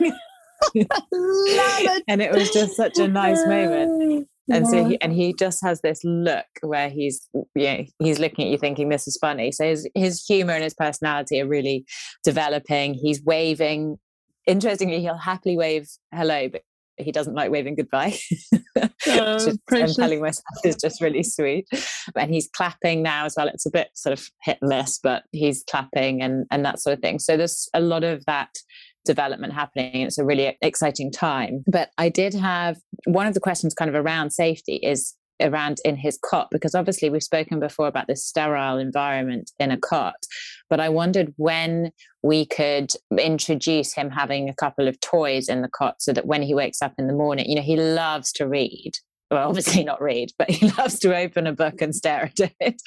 it. 0.74 2.02
and 2.08 2.20
it 2.20 2.32
was 2.32 2.50
just 2.50 2.74
such 2.76 2.98
a 2.98 3.06
nice 3.06 3.46
moment. 3.46 4.26
And 4.50 4.66
so 4.66 4.84
he 4.84 5.00
and 5.00 5.12
he 5.12 5.34
just 5.38 5.60
has 5.62 5.80
this 5.82 6.00
look 6.02 6.46
where 6.62 6.88
he's 6.88 7.28
yeah 7.54 7.82
he's 8.00 8.18
looking 8.18 8.46
at 8.46 8.50
you 8.50 8.58
thinking 8.58 8.88
this 8.88 9.06
is 9.06 9.16
funny. 9.16 9.52
So 9.52 9.64
his 9.64 9.88
his 9.94 10.24
humor 10.24 10.52
and 10.52 10.64
his 10.64 10.74
personality 10.74 11.40
are 11.40 11.46
really 11.46 11.86
developing. 12.24 12.94
He's 12.94 13.22
waving. 13.22 13.98
Interestingly, 14.46 15.00
he'll 15.00 15.16
happily 15.16 15.56
wave 15.56 15.88
hello, 16.12 16.48
but 16.48 16.62
he 16.96 17.12
doesn't 17.12 17.34
like 17.34 17.50
waving 17.50 17.76
goodbye. 17.76 18.18
Oh, 19.08 19.52
I'm 19.72 19.88
telling 19.88 20.20
myself 20.20 20.44
is 20.64 20.76
just 20.76 21.00
really 21.00 21.24
sweet. 21.24 21.66
And 22.16 22.32
he's 22.32 22.48
clapping 22.54 23.02
now 23.02 23.24
as 23.24 23.34
well. 23.36 23.48
It's 23.48 23.66
a 23.66 23.70
bit 23.70 23.88
sort 23.94 24.12
of 24.12 24.28
hit 24.42 24.58
and 24.62 24.68
miss, 24.70 25.00
but 25.02 25.24
he's 25.32 25.64
clapping 25.68 26.22
and 26.22 26.46
and 26.52 26.64
that 26.64 26.80
sort 26.80 26.94
of 26.94 27.02
thing. 27.02 27.18
So 27.18 27.36
there's 27.36 27.68
a 27.74 27.80
lot 27.80 28.04
of 28.04 28.24
that 28.26 28.50
development 29.04 29.52
happening. 29.54 30.02
It's 30.02 30.18
a 30.18 30.24
really 30.24 30.56
exciting 30.62 31.10
time. 31.10 31.64
But 31.66 31.90
I 31.98 32.08
did 32.08 32.34
have 32.34 32.78
one 33.04 33.26
of 33.26 33.34
the 33.34 33.40
questions 33.40 33.74
kind 33.74 33.88
of 33.88 33.94
around 33.96 34.30
safety 34.30 34.76
is 34.76 35.14
around 35.40 35.78
in 35.84 35.96
his 35.96 36.18
cot 36.22 36.48
because 36.50 36.74
obviously 36.74 37.10
we've 37.10 37.22
spoken 37.22 37.58
before 37.58 37.88
about 37.88 38.06
this 38.06 38.24
sterile 38.24 38.78
environment 38.78 39.50
in 39.58 39.70
a 39.70 39.76
cot 39.76 40.14
but 40.72 40.80
i 40.80 40.88
wondered 40.88 41.34
when 41.36 41.92
we 42.22 42.46
could 42.46 42.90
introduce 43.18 43.92
him 43.92 44.08
having 44.08 44.48
a 44.48 44.54
couple 44.54 44.88
of 44.88 44.98
toys 45.00 45.46
in 45.46 45.60
the 45.60 45.68
cot 45.68 46.00
so 46.00 46.14
that 46.14 46.26
when 46.26 46.40
he 46.40 46.54
wakes 46.54 46.80
up 46.80 46.94
in 46.96 47.08
the 47.08 47.12
morning 47.12 47.44
you 47.46 47.54
know 47.54 47.60
he 47.60 47.76
loves 47.76 48.32
to 48.32 48.48
read 48.48 48.92
well 49.30 49.48
obviously 49.50 49.84
not 49.84 50.00
read 50.00 50.30
but 50.38 50.50
he 50.50 50.66
loves 50.78 50.98
to 50.98 51.14
open 51.14 51.46
a 51.46 51.52
book 51.52 51.82
and 51.82 51.94
stare 51.94 52.32
at 52.38 52.50
it 52.58 52.80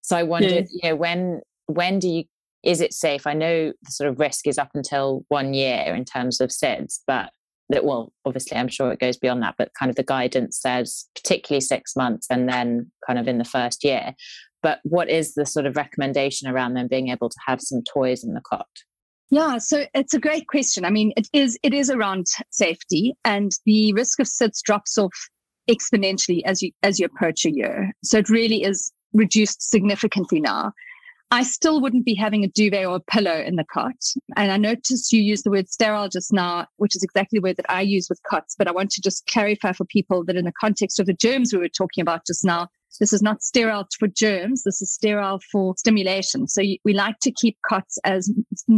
so 0.00 0.16
i 0.16 0.22
wondered 0.22 0.68
yeah. 0.70 0.78
you 0.82 0.90
know 0.90 0.96
when 0.96 1.40
when 1.66 1.98
do 1.98 2.08
you 2.08 2.24
is 2.62 2.80
it 2.80 2.94
safe? 2.94 3.26
I 3.26 3.34
know 3.34 3.72
the 3.82 3.90
sort 3.90 4.08
of 4.08 4.18
risk 4.18 4.46
is 4.46 4.58
up 4.58 4.70
until 4.74 5.24
one 5.28 5.54
year 5.54 5.94
in 5.94 6.04
terms 6.04 6.40
of 6.40 6.48
SIDS, 6.48 7.00
but 7.06 7.30
that 7.70 7.84
well, 7.84 8.12
obviously, 8.24 8.56
I'm 8.56 8.68
sure 8.68 8.92
it 8.92 9.00
goes 9.00 9.16
beyond 9.16 9.42
that, 9.42 9.54
but 9.56 9.72
kind 9.78 9.90
of 9.90 9.96
the 9.96 10.02
guidance 10.02 10.60
says 10.60 11.08
particularly 11.14 11.60
six 11.60 11.96
months 11.96 12.26
and 12.30 12.48
then 12.48 12.90
kind 13.06 13.18
of 13.18 13.26
in 13.26 13.38
the 13.38 13.44
first 13.44 13.84
year. 13.84 14.14
But 14.62 14.80
what 14.84 15.10
is 15.10 15.34
the 15.34 15.46
sort 15.46 15.66
of 15.66 15.76
recommendation 15.76 16.48
around 16.48 16.74
them 16.74 16.88
being 16.88 17.08
able 17.08 17.28
to 17.28 17.38
have 17.46 17.60
some 17.60 17.82
toys 17.82 18.24
in 18.24 18.34
the 18.34 18.40
cot? 18.40 18.66
Yeah, 19.30 19.58
so 19.58 19.86
it's 19.94 20.14
a 20.14 20.20
great 20.20 20.46
question. 20.48 20.84
I 20.84 20.90
mean, 20.90 21.12
it 21.16 21.28
is 21.32 21.58
it 21.62 21.74
is 21.74 21.90
around 21.90 22.26
safety, 22.50 23.14
and 23.24 23.50
the 23.64 23.92
risk 23.94 24.20
of 24.20 24.26
SIDS 24.26 24.62
drops 24.62 24.96
off 24.98 25.28
exponentially 25.70 26.42
as 26.44 26.62
you 26.62 26.70
as 26.82 27.00
you 27.00 27.06
approach 27.06 27.44
a 27.44 27.50
year. 27.50 27.92
So 28.04 28.18
it 28.18 28.28
really 28.28 28.62
is 28.62 28.92
reduced 29.12 29.62
significantly 29.70 30.40
now. 30.40 30.72
I 31.30 31.42
still 31.42 31.80
wouldn't 31.80 32.04
be 32.04 32.14
having 32.14 32.44
a 32.44 32.48
duvet 32.48 32.86
or 32.86 32.96
a 32.96 33.00
pillow 33.00 33.40
in 33.40 33.56
the 33.56 33.64
cot. 33.64 33.96
And 34.36 34.52
I 34.52 34.56
noticed 34.56 35.12
you 35.12 35.20
used 35.20 35.44
the 35.44 35.50
word 35.50 35.68
sterile 35.68 36.08
just 36.08 36.32
now, 36.32 36.66
which 36.76 36.94
is 36.94 37.02
exactly 37.02 37.38
the 37.38 37.42
word 37.42 37.56
that 37.56 37.70
I 37.70 37.80
use 37.80 38.06
with 38.08 38.22
cots. 38.28 38.54
But 38.56 38.68
I 38.68 38.72
want 38.72 38.90
to 38.90 39.00
just 39.02 39.26
clarify 39.26 39.72
for 39.72 39.84
people 39.84 40.24
that 40.26 40.36
in 40.36 40.44
the 40.44 40.52
context 40.60 41.00
of 41.00 41.06
the 41.06 41.12
germs 41.14 41.52
we 41.52 41.58
were 41.58 41.68
talking 41.68 42.02
about 42.02 42.26
just 42.26 42.44
now, 42.44 42.68
this 43.00 43.12
is 43.12 43.22
not 43.22 43.42
sterile 43.42 43.88
for 43.98 44.06
germs. 44.06 44.62
This 44.62 44.80
is 44.80 44.92
sterile 44.92 45.40
for 45.50 45.74
stimulation. 45.76 46.46
So 46.46 46.62
we 46.84 46.92
like 46.92 47.18
to 47.22 47.32
keep 47.32 47.56
cots 47.68 47.98
as 48.04 48.30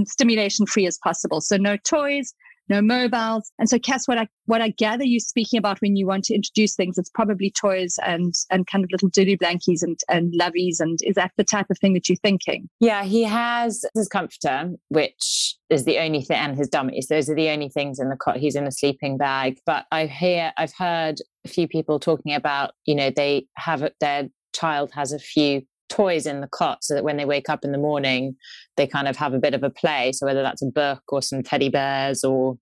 stimulation 0.05 0.65
free 0.67 0.87
as 0.87 0.99
possible. 1.03 1.43
So 1.43 1.57
no 1.59 1.77
toys, 1.77 2.33
no 2.69 2.83
mobiles. 2.83 3.51
And 3.59 3.69
so, 3.69 3.79
Cass, 3.79 4.07
what 4.07 4.19
I 4.19 4.29
what 4.47 4.61
I 4.61 4.71
gather 4.71 5.05
you're 5.05 5.21
speaking 5.21 5.59
about 5.59 5.81
when 5.81 5.97
you 5.97 6.07
want 6.07 6.25
to 6.25 6.35
introduce 6.35 6.75
things, 6.75 6.99
it's 6.99 7.11
probably 7.11 7.51
toys 7.51 7.97
and 8.05 8.35
and 8.51 8.67
kind 8.67 8.85
of 8.85 8.91
little 8.93 9.11
doodly 9.11 9.39
blankies 9.39 9.83
and 9.83 9.99
and 10.09 10.33
loveys. 10.39 10.81
And 10.81 10.99
is 11.03 11.15
that 11.15 11.33
the 11.37 11.45
type 11.45 11.67
of 11.71 11.79
thing 11.79 11.95
that 11.95 12.09
you're 12.09 12.17
thinking? 12.17 12.69
Yeah, 12.81 13.05
he 13.05 13.23
has 13.25 13.85
his 13.95 14.09
comforter, 14.09 14.73
which 14.89 15.57
is 15.71 15.85
the 15.85 15.99
only 15.99 16.23
thing, 16.23 16.39
and 16.39 16.57
his 16.57 16.69
dummies. 16.69 17.09
Those 17.09 17.29
are 17.29 17.35
the 17.35 17.51
only 17.51 17.69
things 17.69 17.99
in 17.99 18.09
the 18.09 18.17
cot. 18.17 18.37
He's 18.37 18.57
in 18.57 18.67
a 18.67 18.73
sleeping 18.73 19.17
bag. 19.17 19.59
But 19.67 19.87
I 19.91 20.07
hear, 20.07 20.53
I've 20.57 20.75
heard 20.75 21.21
a 21.45 21.49
few 21.49 21.67
people 21.69 21.99
talking 21.99 22.35
about, 22.35 22.73
you 22.85 22.95
know, 22.95 23.11
they 23.15 23.47
have 23.57 23.89
their 24.01 24.29
child 24.53 24.91
has 24.93 25.13
a 25.13 25.19
few 25.19 25.63
toys 25.89 26.27
in 26.27 26.41
the 26.41 26.49
cot 26.49 26.83
so 26.83 26.95
that 26.95 27.05
when 27.05 27.17
they 27.17 27.25
wake 27.25 27.49
up 27.49 27.65
in 27.65 27.73
the 27.73 27.79
morning, 27.79 28.37
they 28.77 28.87
kind 28.87 29.09
of 29.09 29.17
have 29.17 29.35
a 29.35 29.39
bit 29.39 29.55
of 29.55 29.63
a 29.63 29.71
play. 29.71 30.13
So 30.13 30.27
whether 30.27 30.43
that's 30.43 30.63
a 30.63 30.67
book 30.67 31.03
or 31.09 31.23
some 31.23 31.43
teddy 31.43 31.69
bears 31.69 32.25
or 32.25 32.59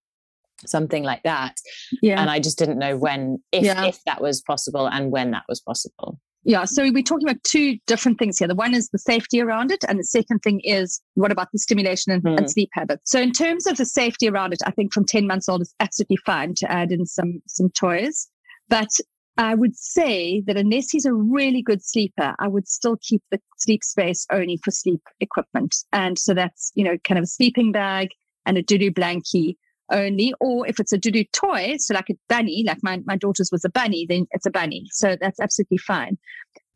something 0.66 1.02
like 1.02 1.22
that. 1.24 1.56
Yeah. 2.02 2.20
And 2.20 2.30
I 2.30 2.38
just 2.38 2.58
didn't 2.58 2.78
know 2.78 2.96
when, 2.96 3.38
if, 3.52 3.64
yeah. 3.64 3.84
if 3.84 3.98
that 4.06 4.20
was 4.22 4.40
possible 4.40 4.86
and 4.88 5.10
when 5.10 5.30
that 5.32 5.44
was 5.48 5.60
possible. 5.60 6.18
Yeah, 6.46 6.66
so 6.66 6.82
we're 6.90 7.02
talking 7.02 7.26
about 7.26 7.42
two 7.42 7.78
different 7.86 8.18
things 8.18 8.38
here. 8.38 8.46
The 8.46 8.54
one 8.54 8.74
is 8.74 8.90
the 8.90 8.98
safety 8.98 9.40
around 9.40 9.70
it, 9.70 9.82
and 9.88 9.98
the 9.98 10.04
second 10.04 10.40
thing 10.40 10.60
is 10.60 11.00
what 11.14 11.32
about 11.32 11.48
the 11.52 11.58
stimulation 11.58 12.12
and, 12.12 12.22
mm. 12.22 12.36
and, 12.36 12.50
sleep 12.50 12.68
habits. 12.74 13.10
So, 13.10 13.18
in 13.18 13.32
terms 13.32 13.66
of 13.66 13.78
the 13.78 13.86
safety 13.86 14.28
around 14.28 14.52
it, 14.52 14.60
I 14.66 14.70
think 14.70 14.92
from 14.92 15.06
ten 15.06 15.26
months 15.26 15.48
old 15.48 15.62
is 15.62 15.74
absolutely 15.80 16.18
fine 16.18 16.54
to 16.56 16.70
add 16.70 16.92
in 16.92 17.06
some 17.06 17.40
some 17.48 17.70
toys. 17.70 18.28
But 18.68 18.90
I 19.36 19.54
would 19.54 19.76
say 19.76 20.42
that 20.46 20.56
unless 20.56 20.90
he's 20.90 21.06
a 21.06 21.12
really 21.12 21.60
good 21.60 21.84
sleeper, 21.84 22.34
I 22.38 22.46
would 22.46 22.68
still 22.68 22.96
keep 23.02 23.22
the 23.30 23.40
sleep 23.58 23.82
space 23.82 24.26
only 24.30 24.58
for 24.62 24.70
sleep 24.70 25.00
equipment, 25.20 25.74
and 25.92 26.18
so 26.18 26.34
that's 26.34 26.70
you 26.74 26.84
know 26.84 26.96
kind 27.04 27.18
of 27.18 27.24
a 27.24 27.28
sleeping 27.28 27.72
bag 27.72 28.08
and 28.46 28.56
a 28.56 28.62
doo 28.62 28.90
blankie 28.90 29.56
only, 29.90 30.34
or 30.40 30.66
if 30.66 30.78
it's 30.80 30.92
a 30.92 30.98
doo 30.98 31.24
toy, 31.32 31.76
so 31.78 31.94
like 31.94 32.10
a 32.10 32.14
bunny, 32.28 32.64
like 32.66 32.78
my, 32.82 33.00
my 33.04 33.16
daughter's 33.16 33.50
was 33.52 33.64
a 33.64 33.70
bunny, 33.70 34.06
then 34.08 34.26
it's 34.30 34.46
a 34.46 34.50
bunny. 34.50 34.86
So 34.92 35.16
that's 35.20 35.40
absolutely 35.40 35.78
fine 35.78 36.16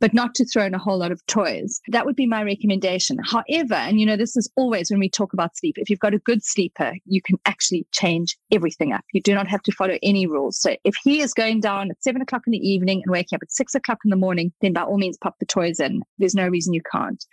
but 0.00 0.14
not 0.14 0.34
to 0.36 0.44
throw 0.44 0.64
in 0.64 0.74
a 0.74 0.78
whole 0.78 0.98
lot 0.98 1.12
of 1.12 1.24
toys. 1.26 1.80
That 1.88 2.06
would 2.06 2.16
be 2.16 2.26
my 2.26 2.42
recommendation. 2.42 3.18
However, 3.24 3.74
and 3.74 4.00
you 4.00 4.06
know, 4.06 4.16
this 4.16 4.36
is 4.36 4.50
always 4.56 4.90
when 4.90 5.00
we 5.00 5.08
talk 5.08 5.32
about 5.32 5.56
sleep, 5.56 5.76
if 5.78 5.90
you've 5.90 5.98
got 5.98 6.14
a 6.14 6.18
good 6.18 6.44
sleeper, 6.44 6.92
you 7.04 7.20
can 7.22 7.38
actually 7.46 7.86
change 7.92 8.36
everything 8.52 8.92
up. 8.92 9.04
You 9.12 9.20
do 9.20 9.34
not 9.34 9.48
have 9.48 9.62
to 9.62 9.72
follow 9.72 9.98
any 10.02 10.26
rules. 10.26 10.60
So 10.60 10.76
if 10.84 10.94
he 11.02 11.20
is 11.20 11.34
going 11.34 11.60
down 11.60 11.90
at 11.90 12.02
seven 12.02 12.22
o'clock 12.22 12.42
in 12.46 12.52
the 12.52 12.68
evening 12.68 13.02
and 13.04 13.12
waking 13.12 13.36
up 13.36 13.42
at 13.42 13.52
six 13.52 13.74
o'clock 13.74 13.98
in 14.04 14.10
the 14.10 14.16
morning, 14.16 14.52
then 14.60 14.72
by 14.72 14.82
all 14.82 14.98
means 14.98 15.18
pop 15.18 15.36
the 15.38 15.46
toys 15.46 15.80
in. 15.80 16.02
There's 16.18 16.34
no 16.34 16.48
reason 16.48 16.74
you 16.74 16.82
can't. 16.90 17.24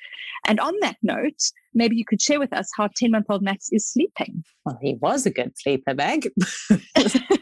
And 0.48 0.60
on 0.60 0.74
that 0.82 0.98
note, 1.02 1.40
maybe 1.74 1.96
you 1.96 2.06
could 2.06 2.22
share 2.22 2.40
with 2.40 2.54
us 2.54 2.70
how 2.76 2.90
10 2.96 3.12
month 3.12 3.26
old 3.30 3.42
Max 3.42 3.68
is 3.72 3.88
sleeping. 3.88 4.44
Well, 4.66 4.80
he 4.82 4.96
was 4.96 5.26
a 5.26 5.32
good 5.32 5.58
sleeper, 5.58 5.94
Meg. 5.94 6.30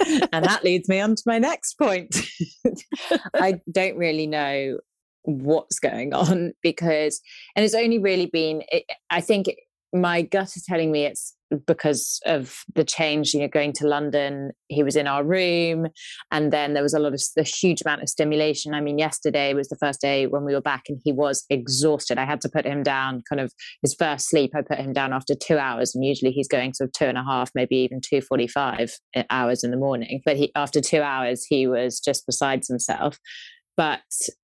and 0.32 0.44
that 0.44 0.64
leads 0.64 0.88
me 0.88 1.00
on 1.00 1.14
to 1.14 1.22
my 1.26 1.38
next 1.38 1.74
point. 1.74 2.16
I 3.34 3.60
don't 3.70 3.96
really 3.96 4.26
know 4.26 4.78
what's 5.22 5.78
going 5.78 6.14
on 6.14 6.52
because, 6.62 7.20
and 7.56 7.64
it's 7.64 7.74
only 7.74 7.98
really 7.98 8.26
been, 8.26 8.62
it, 8.68 8.84
I 9.10 9.20
think 9.20 9.46
my 9.92 10.22
gut 10.22 10.56
is 10.56 10.64
telling 10.64 10.90
me 10.90 11.04
it's 11.04 11.34
because 11.66 12.20
of 12.26 12.64
the 12.74 12.84
change, 12.84 13.34
you 13.34 13.40
know, 13.40 13.48
going 13.48 13.72
to 13.74 13.86
London, 13.86 14.52
he 14.68 14.82
was 14.82 14.96
in 14.96 15.06
our 15.06 15.24
room, 15.24 15.86
and 16.30 16.52
then 16.52 16.74
there 16.74 16.82
was 16.82 16.94
a 16.94 16.98
lot 16.98 17.14
of 17.14 17.20
a 17.38 17.42
huge 17.42 17.82
amount 17.82 18.02
of 18.02 18.08
stimulation. 18.08 18.74
I 18.74 18.80
mean, 18.80 18.98
yesterday 18.98 19.54
was 19.54 19.68
the 19.68 19.76
first 19.76 20.00
day 20.00 20.26
when 20.26 20.44
we 20.44 20.54
were 20.54 20.60
back, 20.60 20.84
and 20.88 21.00
he 21.04 21.12
was 21.12 21.44
exhausted. 21.50 22.18
I 22.18 22.24
had 22.24 22.40
to 22.42 22.48
put 22.48 22.64
him 22.64 22.82
down, 22.82 23.22
kind 23.28 23.40
of 23.40 23.52
his 23.82 23.94
first 23.94 24.28
sleep. 24.28 24.52
I 24.54 24.62
put 24.62 24.78
him 24.78 24.92
down 24.92 25.12
after 25.12 25.34
two 25.34 25.58
hours, 25.58 25.94
and 25.94 26.04
usually 26.04 26.32
he's 26.32 26.48
going 26.48 26.74
sort 26.74 26.88
of 26.88 26.92
two 26.92 27.06
and 27.06 27.18
a 27.18 27.24
half, 27.24 27.50
maybe 27.54 27.76
even 27.76 28.00
two 28.00 28.20
forty-five 28.20 28.92
eh, 29.14 29.24
hours 29.30 29.64
in 29.64 29.70
the 29.70 29.76
morning. 29.76 30.22
But 30.24 30.36
he, 30.36 30.52
after 30.56 30.80
two 30.80 31.02
hours, 31.02 31.44
he 31.44 31.66
was 31.66 32.00
just 32.00 32.26
besides 32.26 32.68
himself. 32.68 33.18
But 33.76 34.02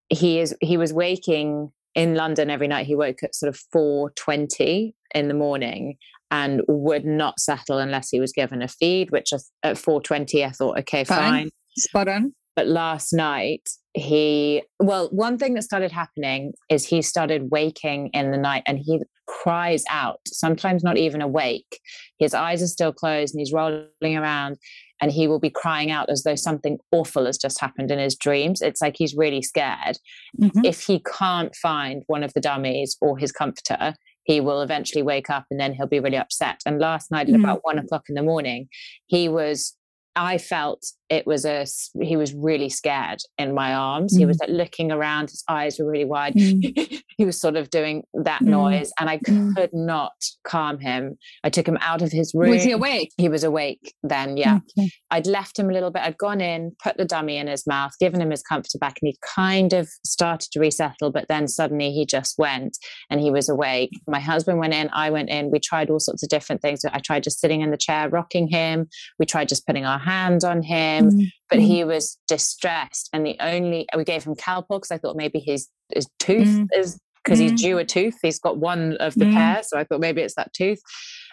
he 0.09 0.41
is 0.41 0.55
he 0.61 0.77
was 0.77 0.93
waking 0.93 1.71
in 1.95 2.15
London 2.15 2.51
every 2.51 2.69
night. 2.69 2.87
He 2.87 2.95
woke 2.95 3.23
at 3.23 3.35
sort 3.35 3.49
of 3.49 3.61
four 3.73 4.11
twenty 4.17 4.95
in 5.15 5.29
the 5.29 5.35
morning 5.35 5.97
and 6.31 6.63
would 6.69 7.05
not 7.05 7.41
settle 7.41 7.79
unless 7.79 8.09
he 8.11 8.21
was 8.21 8.33
given 8.33 8.63
a 8.63 8.69
feed. 8.69 9.11
Which 9.11 9.33
at 9.63 9.79
four 9.79 10.01
twenty, 10.01 10.45
I 10.45 10.51
thought, 10.51 10.79
okay, 10.81 11.05
fine, 11.05 11.19
fine. 11.19 11.51
spot 11.77 12.09
on. 12.09 12.35
But 12.57 12.67
last 12.67 13.13
night 13.13 13.69
he 13.95 14.63
well 14.79 15.09
one 15.11 15.37
thing 15.37 15.55
that 15.55 15.63
started 15.63 15.91
happening 15.91 16.53
is 16.69 16.87
he 16.87 17.03
started 17.03 17.51
waking 17.51 18.09
in 18.13 18.31
the 18.31 18.37
night 18.37 18.63
and 18.67 18.79
he 18.79 19.01
cries 19.27 19.83
out 19.91 20.21
sometimes 20.27 20.85
not 20.85 20.97
even 20.97 21.21
awake 21.21 21.81
his 22.19 22.33
eyes 22.33 22.63
are 22.63 22.69
still 22.69 22.93
closed 22.93 23.35
and 23.35 23.41
he's 23.41 23.53
rolling 23.53 23.89
around 24.17 24.59
and 25.01 25.11
he 25.11 25.27
will 25.27 25.41
be 25.41 25.51
crying 25.51 25.91
out 25.91 26.11
as 26.11 26.23
though 26.23 26.35
something 26.35 26.79
awful 26.93 27.27
has 27.27 27.39
just 27.39 27.61
happened 27.61 27.91
in 27.91 27.99
his 27.99 28.15
dreams. 28.15 28.61
It's 28.61 28.83
like 28.83 28.97
he's 28.99 29.17
really 29.17 29.43
scared. 29.43 29.99
Mm-hmm. 30.41 30.65
If 30.65 30.83
he 30.83 31.01
can't 31.01 31.55
find 31.57 32.03
one 32.07 32.23
of 32.23 32.35
the 32.35 32.41
dummies 32.41 32.97
or 33.01 33.17
his 33.17 33.33
comforter, 33.33 33.95
he 34.25 34.41
will 34.41 34.63
eventually 34.63 35.03
wake 35.03 35.31
up 35.31 35.47
and 35.51 35.59
then 35.59 35.73
he'll 35.73 35.87
be 35.87 36.01
really 36.01 36.17
upset. 36.17 36.61
And 36.67 36.79
last 36.79 37.11
night 37.11 37.29
at 37.29 37.35
mm-hmm. 37.35 37.45
about 37.45 37.65
one 37.65 37.79
o'clock 37.79 38.05
in 38.09 38.15
the 38.15 38.23
morning, 38.23 38.69
he 39.07 39.29
was 39.29 39.77
I 40.17 40.39
felt 40.39 40.85
it 41.11 41.27
was 41.27 41.45
a 41.45 41.67
he 42.01 42.17
was 42.17 42.33
really 42.33 42.69
scared 42.69 43.19
in 43.37 43.55
my 43.55 43.75
arms. 43.75 44.15
Mm. 44.15 44.19
He 44.19 44.27
was 44.27 44.39
mm. 44.39 44.41
like 44.43 44.51
looking 44.51 44.93
around, 44.93 45.31
his 45.31 45.45
eyes 45.49 45.79
were 45.79 45.91
really 45.91 46.05
wide. 46.05 46.35
Mm. 46.35 47.03
he 47.17 47.25
was 47.25 47.39
sort 47.39 47.57
of 47.57 47.69
doing 47.71 48.05
that 48.15 48.43
mm. 48.43 48.47
noise, 48.47 48.93
and 48.99 49.11
I 49.11 49.19
mm. 49.19 49.55
could 49.55 49.71
not 49.73 50.13
calm 50.45 50.79
him. 50.79 51.19
I 51.45 51.51
took 51.51 51.67
him 51.67 51.79
out 51.81 52.01
of 52.01 52.13
his 52.13 52.33
room. 52.35 52.51
Was 52.51 52.63
he 52.63 52.71
awake? 52.71 53.13
He 53.19 53.29
was 53.29 53.45
awake 53.45 53.95
then, 54.03 54.37
yeah. 54.37 54.61
Okay. 54.79 54.91
I'd 55.11 55.27
left 55.27 55.59
him 55.59 55.69
a 55.69 55.73
little 55.73 55.91
bit. 55.91 56.03
I'd 56.03 56.17
gone 56.19 56.41
in, 56.41 56.77
put 56.83 56.97
the 56.97 57.05
dummy 57.05 57.37
in 57.37 57.49
his 57.49 57.67
mouth, 57.67 57.93
given 57.99 58.21
him 58.21 58.31
his 58.31 58.43
comforter 58.43 58.79
back, 58.79 58.99
and 59.03 59.09
he 59.09 59.19
kind 59.35 59.73
of 59.73 59.89
started 60.05 60.51
to 60.53 60.61
resettle, 60.61 61.11
but 61.11 61.27
then 61.29 61.49
suddenly 61.49 61.91
he 61.93 62.07
just 62.07 62.39
went 62.39 62.79
and 63.11 63.21
he 63.21 63.31
was 63.31 63.49
awake. 63.49 63.91
My 64.07 64.21
husband 64.21 64.59
went 64.59 64.75
in, 64.75 64.89
I 64.93 65.11
went 65.11 65.29
in. 65.29 65.51
We 65.51 65.59
tried 65.59 65.91
all 65.91 66.01
sorts 66.01 66.23
of 66.23 66.29
different 66.29 66.63
things. 66.63 66.85
I 66.85 67.01
tried 67.01 67.25
just 67.25 67.41
sitting 67.41 67.61
in 67.61 67.71
the 67.71 67.77
chair, 67.77 68.09
rocking 68.09 68.49
him. 68.49 68.89
We 69.19 69.27
tried 69.27 69.49
just 69.49 69.67
putting 69.67 69.85
our 69.85 69.99
hand 69.99 70.45
on 70.45 70.63
him, 70.63 71.00
mm-hmm. 71.07 71.25
but 71.49 71.59
mm-hmm. 71.59 71.67
he 71.67 71.85
was 71.85 72.19
distressed. 72.29 73.09
And 73.13 73.27
the 73.27 73.37
only 73.41 73.87
we 73.97 74.05
gave 74.05 74.25
him 74.25 74.35
Calpol. 74.35 74.81
because 74.81 74.91
I 74.91 74.99
thought 74.99 75.17
maybe 75.17 75.39
his 75.39 75.69
his 75.93 76.07
tooth 76.19 76.49
mm-hmm. 76.49 76.81
is 76.81 76.99
because 77.23 77.39
he's 77.39 77.53
mm-hmm. 77.53 77.69
due 77.69 77.79
a 77.79 77.85
tooth. 77.85 78.19
He's 78.23 78.39
got 78.39 78.59
one 78.59 78.97
of 78.99 79.15
the 79.15 79.27
mm-hmm. 79.27 79.37
pair, 79.37 79.63
so 79.63 79.79
I 79.79 79.85
thought 79.85 80.01
maybe 80.01 80.23
it's 80.23 80.35
that 80.37 80.53
tooth. 80.53 80.81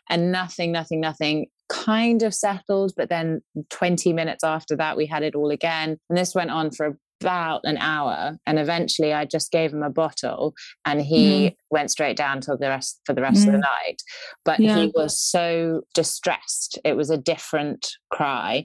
And 0.09 0.31
nothing, 0.31 0.71
nothing, 0.71 1.01
nothing 1.01 1.47
kind 1.69 2.23
of 2.23 2.33
settled. 2.33 2.93
But 2.95 3.09
then 3.09 3.41
20 3.69 4.13
minutes 4.13 4.43
after 4.43 4.75
that, 4.77 4.95
we 4.95 5.05
had 5.05 5.23
it 5.23 5.35
all 5.35 5.49
again. 5.49 5.97
And 6.09 6.17
this 6.17 6.33
went 6.33 6.49
on 6.49 6.71
for 6.71 6.97
about 7.21 7.61
an 7.63 7.77
hour 7.77 8.37
and 8.45 8.59
eventually 8.59 9.11
i 9.11 9.25
just 9.25 9.51
gave 9.51 9.73
him 9.73 9.81
a 9.81 9.89
bottle 9.89 10.53
and 10.85 11.01
he 11.01 11.49
mm. 11.49 11.55
went 11.71 11.89
straight 11.89 12.15
down 12.15 12.39
to 12.39 12.55
the 12.55 12.67
rest 12.67 13.01
for 13.05 13.13
the 13.13 13.21
rest 13.21 13.43
mm. 13.43 13.47
of 13.47 13.53
the 13.53 13.57
mm. 13.57 13.61
night 13.61 14.01
but 14.45 14.59
yeah. 14.59 14.77
he 14.77 14.91
was 14.93 15.19
so 15.19 15.81
distressed 15.95 16.77
it 16.85 16.95
was 16.95 17.09
a 17.09 17.17
different 17.17 17.87
cry 18.11 18.63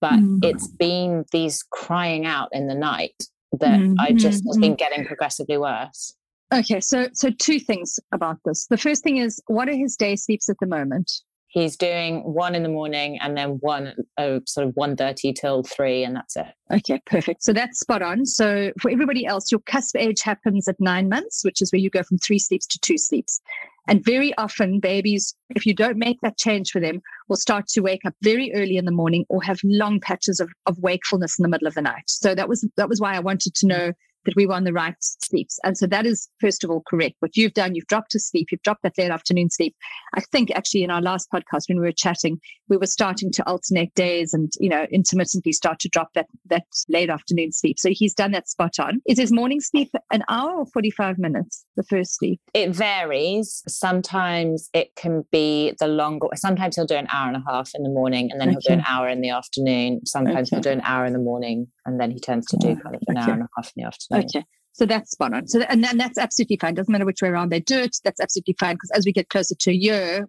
but 0.00 0.12
mm. 0.12 0.38
it's 0.42 0.68
been 0.68 1.24
these 1.32 1.62
crying 1.70 2.26
out 2.26 2.48
in 2.52 2.66
the 2.66 2.74
night 2.74 3.24
that 3.52 3.80
mm, 3.80 3.94
i 3.98 4.12
just 4.12 4.44
has 4.46 4.58
been 4.58 4.74
getting 4.76 5.04
progressively 5.04 5.58
worse. 5.58 6.14
Okay 6.52 6.80
so 6.80 7.08
so 7.12 7.30
two 7.30 7.60
things 7.60 7.98
about 8.12 8.38
this. 8.44 8.66
The 8.66 8.76
first 8.76 9.02
thing 9.02 9.18
is 9.18 9.40
what 9.46 9.68
are 9.68 9.76
his 9.76 9.96
day 9.96 10.16
sleeps 10.16 10.48
at 10.48 10.56
the 10.60 10.66
moment 10.66 11.10
he's 11.50 11.76
doing 11.76 12.20
one 12.20 12.54
in 12.54 12.62
the 12.62 12.68
morning 12.68 13.18
and 13.20 13.36
then 13.36 13.58
one 13.60 13.92
oh, 14.18 14.40
sort 14.46 14.68
of 14.68 14.74
1.30 14.74 15.34
till 15.34 15.62
3 15.64 16.04
and 16.04 16.16
that's 16.16 16.36
it. 16.36 16.46
Okay 16.72 17.00
perfect. 17.06 17.42
So 17.42 17.52
that's 17.52 17.80
spot 17.80 18.02
on. 18.02 18.24
So 18.24 18.72
for 18.80 18.90
everybody 18.90 19.26
else 19.26 19.50
your 19.50 19.60
cusp 19.60 19.96
age 19.96 20.22
happens 20.22 20.68
at 20.68 20.76
nine 20.80 21.08
months 21.08 21.44
which 21.44 21.60
is 21.60 21.72
where 21.72 21.80
you 21.80 21.90
go 21.90 22.02
from 22.02 22.18
three 22.18 22.38
sleeps 22.38 22.66
to 22.68 22.78
two 22.78 22.96
sleeps. 22.96 23.40
And 23.88 24.04
very 24.04 24.32
often 24.38 24.78
babies 24.78 25.34
if 25.50 25.66
you 25.66 25.74
don't 25.74 25.98
make 25.98 26.20
that 26.22 26.38
change 26.38 26.70
for 26.70 26.80
them 26.80 27.02
will 27.28 27.36
start 27.36 27.66
to 27.68 27.80
wake 27.80 28.04
up 28.04 28.14
very 28.22 28.52
early 28.54 28.76
in 28.76 28.84
the 28.84 28.92
morning 28.92 29.24
or 29.28 29.42
have 29.42 29.58
long 29.64 29.98
patches 29.98 30.38
of, 30.38 30.50
of 30.66 30.78
wakefulness 30.78 31.38
in 31.38 31.42
the 31.42 31.48
middle 31.48 31.66
of 31.66 31.74
the 31.74 31.82
night. 31.82 32.04
So 32.06 32.34
that 32.34 32.48
was 32.48 32.66
that 32.76 32.88
was 32.88 33.00
why 33.00 33.16
i 33.16 33.20
wanted 33.20 33.54
to 33.56 33.66
know 33.66 33.92
that 34.24 34.36
we 34.36 34.46
were 34.46 34.54
on 34.54 34.64
the 34.64 34.72
right 34.72 34.94
sleeps. 35.00 35.58
And 35.64 35.76
so 35.76 35.86
that 35.86 36.06
is, 36.06 36.28
first 36.40 36.64
of 36.64 36.70
all, 36.70 36.82
correct. 36.88 37.16
What 37.20 37.36
you've 37.36 37.54
done, 37.54 37.74
you've 37.74 37.86
dropped 37.86 38.10
to 38.12 38.20
sleep, 38.20 38.48
you've 38.50 38.62
dropped 38.62 38.82
that 38.82 38.98
late 38.98 39.10
afternoon 39.10 39.50
sleep. 39.50 39.74
I 40.14 40.20
think 40.32 40.50
actually 40.52 40.82
in 40.82 40.90
our 40.90 41.02
last 41.02 41.28
podcast, 41.32 41.68
when 41.68 41.78
we 41.78 41.86
were 41.86 41.92
chatting, 41.92 42.38
we 42.68 42.76
were 42.76 42.86
starting 42.86 43.30
to 43.32 43.46
alternate 43.48 43.94
days 43.94 44.32
and, 44.32 44.50
you 44.58 44.68
know, 44.68 44.86
intermittently 44.92 45.52
start 45.52 45.80
to 45.80 45.88
drop 45.88 46.10
that, 46.14 46.26
that 46.46 46.64
late 46.88 47.10
afternoon 47.10 47.52
sleep. 47.52 47.78
So 47.78 47.90
he's 47.92 48.14
done 48.14 48.32
that 48.32 48.48
spot 48.48 48.78
on. 48.78 49.00
Is 49.06 49.18
his 49.18 49.32
morning 49.32 49.60
sleep 49.60 49.90
an 50.12 50.22
hour 50.28 50.58
or 50.58 50.66
45 50.66 51.18
minutes, 51.18 51.64
the 51.76 51.82
first 51.84 52.18
sleep? 52.18 52.40
It 52.54 52.74
varies. 52.74 53.62
Sometimes 53.66 54.68
it 54.72 54.94
can 54.96 55.24
be 55.32 55.74
the 55.78 55.88
longer, 55.88 56.28
sometimes 56.34 56.76
he'll 56.76 56.86
do 56.86 56.96
an 56.96 57.08
hour 57.12 57.28
and 57.28 57.36
a 57.36 57.44
half 57.48 57.70
in 57.74 57.82
the 57.82 57.90
morning 57.90 58.30
and 58.30 58.40
then 58.40 58.48
okay. 58.48 58.58
he'll 58.60 58.76
do 58.76 58.80
an 58.80 58.86
hour 58.86 59.08
in 59.08 59.20
the 59.20 59.30
afternoon. 59.30 60.00
Sometimes 60.04 60.48
okay. 60.48 60.56
he'll 60.56 60.62
do 60.62 60.70
an 60.70 60.82
hour 60.82 61.04
in 61.04 61.12
the 61.12 61.18
morning 61.18 61.68
and 61.86 62.00
then 62.00 62.10
he 62.10 62.20
tends 62.20 62.46
to 62.48 62.56
do 62.58 62.76
kind 62.76 62.94
of 62.94 63.02
an 63.08 63.18
okay. 63.18 63.26
hour 63.26 63.34
and 63.34 63.42
a 63.42 63.48
half 63.56 63.72
in 63.76 63.82
the 63.82 63.86
afternoon. 63.86 64.09
Okay. 64.12 64.44
So 64.72 64.86
that's 64.86 65.10
spot 65.10 65.34
on. 65.34 65.46
So 65.46 65.60
and, 65.60 65.84
and 65.84 66.00
that's 66.00 66.18
absolutely 66.18 66.56
fine. 66.56 66.74
Doesn't 66.74 66.90
matter 66.90 67.04
which 67.04 67.22
way 67.22 67.28
around 67.28 67.50
they 67.50 67.60
do 67.60 67.78
it. 67.78 67.96
That's 68.04 68.20
absolutely 68.20 68.56
fine 68.58 68.76
because 68.76 68.90
as 68.94 69.04
we 69.04 69.12
get 69.12 69.28
closer 69.28 69.54
to 69.54 69.70
a 69.70 69.74
year, 69.74 70.28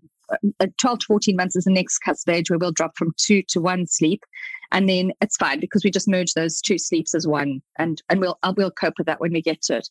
uh, 0.60 0.68
12 0.80 1.00
to 1.00 1.06
14 1.08 1.36
months 1.36 1.56
is 1.56 1.66
the 1.66 1.72
next 1.72 2.00
cusp 2.00 2.28
age 2.30 2.50
where 2.50 2.60
we'll 2.60 2.72
drop 2.72 2.98
from 2.98 3.14
two 3.18 3.44
to 3.50 3.62
one 3.62 3.86
sleep. 3.86 4.24
And 4.72 4.88
then 4.88 5.12
it's 5.22 5.38
fine 5.38 5.60
because 5.60 5.84
we 5.84 5.92
just 5.92 6.08
merge 6.08 6.34
those 6.34 6.62
two 6.62 6.78
sleeps 6.78 7.14
as 7.14 7.28
one. 7.28 7.62
And, 7.78 8.02
and 8.10 8.20
we'll, 8.20 8.38
uh, 8.44 8.54
we'll 8.56 8.72
cope 8.72 8.96
with 8.98 9.08
that 9.08 9.20
when 9.20 9.34
we 9.34 9.42
get 9.42 9.62
to 9.64 9.78
it. 9.78 9.90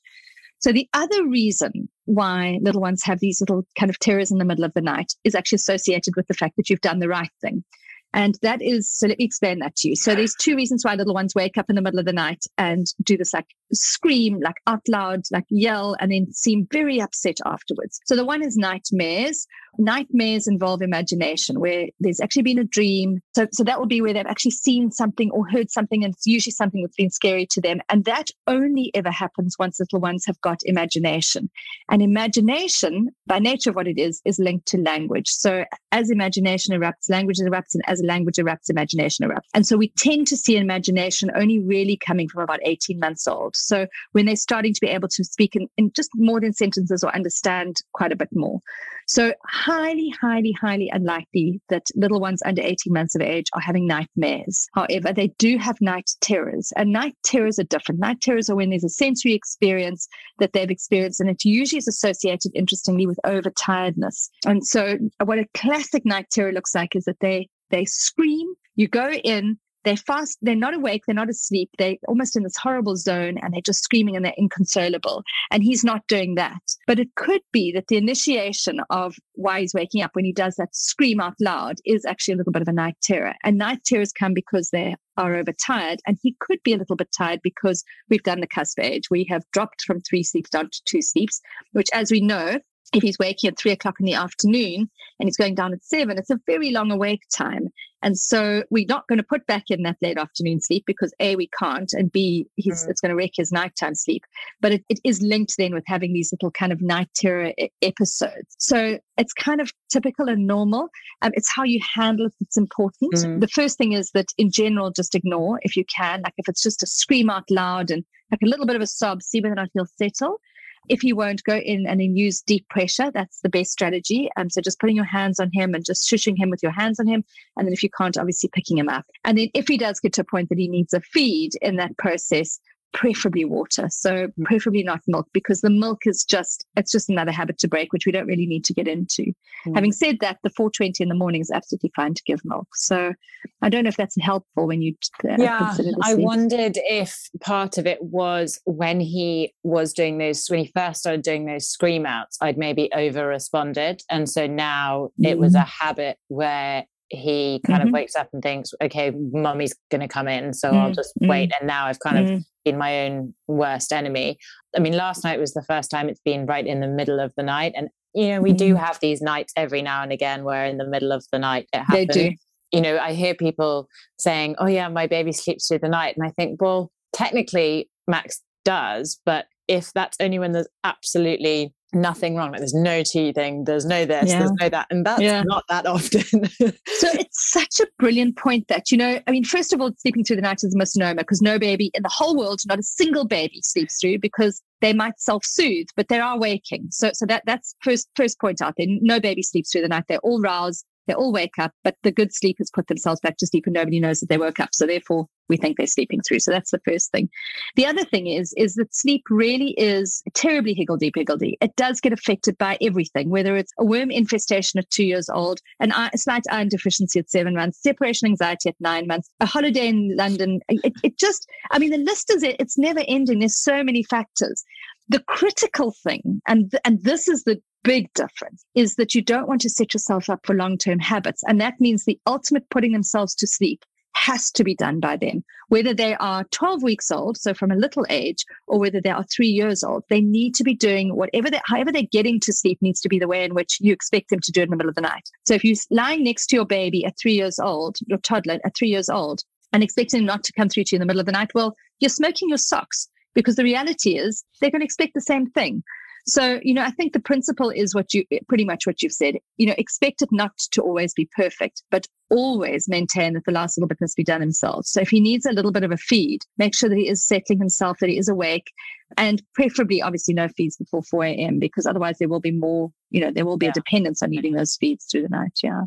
So 0.58 0.72
the 0.72 0.88
other 0.92 1.26
reason 1.26 1.88
why 2.04 2.58
little 2.60 2.80
ones 2.82 3.02
have 3.04 3.20
these 3.20 3.40
little 3.40 3.66
kind 3.78 3.88
of 3.88 3.98
terrors 3.98 4.30
in 4.30 4.38
the 4.38 4.44
middle 4.44 4.64
of 4.64 4.74
the 4.74 4.82
night 4.82 5.14
is 5.24 5.34
actually 5.34 5.56
associated 5.56 6.16
with 6.16 6.26
the 6.26 6.34
fact 6.34 6.56
that 6.56 6.68
you've 6.68 6.82
done 6.82 6.98
the 6.98 7.08
right 7.08 7.30
thing. 7.40 7.64
And 8.12 8.36
that 8.42 8.60
is, 8.60 8.90
so 8.90 9.06
let 9.06 9.18
me 9.18 9.24
explain 9.24 9.60
that 9.60 9.76
to 9.76 9.88
you. 9.88 9.96
So 9.96 10.14
there's 10.14 10.34
two 10.34 10.56
reasons 10.56 10.84
why 10.84 10.94
little 10.96 11.14
ones 11.14 11.34
wake 11.34 11.56
up 11.56 11.66
in 11.70 11.76
the 11.76 11.82
middle 11.82 12.00
of 12.00 12.06
the 12.06 12.12
night 12.12 12.44
and 12.58 12.86
do 13.02 13.16
this 13.16 13.32
like 13.32 13.46
scream 13.72 14.40
like 14.40 14.56
out 14.66 14.82
loud, 14.88 15.22
like 15.30 15.44
yell, 15.48 15.96
and 16.00 16.12
then 16.12 16.32
seem 16.32 16.66
very 16.70 17.00
upset 17.00 17.38
afterwards. 17.44 18.00
So 18.06 18.16
the 18.16 18.24
one 18.24 18.42
is 18.42 18.56
nightmares. 18.56 19.46
Nightmares 19.78 20.48
involve 20.48 20.82
imagination, 20.82 21.60
where 21.60 21.86
there's 22.00 22.20
actually 22.20 22.42
been 22.42 22.58
a 22.58 22.64
dream. 22.64 23.20
So, 23.34 23.46
so 23.52 23.62
that 23.64 23.78
will 23.78 23.86
be 23.86 24.00
where 24.00 24.12
they've 24.12 24.26
actually 24.26 24.50
seen 24.50 24.90
something 24.90 25.30
or 25.30 25.48
heard 25.48 25.70
something, 25.70 26.04
and 26.04 26.12
it's 26.12 26.26
usually 26.26 26.52
something 26.52 26.82
that's 26.82 26.96
been 26.96 27.10
scary 27.10 27.46
to 27.52 27.60
them. 27.60 27.80
And 27.88 28.04
that 28.04 28.30
only 28.46 28.90
ever 28.94 29.10
happens 29.10 29.56
once 29.58 29.78
little 29.78 30.00
ones 30.00 30.24
have 30.26 30.40
got 30.40 30.60
imagination. 30.64 31.50
And 31.88 32.02
imagination, 32.02 33.10
by 33.26 33.38
nature 33.38 33.70
of 33.70 33.76
what 33.76 33.86
it 33.86 33.98
is, 33.98 34.20
is 34.24 34.38
linked 34.38 34.66
to 34.68 34.78
language. 34.78 35.28
So 35.28 35.64
as 35.92 36.10
imagination 36.10 36.74
erupts, 36.74 37.08
language 37.08 37.38
erupts, 37.38 37.74
and 37.74 37.82
as 37.86 38.02
language 38.02 38.36
erupts, 38.36 38.68
imagination 38.68 39.28
erupts. 39.28 39.48
And 39.54 39.66
so 39.66 39.76
we 39.76 39.92
tend 39.96 40.26
to 40.28 40.36
see 40.36 40.56
imagination 40.56 41.30
only 41.34 41.60
really 41.60 41.96
coming 41.96 42.28
from 42.28 42.42
about 42.42 42.60
18 42.64 42.98
months 42.98 43.26
old. 43.28 43.54
So 43.66 43.86
when 44.12 44.26
they're 44.26 44.36
starting 44.36 44.74
to 44.74 44.80
be 44.80 44.88
able 44.88 45.08
to 45.08 45.24
speak 45.24 45.56
in, 45.56 45.68
in 45.76 45.92
just 45.94 46.10
more 46.14 46.40
than 46.40 46.52
sentences 46.52 47.02
or 47.04 47.14
understand 47.14 47.82
quite 47.92 48.12
a 48.12 48.16
bit 48.16 48.28
more. 48.32 48.60
So, 49.06 49.34
highly, 49.44 50.14
highly, 50.20 50.52
highly 50.52 50.88
unlikely 50.92 51.60
that 51.68 51.88
little 51.96 52.20
ones 52.20 52.42
under 52.44 52.62
18 52.62 52.92
months 52.92 53.16
of 53.16 53.22
age 53.22 53.46
are 53.54 53.60
having 53.60 53.84
nightmares. 53.84 54.68
However, 54.72 55.12
they 55.12 55.32
do 55.36 55.58
have 55.58 55.80
night 55.80 56.10
terrors, 56.20 56.72
and 56.76 56.92
night 56.92 57.16
terrors 57.24 57.58
are 57.58 57.64
different. 57.64 58.00
Night 58.00 58.20
terrors 58.20 58.48
are 58.48 58.54
when 58.54 58.70
there's 58.70 58.84
a 58.84 58.88
sensory 58.88 59.32
experience 59.32 60.06
that 60.38 60.52
they've 60.52 60.70
experienced, 60.70 61.18
and 61.18 61.28
it 61.28 61.44
usually 61.44 61.78
is 61.78 61.88
associated, 61.88 62.52
interestingly, 62.54 63.04
with 63.04 63.18
overtiredness. 63.26 64.28
And 64.46 64.64
so, 64.64 64.96
what 65.24 65.40
a 65.40 65.48
classic 65.54 66.06
night 66.06 66.26
terror 66.30 66.52
looks 66.52 66.74
like 66.74 66.94
is 66.94 67.04
that 67.06 67.18
they 67.20 67.48
they 67.70 67.86
scream. 67.86 68.54
You 68.76 68.86
go 68.86 69.10
in, 69.10 69.58
they're 69.84 69.96
fast, 69.96 70.38
they're 70.42 70.54
not 70.54 70.74
awake, 70.74 71.04
they're 71.06 71.14
not 71.14 71.30
asleep, 71.30 71.70
they're 71.78 71.96
almost 72.08 72.36
in 72.36 72.42
this 72.42 72.56
horrible 72.56 72.96
zone 72.96 73.38
and 73.42 73.52
they're 73.52 73.60
just 73.60 73.82
screaming 73.82 74.16
and 74.16 74.24
they're 74.24 74.34
inconsolable. 74.36 75.22
And 75.50 75.62
he's 75.62 75.84
not 75.84 76.06
doing 76.06 76.34
that. 76.34 76.60
But 76.86 76.98
it 76.98 77.14
could 77.16 77.40
be 77.52 77.72
that 77.72 77.88
the 77.88 77.96
initiation 77.96 78.80
of 78.90 79.16
why 79.34 79.60
he's 79.60 79.74
waking 79.74 80.02
up 80.02 80.10
when 80.14 80.24
he 80.24 80.32
does 80.32 80.56
that 80.56 80.74
scream 80.74 81.20
out 81.20 81.34
loud 81.40 81.76
is 81.84 82.04
actually 82.04 82.34
a 82.34 82.36
little 82.36 82.52
bit 82.52 82.62
of 82.62 82.68
a 82.68 82.72
night 82.72 82.96
terror. 83.02 83.34
And 83.44 83.58
night 83.58 83.84
terrors 83.84 84.12
come 84.12 84.34
because 84.34 84.70
they 84.70 84.94
are 85.16 85.34
overtired. 85.34 86.00
And 86.06 86.18
he 86.22 86.36
could 86.40 86.58
be 86.62 86.72
a 86.72 86.78
little 86.78 86.96
bit 86.96 87.08
tired 87.16 87.40
because 87.42 87.84
we've 88.08 88.22
done 88.22 88.40
the 88.40 88.46
cusp 88.46 88.78
age. 88.80 89.10
We 89.10 89.24
have 89.30 89.44
dropped 89.52 89.82
from 89.82 90.00
three 90.00 90.22
sleeps 90.22 90.50
down 90.50 90.70
to 90.70 90.80
two 90.84 91.02
sleeps, 91.02 91.40
which, 91.72 91.88
as 91.92 92.10
we 92.10 92.20
know, 92.20 92.58
if 92.92 93.02
he's 93.02 93.18
waking 93.18 93.48
at 93.48 93.58
three 93.58 93.70
o'clock 93.70 94.00
in 94.00 94.06
the 94.06 94.14
afternoon 94.14 94.90
and 95.18 95.26
he's 95.26 95.36
going 95.36 95.54
down 95.54 95.72
at 95.72 95.84
seven, 95.84 96.18
it's 96.18 96.30
a 96.30 96.40
very 96.46 96.70
long 96.70 96.90
awake 96.90 97.22
time. 97.34 97.68
And 98.02 98.18
so 98.18 98.64
we're 98.70 98.86
not 98.88 99.06
going 99.08 99.18
to 99.18 99.24
put 99.24 99.46
back 99.46 99.64
in 99.68 99.82
that 99.82 99.96
late 100.00 100.18
afternoon 100.18 100.60
sleep 100.60 100.84
because 100.86 101.12
A, 101.20 101.36
we 101.36 101.48
can't, 101.58 101.92
and 101.92 102.10
B, 102.10 102.46
he's, 102.56 102.84
mm. 102.84 102.90
it's 102.90 103.00
going 103.00 103.10
to 103.10 103.16
wreck 103.16 103.32
his 103.34 103.52
nighttime 103.52 103.94
sleep. 103.94 104.24
But 104.60 104.72
it, 104.72 104.84
it 104.88 105.00
is 105.04 105.20
linked 105.22 105.54
then 105.58 105.74
with 105.74 105.84
having 105.86 106.12
these 106.12 106.32
little 106.32 106.50
kind 106.50 106.72
of 106.72 106.80
night 106.80 107.08
terror 107.14 107.52
episodes. 107.82 108.56
So 108.58 108.98
it's 109.16 109.32
kind 109.32 109.60
of 109.60 109.70
typical 109.90 110.28
and 110.28 110.46
normal. 110.46 110.88
Um, 111.22 111.32
it's 111.34 111.52
how 111.54 111.64
you 111.64 111.80
handle 111.94 112.26
it 112.26 112.34
that's 112.40 112.56
important. 112.56 113.14
Mm. 113.14 113.40
The 113.40 113.48
first 113.48 113.76
thing 113.76 113.92
is 113.92 114.10
that 114.12 114.26
in 114.38 114.50
general, 114.50 114.90
just 114.90 115.14
ignore 115.14 115.60
if 115.62 115.76
you 115.76 115.84
can. 115.84 116.22
Like 116.22 116.34
if 116.38 116.48
it's 116.48 116.62
just 116.62 116.82
a 116.82 116.86
scream 116.86 117.28
out 117.28 117.44
loud 117.50 117.90
and 117.90 118.04
like 118.30 118.40
a 118.42 118.46
little 118.46 118.66
bit 118.66 118.76
of 118.76 118.82
a 118.82 118.86
sob, 118.86 119.22
see 119.22 119.40
whether 119.40 119.52
or 119.52 119.56
not 119.56 119.70
he'll 119.74 119.86
settle. 119.86 120.40
If 120.88 121.04
you 121.04 121.14
won't, 121.14 121.44
go 121.44 121.56
in 121.56 121.86
and 121.86 122.00
then 122.00 122.16
use 122.16 122.40
deep 122.40 122.68
pressure. 122.68 123.10
That's 123.12 123.40
the 123.40 123.48
best 123.48 123.70
strategy. 123.70 124.28
Um, 124.36 124.50
so 124.50 124.60
just 124.60 124.80
putting 124.80 124.96
your 124.96 125.04
hands 125.04 125.38
on 125.38 125.50
him 125.52 125.74
and 125.74 125.84
just 125.84 126.10
shushing 126.10 126.36
him 126.36 126.50
with 126.50 126.62
your 126.62 126.72
hands 126.72 126.98
on 126.98 127.06
him. 127.06 127.24
And 127.56 127.66
then 127.66 127.72
if 127.72 127.82
you 127.82 127.90
can't, 127.90 128.18
obviously 128.18 128.50
picking 128.52 128.78
him 128.78 128.88
up. 128.88 129.04
And 129.24 129.38
then 129.38 129.48
if 129.54 129.68
he 129.68 129.78
does 129.78 130.00
get 130.00 130.12
to 130.14 130.22
a 130.22 130.24
point 130.24 130.48
that 130.48 130.58
he 130.58 130.68
needs 130.68 130.92
a 130.92 131.00
feed 131.00 131.52
in 131.62 131.76
that 131.76 131.96
process, 131.98 132.58
preferably 132.92 133.44
water. 133.44 133.88
So 133.90 134.28
mm. 134.28 134.44
preferably 134.44 134.82
not 134.82 135.00
milk 135.06 135.28
because 135.32 135.60
the 135.60 135.70
milk 135.70 136.06
is 136.06 136.24
just, 136.24 136.64
it's 136.76 136.92
just 136.92 137.08
another 137.08 137.32
habit 137.32 137.58
to 137.58 137.68
break, 137.68 137.92
which 137.92 138.06
we 138.06 138.12
don't 138.12 138.26
really 138.26 138.46
need 138.46 138.64
to 138.64 138.74
get 138.74 138.88
into. 138.88 139.32
Mm. 139.66 139.74
Having 139.74 139.92
said 139.92 140.18
that, 140.20 140.38
the 140.42 140.50
420 140.50 141.02
in 141.02 141.08
the 141.08 141.14
morning 141.14 141.40
is 141.40 141.50
absolutely 141.50 141.92
fine 141.94 142.14
to 142.14 142.22
give 142.24 142.40
milk. 142.44 142.68
So 142.74 143.14
I 143.62 143.68
don't 143.68 143.84
know 143.84 143.88
if 143.88 143.96
that's 143.96 144.20
helpful 144.20 144.66
when 144.66 144.82
you 144.82 144.94
uh, 145.24 145.36
yeah, 145.38 145.76
I 146.02 146.14
wondered 146.14 146.76
if 146.76 147.28
part 147.40 147.78
of 147.78 147.86
it 147.86 148.02
was 148.02 148.60
when 148.64 149.00
he 149.00 149.54
was 149.62 149.92
doing 149.92 150.18
those, 150.18 150.46
when 150.48 150.60
he 150.60 150.72
first 150.74 151.00
started 151.00 151.22
doing 151.22 151.46
those 151.46 151.68
scream 151.68 152.06
outs, 152.06 152.38
I'd 152.40 152.58
maybe 152.58 152.90
over 152.94 153.26
responded. 153.26 154.02
And 154.10 154.28
so 154.28 154.46
now 154.46 155.10
mm. 155.20 155.28
it 155.28 155.38
was 155.38 155.54
a 155.54 155.60
mm. 155.60 155.66
habit 155.66 156.18
where 156.28 156.84
he 157.10 157.60
kind 157.66 157.80
mm-hmm. 157.80 157.88
of 157.88 157.92
wakes 157.92 158.14
up 158.14 158.28
and 158.32 158.42
thinks, 158.42 158.72
okay, 158.80 159.10
mummy's 159.10 159.74
going 159.90 160.00
to 160.00 160.08
come 160.08 160.28
in. 160.28 160.54
So 160.54 160.68
mm-hmm. 160.68 160.78
I'll 160.78 160.92
just 160.92 161.12
wait. 161.20 161.50
Mm. 161.50 161.54
And 161.58 161.66
now 161.66 161.86
I've 161.86 161.98
kind 161.98 162.18
of 162.18 162.26
mm. 162.26 162.44
been 162.64 162.78
my 162.78 163.06
own 163.06 163.34
worst 163.48 163.92
enemy. 163.92 164.38
I 164.76 164.80
mean, 164.80 164.92
last 164.92 165.24
night 165.24 165.40
was 165.40 165.52
the 165.52 165.62
first 165.62 165.90
time 165.90 166.08
it's 166.08 166.20
been 166.24 166.46
right 166.46 166.66
in 166.66 166.80
the 166.80 166.88
middle 166.88 167.18
of 167.18 167.32
the 167.36 167.42
night. 167.42 167.72
And, 167.76 167.88
you 168.14 168.28
know, 168.28 168.40
we 168.40 168.52
do 168.52 168.74
mm-hmm. 168.74 168.84
have 168.84 169.00
these 169.00 169.20
nights 169.20 169.52
every 169.56 169.82
now 169.82 170.02
and 170.02 170.12
again 170.12 170.44
where 170.44 170.64
in 170.64 170.78
the 170.78 170.86
middle 170.86 171.10
of 171.10 171.24
the 171.32 171.38
night 171.38 171.68
it 171.72 171.78
happens. 171.78 172.06
They 172.14 172.30
do. 172.30 172.36
You 172.72 172.80
know, 172.80 172.98
I 172.98 173.12
hear 173.12 173.34
people 173.34 173.88
saying, 174.20 174.54
oh, 174.58 174.66
yeah, 174.66 174.88
my 174.88 175.08
baby 175.08 175.32
sleeps 175.32 175.66
through 175.66 175.80
the 175.80 175.88
night. 175.88 176.16
And 176.16 176.24
I 176.24 176.30
think, 176.30 176.62
well, 176.62 176.92
technically, 177.12 177.90
Max 178.06 178.40
does. 178.64 179.18
But 179.26 179.46
if 179.70 179.92
that's 179.92 180.16
only 180.20 180.40
when 180.40 180.50
there's 180.50 180.68
absolutely 180.82 181.72
nothing 181.92 182.34
wrong. 182.34 182.50
Like 182.50 182.60
there's 182.60 182.74
no 182.74 183.04
teething, 183.04 183.64
there's 183.64 183.86
no 183.86 184.04
this, 184.04 184.28
yeah. 184.28 184.40
there's 184.40 184.52
no 184.60 184.68
that. 184.68 184.88
And 184.90 185.06
that's 185.06 185.22
yeah. 185.22 185.42
not 185.44 185.64
that 185.68 185.86
often. 185.86 186.20
so 186.48 186.72
it's 186.86 187.52
such 187.52 187.78
a 187.80 187.86
brilliant 187.98 188.36
point 188.36 188.66
that, 188.66 188.90
you 188.90 188.98
know, 188.98 189.20
I 189.28 189.30
mean, 189.30 189.44
first 189.44 189.72
of 189.72 189.80
all, 189.80 189.92
sleeping 189.98 190.24
through 190.24 190.36
the 190.36 190.42
night 190.42 190.64
is 190.64 190.74
a 190.74 190.78
misnomer 190.78 191.22
because 191.22 191.40
no 191.40 191.56
baby 191.56 191.92
in 191.94 192.02
the 192.02 192.08
whole 192.08 192.36
world, 192.36 192.60
not 192.66 192.80
a 192.80 192.82
single 192.82 193.24
baby 193.24 193.60
sleeps 193.62 193.98
through 194.00 194.18
because 194.18 194.60
they 194.80 194.92
might 194.92 195.20
self-soothe, 195.20 195.86
but 195.94 196.08
they 196.08 196.18
are 196.18 196.36
waking. 196.36 196.88
So 196.90 197.12
so 197.14 197.26
that 197.26 197.44
that's 197.46 197.76
first 197.80 198.08
first 198.16 198.40
point 198.40 198.60
out 198.60 198.74
there. 198.76 198.86
No 198.88 199.20
baby 199.20 199.42
sleeps 199.44 199.70
through 199.70 199.82
the 199.82 199.88
night. 199.88 200.04
They're 200.08 200.18
all 200.18 200.40
roused. 200.40 200.84
They 201.06 201.14
all 201.14 201.32
wake 201.32 201.58
up, 201.58 201.72
but 201.84 201.96
the 202.02 202.12
good 202.12 202.34
sleepers 202.34 202.70
put 202.72 202.88
themselves 202.88 203.20
back 203.20 203.36
to 203.38 203.46
sleep 203.46 203.66
and 203.66 203.74
nobody 203.74 204.00
knows 204.00 204.20
that 204.20 204.28
they 204.28 204.38
woke 204.38 204.60
up. 204.60 204.70
So 204.72 204.86
therefore 204.86 205.26
we 205.50 205.58
think 205.58 205.76
they're 205.76 205.86
sleeping 205.86 206.20
through. 206.22 206.40
So 206.40 206.50
that's 206.50 206.70
the 206.70 206.80
first 206.88 207.10
thing. 207.10 207.28
The 207.76 207.84
other 207.84 208.04
thing 208.04 208.28
is, 208.28 208.54
is 208.56 208.76
that 208.76 208.94
sleep 208.94 209.24
really 209.28 209.72
is 209.72 210.22
terribly 210.32 210.72
higgledy-piggledy. 210.72 211.58
It 211.60 211.76
does 211.76 212.00
get 212.00 212.14
affected 212.14 212.56
by 212.56 212.78
everything, 212.80 213.28
whether 213.28 213.56
it's 213.56 213.72
a 213.78 213.84
worm 213.84 214.10
infestation 214.10 214.78
at 214.78 214.88
two 214.88 215.04
years 215.04 215.28
old, 215.28 215.60
an 215.80 215.92
a 215.92 216.16
slight 216.16 216.44
iron 216.50 216.68
deficiency 216.68 217.18
at 217.18 217.28
seven 217.28 217.54
months, 217.54 217.82
separation 217.82 218.26
anxiety 218.26 218.70
at 218.70 218.76
nine 218.80 219.06
months, 219.06 219.28
a 219.40 219.46
holiday 219.46 219.88
in 219.88 220.16
London. 220.16 220.60
It, 220.68 220.94
it 221.02 221.18
just, 221.18 221.46
I 221.70 221.78
mean, 221.78 221.90
the 221.90 221.98
list 221.98 222.30
is, 222.30 222.42
it's 222.42 222.78
never 222.78 223.02
ending. 223.08 223.40
There's 223.40 223.60
so 223.60 223.82
many 223.82 224.02
factors. 224.04 224.64
The 225.08 225.20
critical 225.26 225.92
thing, 226.04 226.40
and, 226.46 226.72
and 226.84 227.02
this 227.02 227.26
is 227.26 227.42
the 227.42 227.60
big 227.82 228.12
difference 228.14 228.64
is 228.74 228.96
that 228.96 229.14
you 229.14 229.22
don't 229.22 229.48
want 229.48 229.60
to 229.62 229.70
set 229.70 229.94
yourself 229.94 230.28
up 230.28 230.40
for 230.44 230.54
long 230.54 230.78
term 230.78 230.98
habits. 230.98 231.42
And 231.48 231.60
that 231.60 231.80
means 231.80 232.04
the 232.04 232.18
ultimate 232.26 232.68
putting 232.70 232.92
themselves 232.92 233.34
to 233.36 233.46
sleep 233.46 233.84
has 234.20 234.50
to 234.50 234.64
be 234.64 234.74
done 234.74 235.00
by 235.00 235.16
them, 235.16 235.42
whether 235.68 235.94
they 235.94 236.14
are 236.16 236.44
12 236.50 236.82
weeks 236.82 237.10
old, 237.10 237.38
so 237.38 237.54
from 237.54 237.70
a 237.70 237.76
little 237.76 238.04
age, 238.10 238.44
or 238.66 238.78
whether 238.78 239.00
they 239.00 239.10
are 239.10 239.24
three 239.24 239.48
years 239.48 239.82
old. 239.82 240.04
They 240.10 240.20
need 240.20 240.54
to 240.56 240.64
be 240.64 240.74
doing 240.74 241.16
whatever 241.16 241.50
they, 241.50 241.60
however 241.64 241.90
they're 241.90 242.02
getting 242.12 242.38
to 242.40 242.52
sleep 242.52 242.78
needs 242.82 243.00
to 243.00 243.08
be 243.08 243.18
the 243.18 243.28
way 243.28 243.44
in 243.44 243.54
which 243.54 243.78
you 243.80 243.92
expect 243.92 244.28
them 244.28 244.40
to 244.40 244.52
do 244.52 244.60
it 244.60 244.64
in 244.64 244.70
the 244.70 244.76
middle 244.76 244.90
of 244.90 244.94
the 244.94 245.00
night. 245.00 245.30
So 245.46 245.54
if 245.54 245.64
you're 245.64 245.76
lying 245.90 246.22
next 246.24 246.48
to 246.48 246.56
your 246.56 246.66
baby 246.66 247.04
at 247.04 247.18
three 247.18 247.32
years 247.32 247.58
old, 247.58 247.96
your 248.06 248.18
toddler 248.18 248.58
at 248.62 248.76
three 248.76 248.88
years 248.88 249.08
old, 249.08 249.42
and 249.72 249.82
expecting 249.82 250.20
them 250.20 250.26
not 250.26 250.44
to 250.44 250.52
come 250.52 250.68
through 250.68 250.84
to 250.84 250.96
you 250.96 250.98
in 250.98 251.00
the 251.00 251.06
middle 251.06 251.20
of 251.20 251.26
the 251.26 251.32
night, 251.32 251.52
well, 251.54 251.74
you're 252.00 252.10
smoking 252.10 252.48
your 252.50 252.58
socks 252.58 253.08
because 253.34 253.56
the 253.56 253.64
reality 253.64 254.18
is 254.18 254.44
they're 254.60 254.70
going 254.70 254.80
to 254.80 254.84
expect 254.84 255.14
the 255.14 255.20
same 255.20 255.46
thing. 255.50 255.82
So, 256.30 256.60
you 256.62 256.74
know, 256.74 256.82
I 256.82 256.90
think 256.90 257.12
the 257.12 257.20
principle 257.20 257.70
is 257.70 257.94
what 257.94 258.14
you 258.14 258.24
pretty 258.48 258.64
much 258.64 258.86
what 258.86 259.02
you've 259.02 259.12
said. 259.12 259.36
You 259.56 259.66
know, 259.66 259.74
expect 259.76 260.22
it 260.22 260.30
not 260.30 260.56
to 260.72 260.82
always 260.82 261.12
be 261.12 261.28
perfect, 261.36 261.82
but 261.90 262.06
always 262.30 262.88
maintain 262.88 263.34
that 263.34 263.44
the 263.44 263.52
last 263.52 263.76
little 263.76 263.88
bit 263.88 264.00
must 264.00 264.16
be 264.16 264.22
done 264.22 264.40
himself. 264.40 264.86
So 264.86 265.00
if 265.00 265.08
he 265.08 265.20
needs 265.20 265.44
a 265.44 265.52
little 265.52 265.72
bit 265.72 265.82
of 265.82 265.90
a 265.90 265.96
feed, 265.96 266.42
make 266.56 266.74
sure 266.74 266.88
that 266.88 266.98
he 266.98 267.08
is 267.08 267.26
settling 267.26 267.58
himself, 267.58 267.98
that 267.98 268.08
he 268.08 268.18
is 268.18 268.28
awake, 268.28 268.72
and 269.16 269.42
preferably 269.54 270.00
obviously 270.00 270.34
no 270.34 270.48
feeds 270.48 270.76
before 270.76 271.02
4 271.02 271.24
a.m. 271.24 271.58
because 271.58 271.86
otherwise 271.86 272.18
there 272.18 272.28
will 272.28 272.40
be 272.40 272.52
more, 272.52 272.92
you 273.10 273.20
know, 273.20 273.32
there 273.32 273.44
will 273.44 273.58
be 273.58 273.66
yeah. 273.66 273.72
a 273.72 273.74
dependence 273.74 274.22
on 274.22 274.32
eating 274.32 274.54
those 274.54 274.76
feeds 274.76 275.06
through 275.10 275.22
the 275.22 275.28
night. 275.28 275.58
Yeah. 275.62 275.82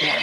yeah. 0.00 0.22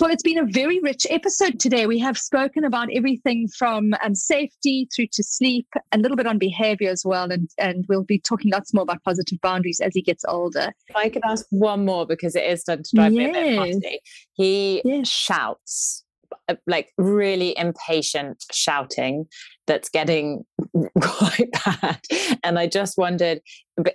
So 0.00 0.08
it's 0.08 0.22
been 0.22 0.38
a 0.38 0.44
very 0.44 0.80
rich 0.80 1.06
episode 1.08 1.60
today. 1.60 1.86
We 1.86 2.00
have 2.00 2.18
spoken 2.18 2.64
about 2.64 2.88
everything 2.92 3.46
from 3.46 3.94
um, 4.02 4.14
safety 4.14 4.88
through 4.94 5.06
to 5.12 5.22
sleep, 5.22 5.68
a 5.92 5.98
little 5.98 6.16
bit 6.16 6.26
on 6.26 6.38
behavior 6.38 6.90
as 6.90 7.04
well. 7.04 7.30
And, 7.30 7.48
and 7.58 7.84
we'll 7.88 8.04
be 8.04 8.18
talking 8.18 8.50
lots 8.50 8.74
more 8.74 8.82
about 8.82 9.02
positive 9.04 9.40
boundaries 9.40 9.80
as 9.80 9.94
he 9.94 10.02
gets 10.02 10.24
older. 10.26 10.72
If 10.88 10.96
I 10.96 11.08
could 11.08 11.22
ask 11.24 11.46
one 11.50 11.84
more 11.84 12.06
because 12.06 12.34
it 12.34 12.44
is 12.44 12.62
starting 12.62 12.84
to 12.84 12.96
drive 12.96 13.12
yes. 13.12 13.18
me 13.18 13.30
a 13.30 13.32
bit 13.32 13.54
nasty. 13.54 14.00
He 14.32 14.82
yes. 14.84 15.08
shouts 15.08 16.04
Uh, 16.48 16.54
like 16.66 16.92
really 16.96 17.56
impatient 17.58 18.42
shouting 18.52 19.26
that's 19.66 19.88
getting 19.90 20.44
quite 21.00 21.50
bad. 21.64 22.00
And 22.42 22.58
I 22.58 22.66
just 22.66 22.96
wondered, 22.96 23.40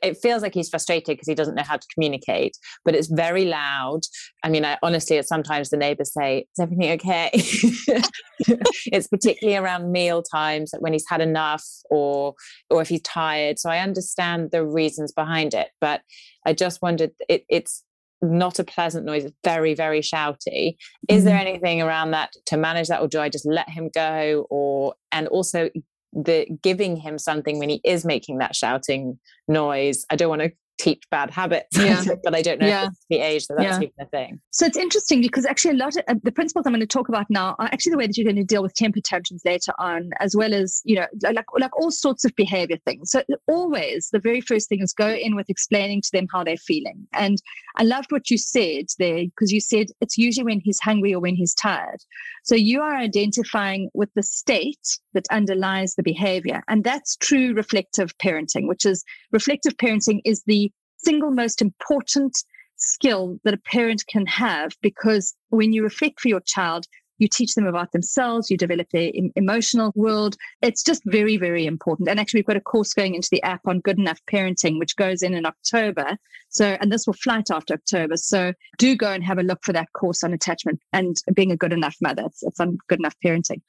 it 0.01 0.17
feels 0.21 0.43
like 0.43 0.53
he's 0.53 0.69
frustrated 0.69 1.07
because 1.07 1.27
he 1.27 1.33
doesn't 1.35 1.55
know 1.55 1.63
how 1.63 1.77
to 1.77 1.87
communicate, 1.93 2.55
but 2.85 2.95
it's 2.95 3.07
very 3.07 3.45
loud. 3.45 4.01
I 4.43 4.49
mean, 4.49 4.65
I 4.65 4.77
honestly, 4.83 5.21
sometimes 5.23 5.71
the 5.71 5.77
neighbors 5.77 6.13
say, 6.13 6.45
Is 6.55 6.59
everything 6.61 6.91
okay? 6.91 7.31
it's 7.33 9.07
particularly 9.07 9.57
around 9.57 9.91
meal 9.91 10.21
times 10.21 10.73
when 10.79 10.93
he's 10.93 11.07
had 11.09 11.21
enough 11.21 11.65
or 11.89 12.35
or 12.69 12.81
if 12.81 12.89
he's 12.89 13.01
tired. 13.01 13.59
So 13.59 13.69
I 13.69 13.79
understand 13.79 14.51
the 14.51 14.65
reasons 14.65 15.11
behind 15.11 15.53
it. 15.53 15.69
But 15.81 16.01
I 16.45 16.53
just 16.53 16.81
wondered 16.81 17.11
it, 17.27 17.45
it's 17.49 17.83
not 18.23 18.57
a 18.59 18.63
pleasant 18.63 19.05
noise, 19.05 19.29
very, 19.43 19.75
very 19.75 20.01
shouty. 20.01 20.75
Is 21.09 21.23
there 21.23 21.37
mm-hmm. 21.37 21.47
anything 21.47 21.81
around 21.81 22.11
that 22.11 22.33
to 22.47 22.57
manage 22.57 22.87
that, 22.87 23.01
or 23.01 23.07
do 23.07 23.19
I 23.19 23.29
just 23.29 23.45
let 23.45 23.69
him 23.69 23.89
go? 23.93 24.47
Or 24.49 24.95
and 25.11 25.27
also 25.27 25.69
the 26.13 26.47
giving 26.61 26.95
him 26.95 27.17
something 27.17 27.59
when 27.59 27.69
he 27.69 27.81
is 27.83 28.05
making 28.05 28.37
that 28.37 28.55
shouting 28.55 29.19
noise. 29.47 30.05
I 30.09 30.15
don't 30.15 30.29
want 30.29 30.43
to 30.43 30.51
teach 30.77 31.03
bad 31.09 31.29
habits, 31.29 31.77
yeah. 31.77 32.03
but 32.23 32.35
I 32.35 32.41
don't 32.41 32.59
know 32.59 32.67
yeah. 32.67 32.89
the 33.09 33.19
age 33.19 33.47
that 33.47 33.57
that's 33.57 33.79
yeah. 33.79 33.83
even 33.83 33.93
a 33.99 34.05
thing. 34.05 34.39
So 34.51 34.65
it's 34.65 34.77
interesting 34.77 35.21
because 35.21 35.45
actually 35.45 35.71
a 35.71 35.77
lot 35.77 35.95
of 35.95 36.03
uh, 36.07 36.15
the 36.23 36.31
principles 36.31 36.65
I'm 36.65 36.73
going 36.73 36.81
to 36.81 36.87
talk 36.87 37.09
about 37.09 37.25
now 37.29 37.55
are 37.59 37.65
actually 37.65 37.91
the 37.91 37.97
way 37.97 38.07
that 38.07 38.17
you're 38.17 38.25
going 38.25 38.35
to 38.35 38.43
deal 38.43 38.61
with 38.61 38.73
temper 38.73 38.99
tantrums 39.03 39.43
later 39.45 39.73
on, 39.79 40.11
as 40.19 40.35
well 40.35 40.53
as 40.53 40.81
you 40.83 40.95
know 40.95 41.07
like 41.21 41.45
like 41.59 41.79
all 41.79 41.91
sorts 41.91 42.25
of 42.25 42.35
behavior 42.35 42.77
things. 42.85 43.11
So 43.11 43.23
always 43.47 44.09
the 44.11 44.19
very 44.19 44.41
first 44.41 44.69
thing 44.69 44.81
is 44.81 44.93
go 44.93 45.09
in 45.09 45.35
with 45.35 45.49
explaining 45.49 46.01
to 46.01 46.09
them 46.11 46.27
how 46.31 46.43
they're 46.43 46.57
feeling. 46.57 47.07
And 47.13 47.41
I 47.75 47.83
loved 47.83 48.11
what 48.11 48.29
you 48.29 48.37
said 48.37 48.85
there 48.99 49.23
because 49.25 49.51
you 49.51 49.61
said 49.61 49.87
it's 50.01 50.17
usually 50.17 50.45
when 50.45 50.61
he's 50.63 50.79
hungry 50.79 51.13
or 51.13 51.19
when 51.19 51.35
he's 51.35 51.53
tired. 51.53 52.01
So 52.43 52.55
you 52.55 52.81
are 52.81 52.95
identifying 52.95 53.89
with 53.93 54.09
the 54.15 54.23
state 54.23 54.99
that 55.13 55.25
underlies 55.31 55.95
the 55.95 56.03
behavior. 56.03 56.63
And 56.67 56.83
that's 56.83 57.15
true 57.15 57.53
reflective 57.53 58.17
parenting, 58.17 58.67
which 58.67 58.85
is 58.85 59.03
reflective 59.31 59.77
parenting 59.77 60.21
is 60.25 60.43
the 60.45 60.71
single 61.03 61.31
most 61.31 61.61
important 61.61 62.37
skill 62.77 63.39
that 63.43 63.53
a 63.53 63.57
parent 63.57 64.03
can 64.07 64.25
have 64.25 64.73
because 64.81 65.33
when 65.49 65.73
you 65.73 65.83
reflect 65.83 66.19
for 66.19 66.27
your 66.27 66.41
child, 66.41 66.85
you 67.19 67.27
teach 67.27 67.53
them 67.53 67.67
about 67.67 67.91
themselves, 67.91 68.49
you 68.49 68.57
develop 68.57 68.89
their 68.89 69.11
emotional 69.35 69.93
world. 69.95 70.35
It's 70.61 70.83
just 70.83 71.01
very, 71.05 71.37
very 71.37 71.65
important. 71.65 72.09
And 72.09 72.19
actually, 72.19 72.39
we've 72.39 72.47
got 72.47 72.57
a 72.57 72.61
course 72.61 72.93
going 72.93 73.15
into 73.15 73.29
the 73.31 73.41
app 73.43 73.61
on 73.65 73.79
good 73.79 73.99
enough 73.99 74.19
parenting, 74.31 74.79
which 74.79 74.95
goes 74.95 75.21
in 75.21 75.33
in 75.33 75.45
October. 75.45 76.17
So, 76.49 76.75
and 76.81 76.91
this 76.91 77.05
will 77.05 77.13
flight 77.13 77.49
after 77.51 77.75
October. 77.75 78.17
So, 78.17 78.53
do 78.77 78.95
go 78.95 79.11
and 79.11 79.23
have 79.23 79.37
a 79.37 79.43
look 79.43 79.63
for 79.63 79.73
that 79.73 79.93
course 79.93 80.23
on 80.23 80.33
attachment 80.33 80.79
and 80.91 81.15
being 81.33 81.51
a 81.51 81.57
good 81.57 81.71
enough 81.71 81.95
mother. 82.01 82.23
It's, 82.25 82.43
it's 82.43 82.59
on 82.59 82.77
good 82.89 82.99
enough 82.99 83.15
parenting. 83.23 83.61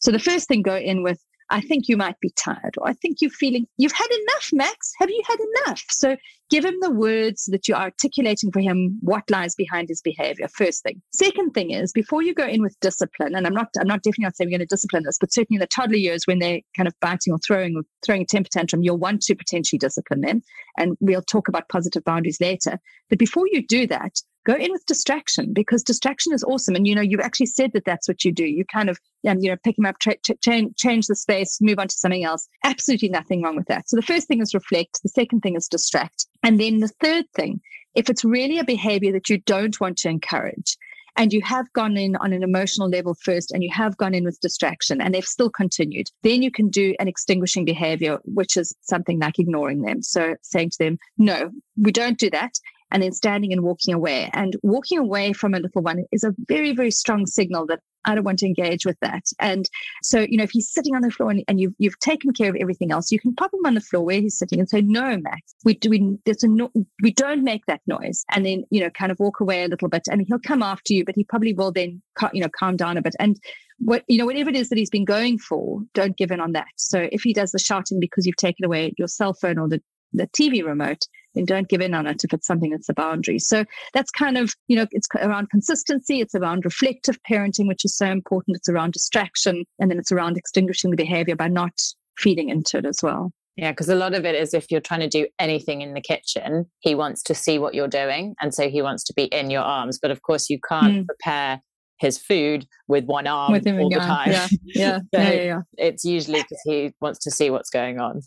So, 0.00 0.10
the 0.10 0.18
first 0.18 0.48
thing, 0.48 0.62
go 0.62 0.76
in 0.76 1.02
with 1.02 1.22
I 1.50 1.60
think 1.60 1.88
you 1.88 1.96
might 1.96 2.20
be 2.20 2.30
tired, 2.30 2.74
or 2.78 2.88
I 2.88 2.92
think 2.92 3.18
you're 3.20 3.30
feeling, 3.30 3.66
you've 3.78 3.92
had 3.92 4.08
enough, 4.10 4.50
Max. 4.52 4.92
Have 4.98 5.08
you 5.08 5.22
had 5.26 5.38
enough? 5.40 5.82
So 5.88 6.16
give 6.50 6.64
him 6.64 6.74
the 6.80 6.90
words 6.90 7.46
that 7.46 7.68
you're 7.68 7.76
articulating 7.76 8.50
for 8.52 8.60
him 8.60 8.98
what 9.00 9.30
lies 9.30 9.54
behind 9.54 9.88
his 9.88 10.00
behavior. 10.02 10.48
First 10.48 10.82
thing. 10.82 11.02
Second 11.12 11.52
thing 11.52 11.70
is 11.70 11.92
before 11.92 12.22
you 12.22 12.34
go 12.34 12.46
in 12.46 12.62
with 12.62 12.78
discipline, 12.80 13.34
and 13.34 13.46
I'm 13.46 13.54
not, 13.54 13.68
I'm 13.80 13.86
not 13.86 14.02
definitely 14.02 14.24
not 14.24 14.36
saying 14.36 14.48
we're 14.48 14.58
going 14.58 14.66
to 14.66 14.74
discipline 14.74 15.02
this, 15.04 15.18
but 15.18 15.32
certainly 15.32 15.56
in 15.56 15.60
the 15.60 15.66
toddler 15.66 15.96
years 15.96 16.26
when 16.26 16.38
they're 16.38 16.60
kind 16.76 16.86
of 16.86 16.94
biting 17.00 17.32
or 17.32 17.38
throwing 17.38 17.76
or 17.76 17.82
throwing 18.04 18.22
a 18.22 18.26
temper 18.26 18.50
tantrum, 18.50 18.82
you'll 18.82 18.98
want 18.98 19.22
to 19.22 19.34
potentially 19.34 19.78
discipline 19.78 20.20
them. 20.20 20.42
And 20.76 20.96
we'll 21.00 21.22
talk 21.22 21.48
about 21.48 21.68
positive 21.68 22.04
boundaries 22.04 22.40
later. 22.40 22.78
But 23.08 23.18
before 23.18 23.46
you 23.50 23.66
do 23.66 23.86
that, 23.88 24.20
go 24.48 24.54
in 24.54 24.72
with 24.72 24.86
distraction 24.86 25.52
because 25.52 25.82
distraction 25.82 26.32
is 26.32 26.42
awesome. 26.42 26.74
And, 26.74 26.86
you 26.86 26.94
know, 26.94 27.02
you've 27.02 27.20
actually 27.20 27.46
said 27.46 27.72
that 27.74 27.84
that's 27.84 28.08
what 28.08 28.24
you 28.24 28.32
do. 28.32 28.46
You 28.46 28.64
kind 28.64 28.88
of, 28.88 28.98
um, 29.28 29.38
you 29.40 29.50
know, 29.50 29.56
pick 29.62 29.76
them 29.76 29.84
up, 29.84 29.98
tra- 29.98 30.16
change, 30.42 30.74
change 30.76 31.06
the 31.06 31.14
space, 31.14 31.58
move 31.60 31.78
on 31.78 31.88
to 31.88 31.96
something 31.96 32.24
else. 32.24 32.48
Absolutely 32.64 33.10
nothing 33.10 33.42
wrong 33.42 33.56
with 33.56 33.66
that. 33.66 33.88
So 33.88 33.96
the 33.96 34.02
first 34.02 34.26
thing 34.26 34.40
is 34.40 34.54
reflect. 34.54 35.00
The 35.02 35.10
second 35.10 35.40
thing 35.40 35.54
is 35.54 35.68
distract. 35.68 36.26
And 36.42 36.58
then 36.58 36.80
the 36.80 36.88
third 36.88 37.26
thing, 37.34 37.60
if 37.94 38.08
it's 38.08 38.24
really 38.24 38.58
a 38.58 38.64
behavior 38.64 39.12
that 39.12 39.28
you 39.28 39.38
don't 39.38 39.78
want 39.80 39.98
to 39.98 40.08
encourage, 40.08 40.78
and 41.16 41.32
you 41.32 41.42
have 41.42 41.70
gone 41.72 41.96
in 41.96 42.14
on 42.16 42.32
an 42.32 42.44
emotional 42.44 42.88
level 42.88 43.12
first 43.12 43.50
and 43.50 43.64
you 43.64 43.70
have 43.72 43.96
gone 43.96 44.14
in 44.14 44.22
with 44.22 44.38
distraction 44.40 45.00
and 45.00 45.12
they've 45.12 45.24
still 45.24 45.50
continued, 45.50 46.06
then 46.22 46.42
you 46.42 46.50
can 46.52 46.68
do 46.68 46.94
an 47.00 47.08
extinguishing 47.08 47.64
behavior, 47.64 48.20
which 48.24 48.56
is 48.56 48.72
something 48.82 49.18
like 49.18 49.36
ignoring 49.40 49.82
them. 49.82 50.00
So 50.00 50.36
saying 50.42 50.70
to 50.70 50.78
them, 50.78 50.98
no, 51.18 51.50
we 51.76 51.90
don't 51.90 52.18
do 52.18 52.30
that 52.30 52.52
and 52.90 53.02
then 53.02 53.12
standing 53.12 53.52
and 53.52 53.62
walking 53.62 53.94
away. 53.94 54.30
And 54.32 54.56
walking 54.62 54.98
away 54.98 55.32
from 55.32 55.54
a 55.54 55.60
little 55.60 55.82
one 55.82 56.04
is 56.12 56.24
a 56.24 56.34
very, 56.48 56.74
very 56.74 56.90
strong 56.90 57.26
signal 57.26 57.66
that 57.66 57.80
I 58.04 58.14
don't 58.14 58.24
want 58.24 58.38
to 58.38 58.46
engage 58.46 58.86
with 58.86 58.96
that. 59.00 59.24
And 59.38 59.68
so, 60.02 60.20
you 60.20 60.38
know, 60.38 60.44
if 60.44 60.50
he's 60.50 60.70
sitting 60.70 60.94
on 60.94 61.02
the 61.02 61.10
floor 61.10 61.30
and, 61.30 61.44
and 61.46 61.60
you've 61.60 61.74
you've 61.78 61.98
taken 61.98 62.32
care 62.32 62.48
of 62.48 62.56
everything 62.56 62.90
else, 62.90 63.12
you 63.12 63.18
can 63.18 63.34
pop 63.34 63.52
him 63.52 63.66
on 63.66 63.74
the 63.74 63.80
floor 63.80 64.04
where 64.04 64.20
he's 64.20 64.38
sitting 64.38 64.58
and 64.58 64.68
say, 64.68 64.80
"No, 64.80 65.16
Max, 65.18 65.54
we 65.64 65.74
do 65.74 65.90
we 65.90 66.16
there's 66.24 66.42
a 66.42 66.48
no, 66.48 66.70
we 67.02 67.12
don't 67.12 67.44
make 67.44 67.66
that 67.66 67.82
noise." 67.86 68.24
And 68.30 68.46
then 68.46 68.64
you 68.70 68.80
know, 68.80 68.90
kind 68.90 69.12
of 69.12 69.18
walk 69.18 69.40
away 69.40 69.64
a 69.64 69.68
little 69.68 69.88
bit, 69.88 70.02
and 70.10 70.24
he'll 70.26 70.38
come 70.38 70.62
after 70.62 70.94
you, 70.94 71.04
but 71.04 71.16
he 71.16 71.24
probably 71.24 71.52
will 71.52 71.72
then 71.72 72.00
you 72.32 72.40
know 72.40 72.48
calm 72.48 72.76
down 72.76 72.96
a 72.96 73.02
bit. 73.02 73.14
And 73.18 73.38
what 73.78 74.04
you 74.08 74.18
know, 74.18 74.26
whatever 74.26 74.50
it 74.50 74.56
is 74.56 74.70
that 74.70 74.78
he's 74.78 74.90
been 74.90 75.04
going 75.04 75.38
for, 75.38 75.82
don't 75.92 76.16
give 76.16 76.30
in 76.30 76.40
on 76.40 76.52
that. 76.52 76.68
So 76.76 77.08
if 77.12 77.22
he 77.22 77.32
does 77.34 77.50
the 77.50 77.58
shouting 77.58 78.00
because 78.00 78.26
you've 78.26 78.36
taken 78.36 78.64
away 78.64 78.94
your 78.96 79.08
cell 79.08 79.34
phone 79.34 79.58
or 79.58 79.68
the 79.68 79.82
the 80.12 80.28
TV 80.28 80.64
remote, 80.64 81.06
then 81.38 81.44
don't 81.44 81.68
give 81.68 81.80
in 81.80 81.94
on 81.94 82.06
it 82.06 82.24
if 82.24 82.32
it's 82.32 82.46
something 82.46 82.70
that's 82.70 82.88
a 82.88 82.94
boundary. 82.94 83.38
So 83.38 83.64
that's 83.94 84.10
kind 84.10 84.36
of, 84.36 84.54
you 84.66 84.76
know, 84.76 84.86
it's 84.90 85.08
around 85.20 85.50
consistency, 85.50 86.20
it's 86.20 86.34
around 86.34 86.64
reflective 86.64 87.18
parenting, 87.30 87.68
which 87.68 87.84
is 87.84 87.96
so 87.96 88.06
important. 88.06 88.56
It's 88.56 88.68
around 88.68 88.92
distraction, 88.92 89.64
and 89.78 89.90
then 89.90 89.98
it's 89.98 90.12
around 90.12 90.36
extinguishing 90.36 90.90
the 90.90 90.96
behavior 90.96 91.36
by 91.36 91.48
not 91.48 91.72
feeding 92.18 92.48
into 92.48 92.78
it 92.78 92.86
as 92.86 92.98
well. 93.02 93.30
Yeah, 93.56 93.72
because 93.72 93.88
a 93.88 93.96
lot 93.96 94.14
of 94.14 94.24
it 94.24 94.34
is 94.34 94.54
if 94.54 94.70
you're 94.70 94.80
trying 94.80 95.00
to 95.00 95.08
do 95.08 95.26
anything 95.38 95.80
in 95.80 95.94
the 95.94 96.00
kitchen, 96.00 96.66
he 96.80 96.94
wants 96.94 97.22
to 97.24 97.34
see 97.34 97.58
what 97.58 97.74
you're 97.74 97.88
doing. 97.88 98.34
And 98.40 98.54
so 98.54 98.68
he 98.68 98.82
wants 98.82 99.02
to 99.04 99.14
be 99.14 99.24
in 99.24 99.50
your 99.50 99.62
arms. 99.62 99.98
But 100.00 100.12
of 100.12 100.22
course, 100.22 100.48
you 100.48 100.60
can't 100.60 101.04
mm. 101.04 101.06
prepare 101.06 101.60
his 101.98 102.18
food 102.18 102.66
with 102.86 103.04
one 103.06 103.26
arm 103.26 103.50
with 103.50 103.66
all 103.66 103.90
the 103.90 103.96
time. 103.96 104.30
Yeah, 104.30 104.46
yeah, 104.62 104.98
so 105.14 105.20
yeah, 105.20 105.30
yeah, 105.30 105.42
yeah. 105.42 105.60
It's 105.76 106.04
usually 106.04 106.40
because 106.40 106.60
he 106.64 106.92
wants 107.00 107.18
to 107.20 107.32
see 107.32 107.50
what's 107.50 107.70
going 107.70 107.98
on 107.98 108.22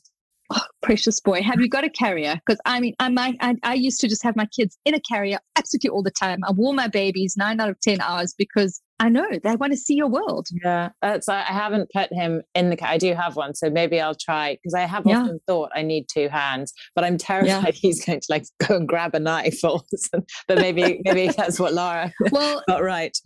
oh, 0.52 0.62
precious 0.82 1.20
boy, 1.20 1.42
have 1.42 1.60
you 1.60 1.70
got 1.70 1.84
a 1.84 1.90
carrier? 1.90 2.36
Because 2.36 2.60
I 2.66 2.80
mean, 2.80 2.96
I, 3.00 3.10
might, 3.10 3.38
I, 3.42 3.56
I 3.64 3.74
used 3.74 4.00
to 4.02 4.08
just 4.08 4.24
have 4.24 4.36
my 4.36 4.46
kids 4.46 4.78
in 4.86 4.94
a 4.94 5.00
carrier 5.00 5.40
absolutely 5.56 5.90
all 5.90 6.04
the 6.04 6.12
time. 6.12 6.40
I 6.44 6.52
wore 6.52 6.74
my 6.74 6.88
babies 6.88 7.36
nine 7.38 7.60
out 7.60 7.70
of 7.70 7.80
10 7.82 8.02
hours 8.02 8.34
because 8.38 8.82
I 9.02 9.10
know 9.10 9.28
they 9.44 9.56
want 9.56 9.74
to 9.74 9.78
see 9.78 9.96
your 9.96 10.10
world. 10.10 10.48
Yeah, 10.64 10.90
that's. 11.02 11.28
I 11.28 11.42
haven't 11.42 11.90
put 11.92 12.14
him 12.14 12.44
in 12.54 12.70
the. 12.70 12.78
I 12.88 13.00
do 13.00 13.16
have 13.16 13.36
one, 13.36 13.56
so 13.56 13.68
maybe 13.68 14.00
I'll 14.00 14.14
try 14.14 14.60
because 14.62 14.76
I 14.76 14.82
have 14.82 15.08
yeah. 15.08 15.22
often 15.22 15.40
thought 15.48 15.72
I 15.74 15.82
need 15.82 16.06
two 16.08 16.30
hands, 16.30 16.72
but 16.94 17.04
I'm 17.04 17.18
terrified 17.18 17.48
yeah. 17.48 17.72
he's 17.74 18.06
going 18.06 18.20
to 18.20 18.28
like 18.30 18.46
go 18.60 18.76
and 18.76 18.88
grab 18.88 19.16
a 19.16 19.20
knife 19.20 19.58
or 19.64 19.82
something. 19.96 20.28
But 20.48 20.60
maybe 20.60 21.02
maybe 21.04 21.30
that's 21.36 21.60
what 21.60 21.74
Laura 21.74 22.14
well 22.32 22.62
got 22.68 22.84
right. 22.84 23.18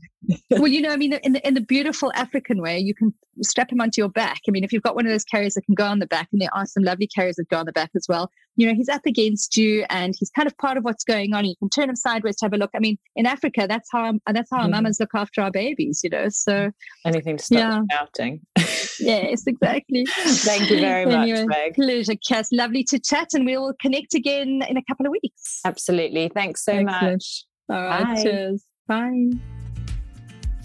Well, 0.51 0.67
you 0.67 0.81
know, 0.81 0.91
I 0.91 0.97
mean, 0.97 1.13
in 1.23 1.33
the 1.33 1.47
in 1.47 1.53
the 1.53 1.61
beautiful 1.61 2.11
African 2.15 2.61
way, 2.61 2.79
you 2.79 2.93
can 2.93 3.13
strap 3.41 3.71
him 3.71 3.81
onto 3.81 4.01
your 4.01 4.09
back. 4.09 4.41
I 4.47 4.51
mean, 4.51 4.63
if 4.63 4.71
you've 4.71 4.83
got 4.83 4.95
one 4.95 5.05
of 5.05 5.11
those 5.11 5.23
carriers 5.23 5.55
that 5.55 5.63
can 5.63 5.75
go 5.75 5.85
on 5.85 5.99
the 5.99 6.07
back, 6.07 6.29
and 6.31 6.41
there 6.41 6.53
are 6.53 6.65
some 6.65 6.83
lovely 6.83 7.07
carriers 7.07 7.35
that 7.35 7.49
go 7.49 7.57
on 7.57 7.65
the 7.65 7.71
back 7.71 7.91
as 7.95 8.05
well, 8.07 8.29
you 8.55 8.67
know, 8.67 8.73
he's 8.73 8.89
up 8.89 9.05
against 9.05 9.57
you 9.57 9.85
and 9.89 10.15
he's 10.17 10.29
kind 10.29 10.47
of 10.47 10.57
part 10.57 10.77
of 10.77 10.83
what's 10.83 11.03
going 11.03 11.33
on. 11.33 11.45
You 11.45 11.55
can 11.57 11.69
turn 11.69 11.89
him 11.89 11.95
sideways 11.95 12.37
to 12.37 12.45
have 12.45 12.53
a 12.53 12.57
look. 12.57 12.71
I 12.75 12.79
mean, 12.79 12.97
in 13.15 13.25
Africa, 13.25 13.65
that's 13.67 13.89
how 13.91 14.13
that's 14.27 14.49
how 14.51 14.57
our 14.57 14.63
mm-hmm. 14.63 14.71
mamas 14.71 14.99
look 14.99 15.11
after 15.13 15.41
our 15.41 15.51
babies, 15.51 16.01
you 16.03 16.09
know. 16.09 16.29
So 16.29 16.71
anything 17.05 17.37
to 17.37 17.43
stop 17.43 17.57
yeah. 17.57 17.81
shouting. 17.91 18.41
yes, 18.99 19.43
exactly. 19.47 20.05
Thank 20.07 20.69
you 20.69 20.79
very 20.79 21.11
anyway, 21.11 21.45
much. 21.45 21.75
Pleasure, 21.75 22.15
Cass. 22.27 22.51
Lovely 22.51 22.83
to 22.85 22.99
chat, 22.99 23.29
and 23.33 23.45
we'll 23.45 23.73
connect 23.81 24.13
again 24.13 24.61
in 24.67 24.77
a 24.77 24.83
couple 24.83 25.05
of 25.05 25.11
weeks. 25.11 25.61
Absolutely. 25.65 26.31
Thanks 26.33 26.63
so 26.63 26.73
Excellent. 26.73 27.01
much. 27.01 27.45
All 27.69 27.81
right. 27.83 28.15
Bye. 28.15 28.23
Cheers. 28.23 28.65
Bye. 28.87 29.54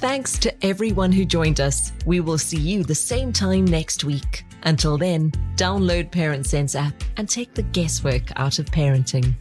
Thanks 0.00 0.38
to 0.38 0.64
everyone 0.64 1.12
who 1.12 1.26
joined 1.26 1.60
us. 1.60 1.92
We 2.06 2.20
will 2.20 2.38
see 2.38 2.56
you 2.56 2.82
the 2.82 2.94
same 2.94 3.34
time 3.34 3.66
next 3.66 4.02
week. 4.02 4.46
Until 4.62 4.96
then, 4.96 5.30
download 5.56 6.10
Parent 6.10 6.46
Sense 6.46 6.74
app 6.74 6.94
and 7.18 7.28
take 7.28 7.52
the 7.52 7.64
guesswork 7.64 8.22
out 8.36 8.58
of 8.58 8.64
parenting. 8.64 9.34